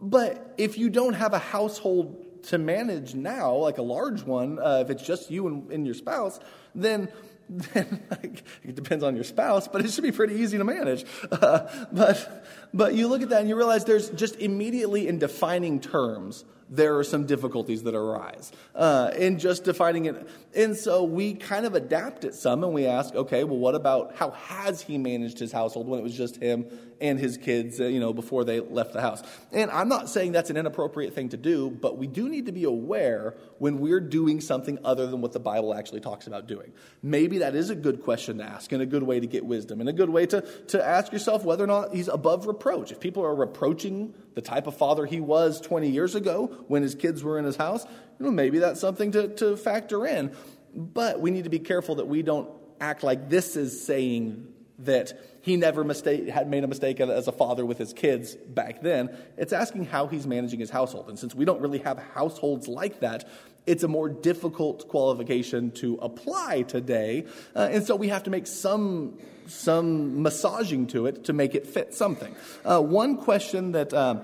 But 0.00 0.54
if 0.58 0.78
you 0.78 0.90
don't 0.90 1.14
have 1.14 1.32
a 1.32 1.38
household 1.38 2.42
to 2.44 2.58
manage 2.58 3.14
now, 3.14 3.54
like 3.54 3.78
a 3.78 3.82
large 3.82 4.22
one, 4.22 4.58
uh, 4.58 4.82
if 4.84 4.90
it's 4.90 5.02
just 5.04 5.30
you 5.30 5.46
and, 5.48 5.70
and 5.72 5.86
your 5.86 5.94
spouse, 5.94 6.38
then 6.74 7.08
then 7.48 8.02
like, 8.10 8.44
it 8.62 8.74
depends 8.74 9.02
on 9.02 9.14
your 9.14 9.24
spouse, 9.24 9.68
but 9.68 9.82
it 9.82 9.90
should 9.90 10.04
be 10.04 10.12
pretty 10.12 10.34
easy 10.34 10.58
to 10.58 10.64
manage. 10.64 11.04
Uh, 11.30 11.86
but 11.92 12.46
but 12.74 12.94
you 12.94 13.06
look 13.06 13.22
at 13.22 13.28
that 13.28 13.40
and 13.40 13.48
you 13.48 13.56
realize 13.56 13.84
there's 13.84 14.10
just 14.10 14.36
immediately 14.36 15.06
in 15.06 15.18
defining 15.18 15.78
terms 15.78 16.44
there 16.70 16.98
are 16.98 17.04
some 17.04 17.26
difficulties 17.26 17.82
that 17.84 17.94
arise 17.94 18.52
uh, 18.74 19.10
in 19.16 19.38
just 19.38 19.64
defining 19.64 20.04
it. 20.06 20.28
And 20.54 20.76
so 20.76 21.04
we 21.04 21.34
kind 21.34 21.64
of 21.64 21.74
adapt 21.74 22.24
it 22.24 22.34
some 22.34 22.62
and 22.64 22.72
we 22.72 22.86
ask, 22.86 23.14
okay, 23.14 23.44
well, 23.44 23.58
what 23.58 23.74
about 23.74 24.16
how 24.16 24.30
has 24.32 24.82
he 24.82 24.98
managed 24.98 25.38
his 25.38 25.52
household 25.52 25.88
when 25.88 25.98
it 25.98 26.02
was 26.02 26.16
just 26.16 26.36
him 26.36 26.66
and 27.00 27.18
his 27.18 27.36
kids, 27.36 27.80
uh, 27.80 27.84
you 27.84 28.00
know, 28.00 28.12
before 28.12 28.44
they 28.44 28.60
left 28.60 28.92
the 28.92 29.00
house? 29.00 29.22
And 29.52 29.70
I'm 29.70 29.88
not 29.88 30.08
saying 30.08 30.32
that's 30.32 30.50
an 30.50 30.56
inappropriate 30.56 31.14
thing 31.14 31.28
to 31.30 31.36
do, 31.36 31.70
but 31.70 31.96
we 31.98 32.06
do 32.06 32.28
need 32.28 32.46
to 32.46 32.52
be 32.52 32.64
aware 32.64 33.34
when 33.58 33.78
we're 33.78 34.00
doing 34.00 34.40
something 34.40 34.78
other 34.84 35.06
than 35.06 35.20
what 35.20 35.32
the 35.32 35.40
Bible 35.40 35.74
actually 35.74 36.00
talks 36.00 36.26
about 36.26 36.46
doing. 36.46 36.72
Maybe 37.02 37.38
that 37.38 37.54
is 37.54 37.70
a 37.70 37.74
good 37.74 38.02
question 38.02 38.38
to 38.38 38.44
ask 38.44 38.72
and 38.72 38.82
a 38.82 38.86
good 38.86 39.02
way 39.02 39.20
to 39.20 39.26
get 39.26 39.44
wisdom 39.44 39.80
and 39.80 39.88
a 39.88 39.92
good 39.92 40.10
way 40.10 40.26
to, 40.26 40.40
to 40.68 40.84
ask 40.84 41.12
yourself 41.12 41.44
whether 41.44 41.64
or 41.64 41.68
not 41.68 41.94
he's 41.94 42.08
above 42.08 42.46
reproach. 42.46 42.92
If 42.92 43.00
people 43.00 43.24
are 43.24 43.34
reproaching 43.34 44.14
the 44.34 44.42
type 44.42 44.66
of 44.66 44.76
father 44.76 45.06
he 45.06 45.20
was 45.20 45.60
20 45.60 45.88
years 45.88 46.14
ago 46.14 46.46
when 46.68 46.82
his 46.82 46.94
kids 46.94 47.22
were 47.22 47.38
in 47.38 47.44
his 47.44 47.56
house, 47.56 47.84
you 48.18 48.26
know, 48.26 48.30
maybe 48.30 48.58
that's 48.58 48.80
something 48.80 49.12
to, 49.12 49.28
to 49.36 49.56
factor 49.56 50.06
in. 50.06 50.32
But 50.74 51.20
we 51.20 51.30
need 51.30 51.44
to 51.44 51.50
be 51.50 51.58
careful 51.58 51.96
that 51.96 52.06
we 52.06 52.22
don't 52.22 52.48
act 52.80 53.02
like 53.02 53.28
this 53.28 53.56
is 53.56 53.84
saying 53.84 54.46
that 54.80 55.37
he 55.48 55.56
never 55.56 55.82
mistake, 55.82 56.28
had 56.28 56.48
made 56.48 56.62
a 56.62 56.66
mistake 56.66 57.00
as 57.00 57.26
a 57.26 57.32
father 57.32 57.64
with 57.64 57.78
his 57.78 57.92
kids 57.92 58.34
back 58.34 58.82
then. 58.82 59.16
It's 59.36 59.52
asking 59.52 59.86
how 59.86 60.06
he's 60.06 60.26
managing 60.26 60.60
his 60.60 60.70
household. 60.70 61.08
And 61.08 61.18
since 61.18 61.34
we 61.34 61.44
don't 61.44 61.60
really 61.60 61.78
have 61.78 61.98
households 62.14 62.68
like 62.68 63.00
that, 63.00 63.28
it's 63.66 63.82
a 63.82 63.88
more 63.88 64.08
difficult 64.08 64.88
qualification 64.88 65.70
to 65.72 65.98
apply 66.00 66.62
today. 66.62 67.26
Uh, 67.56 67.68
and 67.70 67.84
so 67.84 67.96
we 67.96 68.08
have 68.08 68.24
to 68.24 68.30
make 68.30 68.46
some, 68.46 69.18
some 69.46 70.22
massaging 70.22 70.86
to 70.88 71.06
it 71.06 71.24
to 71.24 71.32
make 71.32 71.54
it 71.54 71.66
fit 71.66 71.94
something. 71.94 72.34
Uh, 72.64 72.80
one 72.80 73.16
question 73.16 73.72
that 73.72 73.92
uh, 73.92 74.20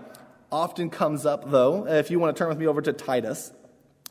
often 0.52 0.90
comes 0.90 1.26
up, 1.26 1.50
though, 1.50 1.86
if 1.86 2.10
you 2.10 2.18
want 2.18 2.36
to 2.36 2.38
turn 2.38 2.48
with 2.48 2.58
me 2.58 2.66
over 2.66 2.80
to 2.82 2.92
Titus, 2.92 3.52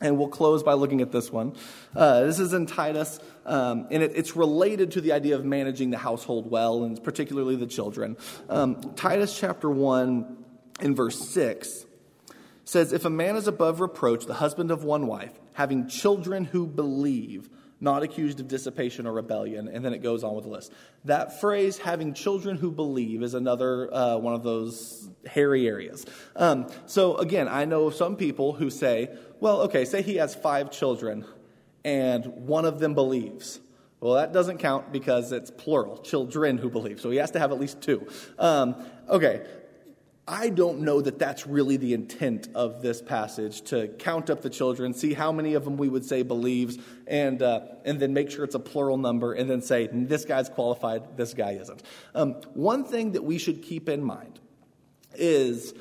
and 0.00 0.18
we'll 0.18 0.28
close 0.28 0.62
by 0.62 0.72
looking 0.74 1.00
at 1.00 1.12
this 1.12 1.30
one. 1.30 1.54
Uh, 1.94 2.24
this 2.24 2.38
is 2.38 2.52
in 2.52 2.66
Titus, 2.66 3.20
um, 3.46 3.86
and 3.90 4.02
it, 4.02 4.12
it's 4.14 4.34
related 4.34 4.92
to 4.92 5.00
the 5.00 5.12
idea 5.12 5.36
of 5.36 5.44
managing 5.44 5.90
the 5.90 5.98
household 5.98 6.50
well, 6.50 6.84
and 6.84 7.02
particularly 7.02 7.56
the 7.56 7.66
children. 7.66 8.16
Um, 8.48 8.94
Titus 8.96 9.38
chapter 9.38 9.70
1 9.70 10.44
in 10.80 10.94
verse 10.94 11.18
6 11.28 11.86
says, 12.64 12.92
If 12.92 13.04
a 13.04 13.10
man 13.10 13.36
is 13.36 13.46
above 13.46 13.80
reproach, 13.80 14.26
the 14.26 14.34
husband 14.34 14.70
of 14.70 14.84
one 14.84 15.06
wife, 15.06 15.32
having 15.52 15.88
children 15.88 16.44
who 16.44 16.66
believe, 16.66 17.48
not 17.84 18.02
accused 18.02 18.40
of 18.40 18.48
dissipation 18.48 19.06
or 19.06 19.12
rebellion. 19.12 19.68
And 19.68 19.84
then 19.84 19.92
it 19.92 20.02
goes 20.02 20.24
on 20.24 20.34
with 20.34 20.44
the 20.44 20.50
list. 20.50 20.72
That 21.04 21.40
phrase, 21.40 21.78
having 21.78 22.14
children 22.14 22.56
who 22.56 22.72
believe, 22.72 23.22
is 23.22 23.34
another 23.34 23.94
uh, 23.94 24.16
one 24.16 24.34
of 24.34 24.42
those 24.42 25.08
hairy 25.26 25.68
areas. 25.68 26.04
Um, 26.34 26.66
so 26.86 27.16
again, 27.18 27.46
I 27.46 27.64
know 27.66 27.90
some 27.90 28.16
people 28.16 28.54
who 28.54 28.70
say, 28.70 29.16
well, 29.38 29.60
okay, 29.62 29.84
say 29.84 30.02
he 30.02 30.16
has 30.16 30.34
five 30.34 30.72
children 30.72 31.24
and 31.84 32.26
one 32.26 32.64
of 32.64 32.80
them 32.80 32.94
believes. 32.94 33.60
Well, 34.00 34.14
that 34.14 34.32
doesn't 34.32 34.58
count 34.58 34.92
because 34.92 35.32
it's 35.32 35.50
plural, 35.50 35.98
children 35.98 36.58
who 36.58 36.68
believe. 36.68 37.00
So 37.00 37.10
he 37.10 37.18
has 37.18 37.30
to 37.32 37.38
have 37.38 37.52
at 37.52 37.60
least 37.60 37.80
two. 37.80 38.06
Um, 38.38 38.76
okay, 39.08 39.46
I 40.26 40.48
don't 40.48 40.80
know 40.80 41.02
that 41.02 41.18
that's 41.18 41.46
really 41.46 41.76
the 41.76 41.92
intent 41.92 42.48
of 42.54 42.80
this 42.80 43.02
passage 43.02 43.60
to 43.64 43.88
count 43.88 44.30
up 44.30 44.40
the 44.40 44.48
children, 44.48 44.94
see 44.94 45.12
how 45.12 45.32
many 45.32 45.52
of 45.52 45.64
them 45.64 45.76
we 45.76 45.90
would 45.90 46.04
say 46.04 46.22
believes, 46.22 46.78
and, 47.06 47.42
uh, 47.42 47.60
and 47.84 48.00
then 48.00 48.14
make 48.14 48.30
sure 48.30 48.42
it's 48.42 48.54
a 48.54 48.60
plural 48.60 48.96
number, 48.96 49.34
and 49.34 49.50
then 49.50 49.60
say, 49.60 49.86
this 49.92 50.24
guy's 50.24 50.48
qualified, 50.48 51.18
this 51.18 51.34
guy 51.34 51.52
isn't. 51.52 51.82
Um, 52.14 52.34
one 52.54 52.84
thing 52.84 53.12
that 53.12 53.22
we 53.22 53.36
should 53.36 53.62
keep 53.62 53.86
in 53.86 54.02
mind 54.02 54.40
is 55.14 55.74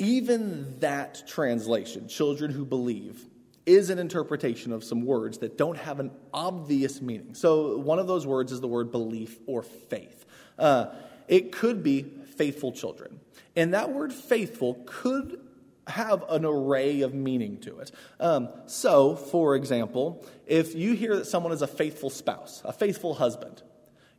even 0.00 0.76
that 0.80 1.22
translation, 1.28 2.08
children 2.08 2.50
who 2.50 2.64
believe, 2.64 3.24
is 3.66 3.90
an 3.90 4.00
interpretation 4.00 4.72
of 4.72 4.82
some 4.82 5.04
words 5.04 5.38
that 5.38 5.56
don't 5.56 5.76
have 5.76 6.00
an 6.00 6.10
obvious 6.32 7.00
meaning. 7.00 7.34
So, 7.34 7.76
one 7.76 7.98
of 7.98 8.06
those 8.06 8.26
words 8.26 8.50
is 8.50 8.60
the 8.60 8.68
word 8.68 8.90
belief 8.90 9.38
or 9.46 9.62
faith. 9.62 10.24
Uh, 10.58 10.86
it 11.28 11.52
could 11.52 11.82
be 11.82 12.02
faithful 12.36 12.72
children. 12.72 13.20
And 13.58 13.74
that 13.74 13.92
word 13.92 14.12
faithful 14.12 14.80
could 14.86 15.40
have 15.88 16.22
an 16.28 16.44
array 16.44 17.00
of 17.00 17.12
meaning 17.12 17.58
to 17.62 17.80
it. 17.80 17.90
Um, 18.20 18.50
so, 18.66 19.16
for 19.16 19.56
example, 19.56 20.24
if 20.46 20.76
you 20.76 20.92
hear 20.92 21.16
that 21.16 21.26
someone 21.26 21.50
is 21.50 21.60
a 21.60 21.66
faithful 21.66 22.08
spouse, 22.08 22.62
a 22.64 22.72
faithful 22.72 23.14
husband, 23.14 23.62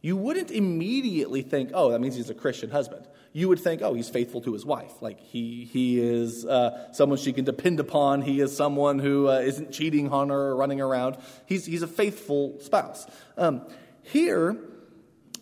you 0.01 0.17
wouldn't 0.17 0.51
immediately 0.51 1.41
think, 1.41 1.71
oh, 1.73 1.91
that 1.91 2.01
means 2.01 2.17
he's 2.17 2.29
a 2.29 2.33
Christian 2.33 2.69
husband. 2.69 3.07
You 3.31 3.47
would 3.47 3.59
think, 3.59 3.81
oh, 3.81 3.93
he's 3.93 4.09
faithful 4.09 4.41
to 4.41 4.51
his 4.51 4.65
wife. 4.65 5.01
Like 5.01 5.21
he, 5.21 5.63
he 5.71 6.01
is 6.01 6.45
uh, 6.45 6.91
someone 6.91 7.17
she 7.17 7.31
can 7.31 7.45
depend 7.45 7.79
upon. 7.79 8.21
He 8.21 8.41
is 8.41 8.53
someone 8.53 8.99
who 8.99 9.29
uh, 9.29 9.49
not 9.57 9.71
cheating 9.71 10.09
on 10.09 10.29
her 10.29 10.47
or 10.47 10.55
running 10.57 10.81
around. 10.81 11.15
He's, 11.45 11.65
he's 11.65 11.81
a 11.81 11.87
faithful 11.87 12.59
spouse. 12.59 13.07
Um, 13.37 13.61
here, 14.03 14.57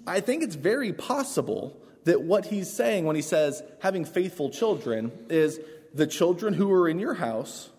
I 0.06 0.20
think 0.20 0.44
it's 0.44 0.56
very 0.56 0.94
possible 0.94 1.82
that 2.08 2.22
what 2.22 2.46
he's 2.46 2.72
saying 2.72 3.06
when 3.06 3.16
he 3.16 3.22
says 3.22 3.62
having 3.80 4.04
faithful 4.04 4.50
children 4.50 5.12
is 5.30 5.60
the 5.94 6.08
children 6.08 6.54
who 6.54 6.72
are 6.72 6.90
in 6.90 7.00
your 7.00 7.14
house 7.14 7.70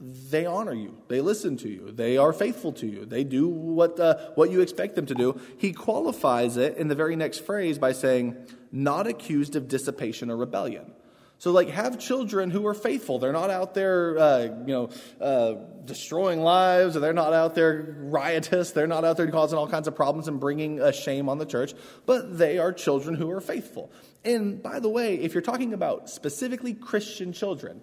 they 0.00 0.46
honor 0.46 0.72
you. 0.72 0.96
They 1.08 1.20
listen 1.20 1.58
to 1.58 1.68
you. 1.68 1.92
They 1.92 2.16
are 2.16 2.32
faithful 2.32 2.72
to 2.72 2.86
you. 2.86 3.04
They 3.04 3.22
do 3.22 3.48
what, 3.48 4.00
uh, 4.00 4.30
what 4.34 4.50
you 4.50 4.62
expect 4.62 4.94
them 4.94 5.04
to 5.06 5.14
do. 5.14 5.38
He 5.58 5.74
qualifies 5.74 6.56
it 6.56 6.78
in 6.78 6.88
the 6.88 6.94
very 6.94 7.16
next 7.16 7.40
phrase 7.40 7.78
by 7.78 7.92
saying, 7.92 8.34
not 8.72 9.06
accused 9.06 9.56
of 9.56 9.68
dissipation 9.68 10.30
or 10.30 10.38
rebellion. 10.38 10.92
So, 11.40 11.52
like, 11.52 11.70
have 11.70 11.98
children 11.98 12.50
who 12.50 12.66
are 12.66 12.74
faithful. 12.74 13.18
They're 13.18 13.32
not 13.32 13.48
out 13.48 13.72
there, 13.72 14.18
uh, 14.18 14.42
you 14.66 14.74
know, 14.74 14.90
uh, 15.22 15.54
destroying 15.86 16.42
lives, 16.42 16.98
or 16.98 17.00
they're 17.00 17.14
not 17.14 17.32
out 17.32 17.54
there 17.54 17.96
riotous. 17.98 18.72
They're 18.72 18.86
not 18.86 19.06
out 19.06 19.16
there 19.16 19.26
causing 19.30 19.58
all 19.58 19.66
kinds 19.66 19.88
of 19.88 19.96
problems 19.96 20.28
and 20.28 20.38
bringing 20.38 20.80
a 20.80 20.92
shame 20.92 21.30
on 21.30 21.38
the 21.38 21.46
church. 21.46 21.72
But 22.04 22.36
they 22.36 22.58
are 22.58 22.74
children 22.74 23.14
who 23.14 23.30
are 23.30 23.40
faithful. 23.40 23.90
And 24.22 24.62
by 24.62 24.80
the 24.80 24.90
way, 24.90 25.14
if 25.14 25.32
you're 25.32 25.40
talking 25.40 25.72
about 25.72 26.10
specifically 26.10 26.74
Christian 26.74 27.32
children, 27.32 27.82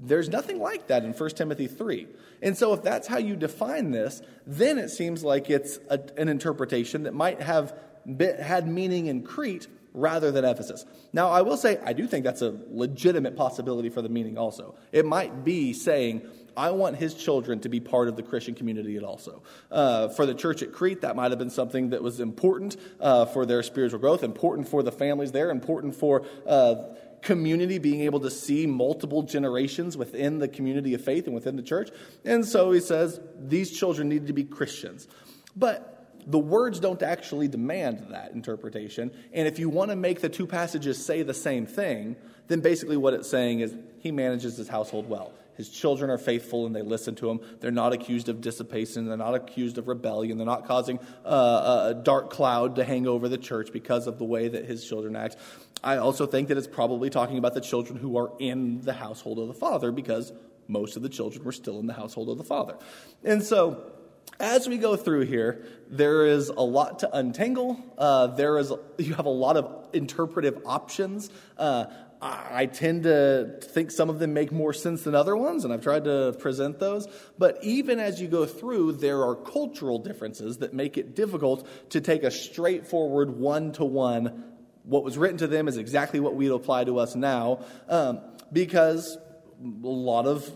there's 0.00 0.28
nothing 0.28 0.58
like 0.58 0.88
that 0.88 1.04
in 1.04 1.12
1 1.12 1.30
Timothy 1.30 1.68
3. 1.68 2.08
And 2.42 2.58
so, 2.58 2.74
if 2.74 2.82
that's 2.82 3.06
how 3.06 3.18
you 3.18 3.36
define 3.36 3.92
this, 3.92 4.20
then 4.48 4.78
it 4.78 4.88
seems 4.88 5.22
like 5.22 5.48
it's 5.48 5.78
a, 5.90 6.00
an 6.16 6.28
interpretation 6.28 7.04
that 7.04 7.14
might 7.14 7.40
have 7.40 7.72
had 8.18 8.66
meaning 8.66 9.06
in 9.06 9.22
Crete 9.22 9.68
rather 9.94 10.32
than 10.32 10.44
Ephesus. 10.44 10.84
Now, 11.12 11.30
I 11.30 11.42
will 11.42 11.56
say, 11.56 11.78
I 11.84 11.92
do 11.92 12.06
think 12.06 12.24
that's 12.24 12.42
a 12.42 12.58
legitimate 12.68 13.36
possibility 13.36 13.88
for 13.88 14.02
the 14.02 14.08
meaning 14.08 14.36
also. 14.36 14.74
It 14.92 15.06
might 15.06 15.44
be 15.44 15.72
saying, 15.72 16.22
I 16.56 16.70
want 16.70 16.96
his 16.96 17.14
children 17.14 17.60
to 17.60 17.68
be 17.68 17.80
part 17.80 18.08
of 18.08 18.16
the 18.16 18.22
Christian 18.22 18.54
community 18.54 18.98
also. 18.98 19.42
Uh, 19.70 20.08
for 20.08 20.26
the 20.26 20.34
church 20.34 20.62
at 20.62 20.72
Crete, 20.72 21.00
that 21.02 21.16
might 21.16 21.30
have 21.30 21.38
been 21.38 21.50
something 21.50 21.90
that 21.90 22.02
was 22.02 22.20
important 22.20 22.76
uh, 23.00 23.24
for 23.26 23.46
their 23.46 23.62
spiritual 23.62 24.00
growth, 24.00 24.22
important 24.22 24.68
for 24.68 24.82
the 24.82 24.92
families 24.92 25.32
there, 25.32 25.50
important 25.50 25.94
for 25.94 26.26
uh, 26.46 26.76
community, 27.22 27.78
being 27.78 28.02
able 28.02 28.20
to 28.20 28.30
see 28.30 28.66
multiple 28.66 29.22
generations 29.22 29.96
within 29.96 30.38
the 30.38 30.48
community 30.48 30.94
of 30.94 31.02
faith 31.02 31.26
and 31.26 31.34
within 31.34 31.56
the 31.56 31.62
church. 31.62 31.90
And 32.24 32.44
so 32.44 32.70
he 32.72 32.80
says 32.80 33.20
these 33.38 33.70
children 33.70 34.08
need 34.08 34.26
to 34.26 34.32
be 34.32 34.44
Christians. 34.44 35.08
But 35.56 35.93
the 36.26 36.38
words 36.38 36.80
don't 36.80 37.02
actually 37.02 37.48
demand 37.48 38.06
that 38.10 38.32
interpretation. 38.32 39.10
And 39.32 39.46
if 39.46 39.58
you 39.58 39.68
want 39.68 39.90
to 39.90 39.96
make 39.96 40.20
the 40.20 40.28
two 40.28 40.46
passages 40.46 41.04
say 41.04 41.22
the 41.22 41.34
same 41.34 41.66
thing, 41.66 42.16
then 42.48 42.60
basically 42.60 42.96
what 42.96 43.14
it's 43.14 43.28
saying 43.28 43.60
is 43.60 43.74
he 43.98 44.10
manages 44.10 44.56
his 44.56 44.68
household 44.68 45.08
well. 45.08 45.32
His 45.56 45.68
children 45.68 46.10
are 46.10 46.18
faithful 46.18 46.66
and 46.66 46.74
they 46.74 46.82
listen 46.82 47.14
to 47.16 47.30
him. 47.30 47.40
They're 47.60 47.70
not 47.70 47.92
accused 47.92 48.28
of 48.28 48.40
dissipation. 48.40 49.06
They're 49.06 49.16
not 49.16 49.34
accused 49.34 49.78
of 49.78 49.86
rebellion. 49.86 50.36
They're 50.36 50.46
not 50.46 50.66
causing 50.66 50.98
uh, 51.24 51.92
a 51.92 51.94
dark 51.94 52.30
cloud 52.30 52.76
to 52.76 52.84
hang 52.84 53.06
over 53.06 53.28
the 53.28 53.38
church 53.38 53.72
because 53.72 54.06
of 54.06 54.18
the 54.18 54.24
way 54.24 54.48
that 54.48 54.64
his 54.64 54.84
children 54.84 55.14
act. 55.14 55.36
I 55.82 55.98
also 55.98 56.26
think 56.26 56.48
that 56.48 56.58
it's 56.58 56.66
probably 56.66 57.08
talking 57.08 57.38
about 57.38 57.54
the 57.54 57.60
children 57.60 57.98
who 57.98 58.16
are 58.16 58.32
in 58.40 58.80
the 58.80 58.94
household 58.94 59.38
of 59.38 59.48
the 59.48 59.54
father 59.54 59.92
because 59.92 60.32
most 60.66 60.96
of 60.96 61.02
the 61.02 61.08
children 61.08 61.44
were 61.44 61.52
still 61.52 61.78
in 61.78 61.86
the 61.86 61.92
household 61.92 62.30
of 62.30 62.38
the 62.38 62.44
father. 62.44 62.76
And 63.22 63.42
so, 63.42 63.92
as 64.40 64.68
we 64.68 64.78
go 64.78 64.96
through 64.96 65.22
here, 65.22 65.64
there 65.88 66.26
is 66.26 66.48
a 66.48 66.62
lot 66.62 67.00
to 67.00 67.16
untangle. 67.16 67.82
Uh, 67.96 68.28
there 68.28 68.58
is 68.58 68.72
you 68.98 69.14
have 69.14 69.26
a 69.26 69.30
lot 69.30 69.56
of 69.56 69.88
interpretive 69.92 70.60
options. 70.66 71.30
Uh, 71.56 71.86
I 72.26 72.66
tend 72.66 73.02
to 73.02 73.58
think 73.60 73.90
some 73.90 74.08
of 74.08 74.18
them 74.18 74.32
make 74.32 74.50
more 74.50 74.72
sense 74.72 75.02
than 75.02 75.14
other 75.14 75.36
ones, 75.36 75.64
and 75.64 75.74
I've 75.74 75.82
tried 75.82 76.04
to 76.04 76.34
present 76.38 76.78
those. 76.78 77.06
But 77.38 77.58
even 77.62 78.00
as 78.00 78.18
you 78.18 78.28
go 78.28 78.46
through, 78.46 78.92
there 78.92 79.22
are 79.22 79.34
cultural 79.34 79.98
differences 79.98 80.58
that 80.58 80.72
make 80.72 80.96
it 80.96 81.14
difficult 81.14 81.68
to 81.90 82.00
take 82.00 82.22
a 82.22 82.30
straightforward 82.30 83.36
one 83.36 83.72
to 83.72 83.84
one. 83.84 84.44
What 84.84 85.04
was 85.04 85.18
written 85.18 85.36
to 85.38 85.46
them 85.46 85.68
is 85.68 85.76
exactly 85.76 86.18
what 86.18 86.34
we'd 86.34 86.50
apply 86.50 86.84
to 86.84 86.98
us 86.98 87.14
now, 87.14 87.62
um, 87.90 88.20
because 88.50 89.18
a 89.62 89.86
lot 89.86 90.26
of 90.26 90.50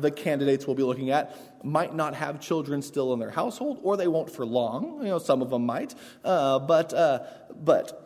the 0.00 0.10
candidates 0.10 0.66
we'll 0.66 0.76
be 0.76 0.82
looking 0.82 1.10
at 1.10 1.34
might 1.64 1.94
not 1.94 2.14
have 2.14 2.40
children 2.40 2.82
still 2.82 3.12
in 3.12 3.18
their 3.18 3.30
household, 3.30 3.80
or 3.82 3.96
they 3.96 4.08
won't 4.08 4.30
for 4.30 4.44
long. 4.44 4.98
You 5.00 5.08
know, 5.08 5.18
some 5.18 5.42
of 5.42 5.50
them 5.50 5.66
might, 5.66 5.94
uh, 6.24 6.58
but 6.60 6.92
uh, 6.92 7.20
but 7.54 8.00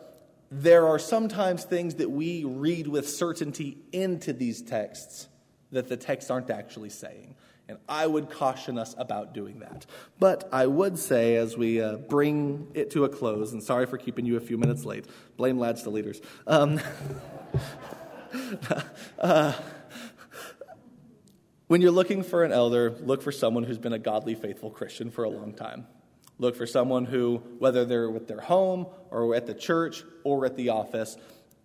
there 0.51 0.87
are 0.87 0.99
sometimes 0.99 1.63
things 1.63 1.95
that 1.95 2.09
we 2.09 2.43
read 2.43 2.87
with 2.87 3.07
certainty 3.07 3.77
into 3.91 4.33
these 4.33 4.61
texts 4.61 5.27
that 5.71 5.87
the 5.87 5.97
texts 5.97 6.31
aren't 6.31 6.49
actually 6.49 6.89
saying. 6.89 7.35
And 7.67 7.77
I 7.87 8.07
would 8.07 8.31
caution 8.31 8.79
us 8.79 8.95
about 8.97 9.35
doing 9.35 9.59
that. 9.59 9.85
But 10.17 10.49
I 10.51 10.65
would 10.65 10.97
say, 10.97 11.35
as 11.35 11.55
we 11.55 11.79
uh, 11.79 11.97
bring 11.97 12.67
it 12.73 12.89
to 12.91 13.03
a 13.03 13.09
close, 13.09 13.53
and 13.53 13.61
sorry 13.61 13.85
for 13.85 13.99
keeping 13.99 14.25
you 14.25 14.37
a 14.37 14.39
few 14.39 14.57
minutes 14.57 14.85
late, 14.85 15.05
blame 15.37 15.59
lads 15.59 15.83
to 15.83 15.91
leaders. 15.91 16.19
Um, 16.47 16.81
uh, 19.19 19.53
when 21.69 21.81
you're 21.81 21.91
looking 21.91 22.23
for 22.23 22.43
an 22.43 22.51
elder, 22.51 22.95
look 23.01 23.21
for 23.21 23.31
someone 23.31 23.63
who's 23.63 23.77
been 23.77 23.93
a 23.93 23.99
godly, 23.99 24.33
faithful 24.33 24.71
Christian 24.71 25.11
for 25.11 25.23
a 25.23 25.29
long 25.29 25.53
time. 25.53 25.85
Look 26.39 26.55
for 26.55 26.65
someone 26.65 27.05
who, 27.05 27.43
whether 27.59 27.85
they're 27.85 28.09
with 28.09 28.27
their 28.27 28.41
home 28.41 28.87
or 29.11 29.35
at 29.35 29.45
the 29.45 29.53
church 29.53 30.03
or 30.23 30.47
at 30.47 30.55
the 30.55 30.69
office, 30.69 31.15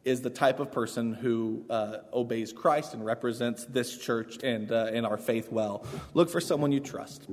is 0.04 0.20
the 0.20 0.28
type 0.28 0.60
of 0.60 0.70
person 0.70 1.14
who 1.14 1.64
uh, 1.70 1.96
obeys 2.12 2.52
Christ 2.52 2.92
and 2.92 3.02
represents 3.02 3.64
this 3.64 3.96
church 3.96 4.42
and, 4.44 4.70
uh, 4.70 4.90
and 4.92 5.06
our 5.06 5.16
faith 5.16 5.50
well. 5.50 5.86
Look 6.12 6.28
for 6.28 6.40
someone 6.40 6.70
you 6.70 6.80
trust. 6.80 7.26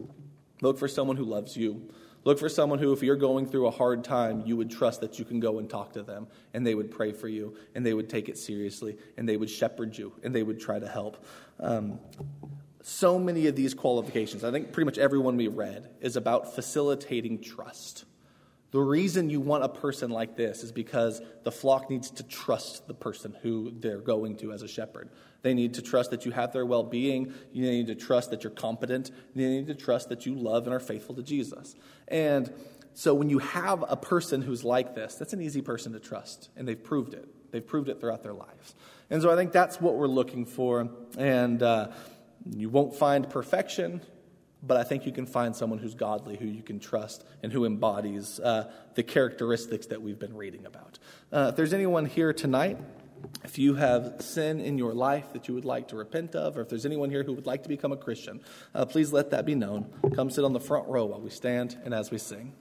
Look 0.62 0.80
for 0.80 0.88
someone 0.88 1.18
who 1.18 1.26
loves 1.26 1.58
you. 1.58 1.92
Look 2.24 2.40
for 2.40 2.48
someone 2.48 2.80
who, 2.80 2.94
if 2.94 3.04
you're 3.04 3.18
going 3.18 3.48
through 3.48 3.68
a 3.68 3.72
hard 3.72 4.06
time, 4.06 4.44
you 4.46 4.56
would 4.56 4.72
trust 4.72 5.02
that 5.02 5.20
you 5.20 5.26
can 5.26 5.42
go 5.42 5.60
and 5.60 5.70
talk 5.70 5.92
to 5.94 6.04
them, 6.04 6.28
and 6.54 6.66
they 6.66 6.76
would 6.76 6.90
pray 6.92 7.12
for 7.12 7.28
you, 7.28 7.58
and 7.76 7.86
they 7.86 7.94
would 7.94 8.10
take 8.10 8.30
it 8.30 8.38
seriously, 8.38 8.96
and 9.18 9.28
they 9.28 9.36
would 9.36 9.50
shepherd 9.50 9.98
you, 9.98 10.14
and 10.24 10.34
they 10.34 10.44
would 10.44 10.60
try 10.60 10.80
to 10.80 10.88
help. 10.88 11.26
Um, 11.60 12.00
so 12.82 13.20
many 13.20 13.48
of 13.48 13.56
these 13.56 13.74
qualifications, 13.74 14.44
I 14.44 14.52
think 14.52 14.72
pretty 14.72 14.86
much 14.86 14.98
everyone 14.98 15.38
we 15.38 15.48
read, 15.48 15.90
is 16.02 16.16
about 16.16 16.56
facilitating 16.56 17.42
trust. 17.42 18.06
The 18.72 18.80
reason 18.80 19.30
you 19.30 19.42
want 19.42 19.66
a 19.66 19.70
person 19.70 20.12
like 20.12 20.38
this 20.38 20.64
is 20.64 20.72
because 20.72 21.22
the 21.44 21.52
flock 21.52 21.90
needs 21.90 22.10
to 22.12 22.24
trust 22.24 22.88
the 22.88 22.94
person 22.94 23.36
who 23.42 23.74
they're 23.78 24.00
going 24.00 24.38
to 24.38 24.54
as 24.54 24.62
a 24.62 24.68
shepherd. 24.68 25.10
They 25.42 25.54
need 25.54 25.74
to 25.74 25.82
trust 25.82 26.12
that 26.12 26.26
you 26.26 26.32
have 26.32 26.54
their 26.54 26.66
well 26.66 26.84
being. 26.84 27.34
You 27.52 27.70
need 27.70 27.88
to 27.88 27.96
trust 27.96 28.32
that 28.32 28.44
you're 28.44 28.52
competent. 28.52 29.12
They 29.36 29.48
need 29.48 29.68
to 29.68 29.76
trust 29.76 30.10
that 30.10 30.26
you 30.26 30.36
love 30.36 30.66
and 30.66 30.74
are 30.74 30.80
faithful 30.80 31.16
to 31.16 31.24
Jesus. 31.24 31.76
And 32.08 32.52
so 32.94 33.14
when 33.14 33.30
you 33.30 33.40
have 33.40 33.84
a 33.88 33.98
person 33.98 34.42
who's 34.42 34.64
like 34.64 34.96
this, 34.96 35.16
that's 35.16 35.34
an 35.34 35.42
easy 35.42 35.62
person 35.62 35.92
to 35.94 36.00
trust. 36.00 36.50
And 36.56 36.68
they've 36.68 36.82
proved 36.82 37.14
it. 37.14 37.28
They've 37.52 37.66
proved 37.66 37.90
it 37.90 38.00
throughout 38.00 38.24
their 38.24 38.34
lives. 38.34 38.76
And 39.10 39.22
so 39.22 39.30
I 39.30 39.36
think 39.36 39.52
that's 39.52 39.82
what 39.82 39.96
we're 39.96 40.08
looking 40.08 40.46
for. 40.46 40.90
And 41.18 41.62
uh, 41.62 41.90
you 42.50 42.70
won't 42.70 42.96
find 42.96 43.30
perfection, 43.30 44.02
but 44.64 44.78
I 44.78 44.84
think 44.84 45.06
you 45.06 45.12
can 45.12 45.26
find 45.26 45.56
someone 45.56 45.80
who's 45.80 45.96
godly, 45.96 46.38
who 46.38 46.46
you 46.46 46.64
can 46.64 46.80
trust, 46.80 47.26
and 47.44 47.52
who 47.52 47.66
embodies 47.66 48.40
uh, 48.40 48.72
the 48.96 49.04
characteristics 49.04 49.88
that 49.88 50.02
we've 50.02 50.20
been 50.20 50.36
reading 50.36 50.66
about. 50.66 51.00
Uh, 51.32 51.48
if 51.50 51.56
there's 51.56 51.74
anyone 51.74 52.06
here 52.06 52.34
tonight, 52.34 52.78
if 53.44 53.58
you 53.58 53.76
have 53.76 54.16
sin 54.20 54.60
in 54.60 54.78
your 54.78 54.94
life 54.94 55.34
that 55.34 55.48
you 55.48 55.54
would 55.54 55.66
like 55.66 55.88
to 55.90 55.96
repent 55.96 56.36
of, 56.36 56.58
or 56.58 56.62
if 56.62 56.70
there's 56.70 56.86
anyone 56.86 57.10
here 57.10 57.24
who 57.24 57.34
would 57.34 57.46
like 57.46 57.64
to 57.64 57.70
become 57.70 57.92
a 57.92 57.98
Christian, 57.98 58.42
uh, 58.74 58.86
please 58.86 59.12
let 59.14 59.32
that 59.32 59.46
be 59.46 59.56
known. 59.56 59.92
Come 60.16 60.30
sit 60.30 60.44
on 60.44 60.54
the 60.54 60.60
front 60.60 60.88
row 60.88 61.06
while 61.06 61.22
we 61.22 61.30
stand 61.30 61.78
and 61.84 61.94
as 61.94 62.12
we 62.12 62.18
sing. 62.18 62.54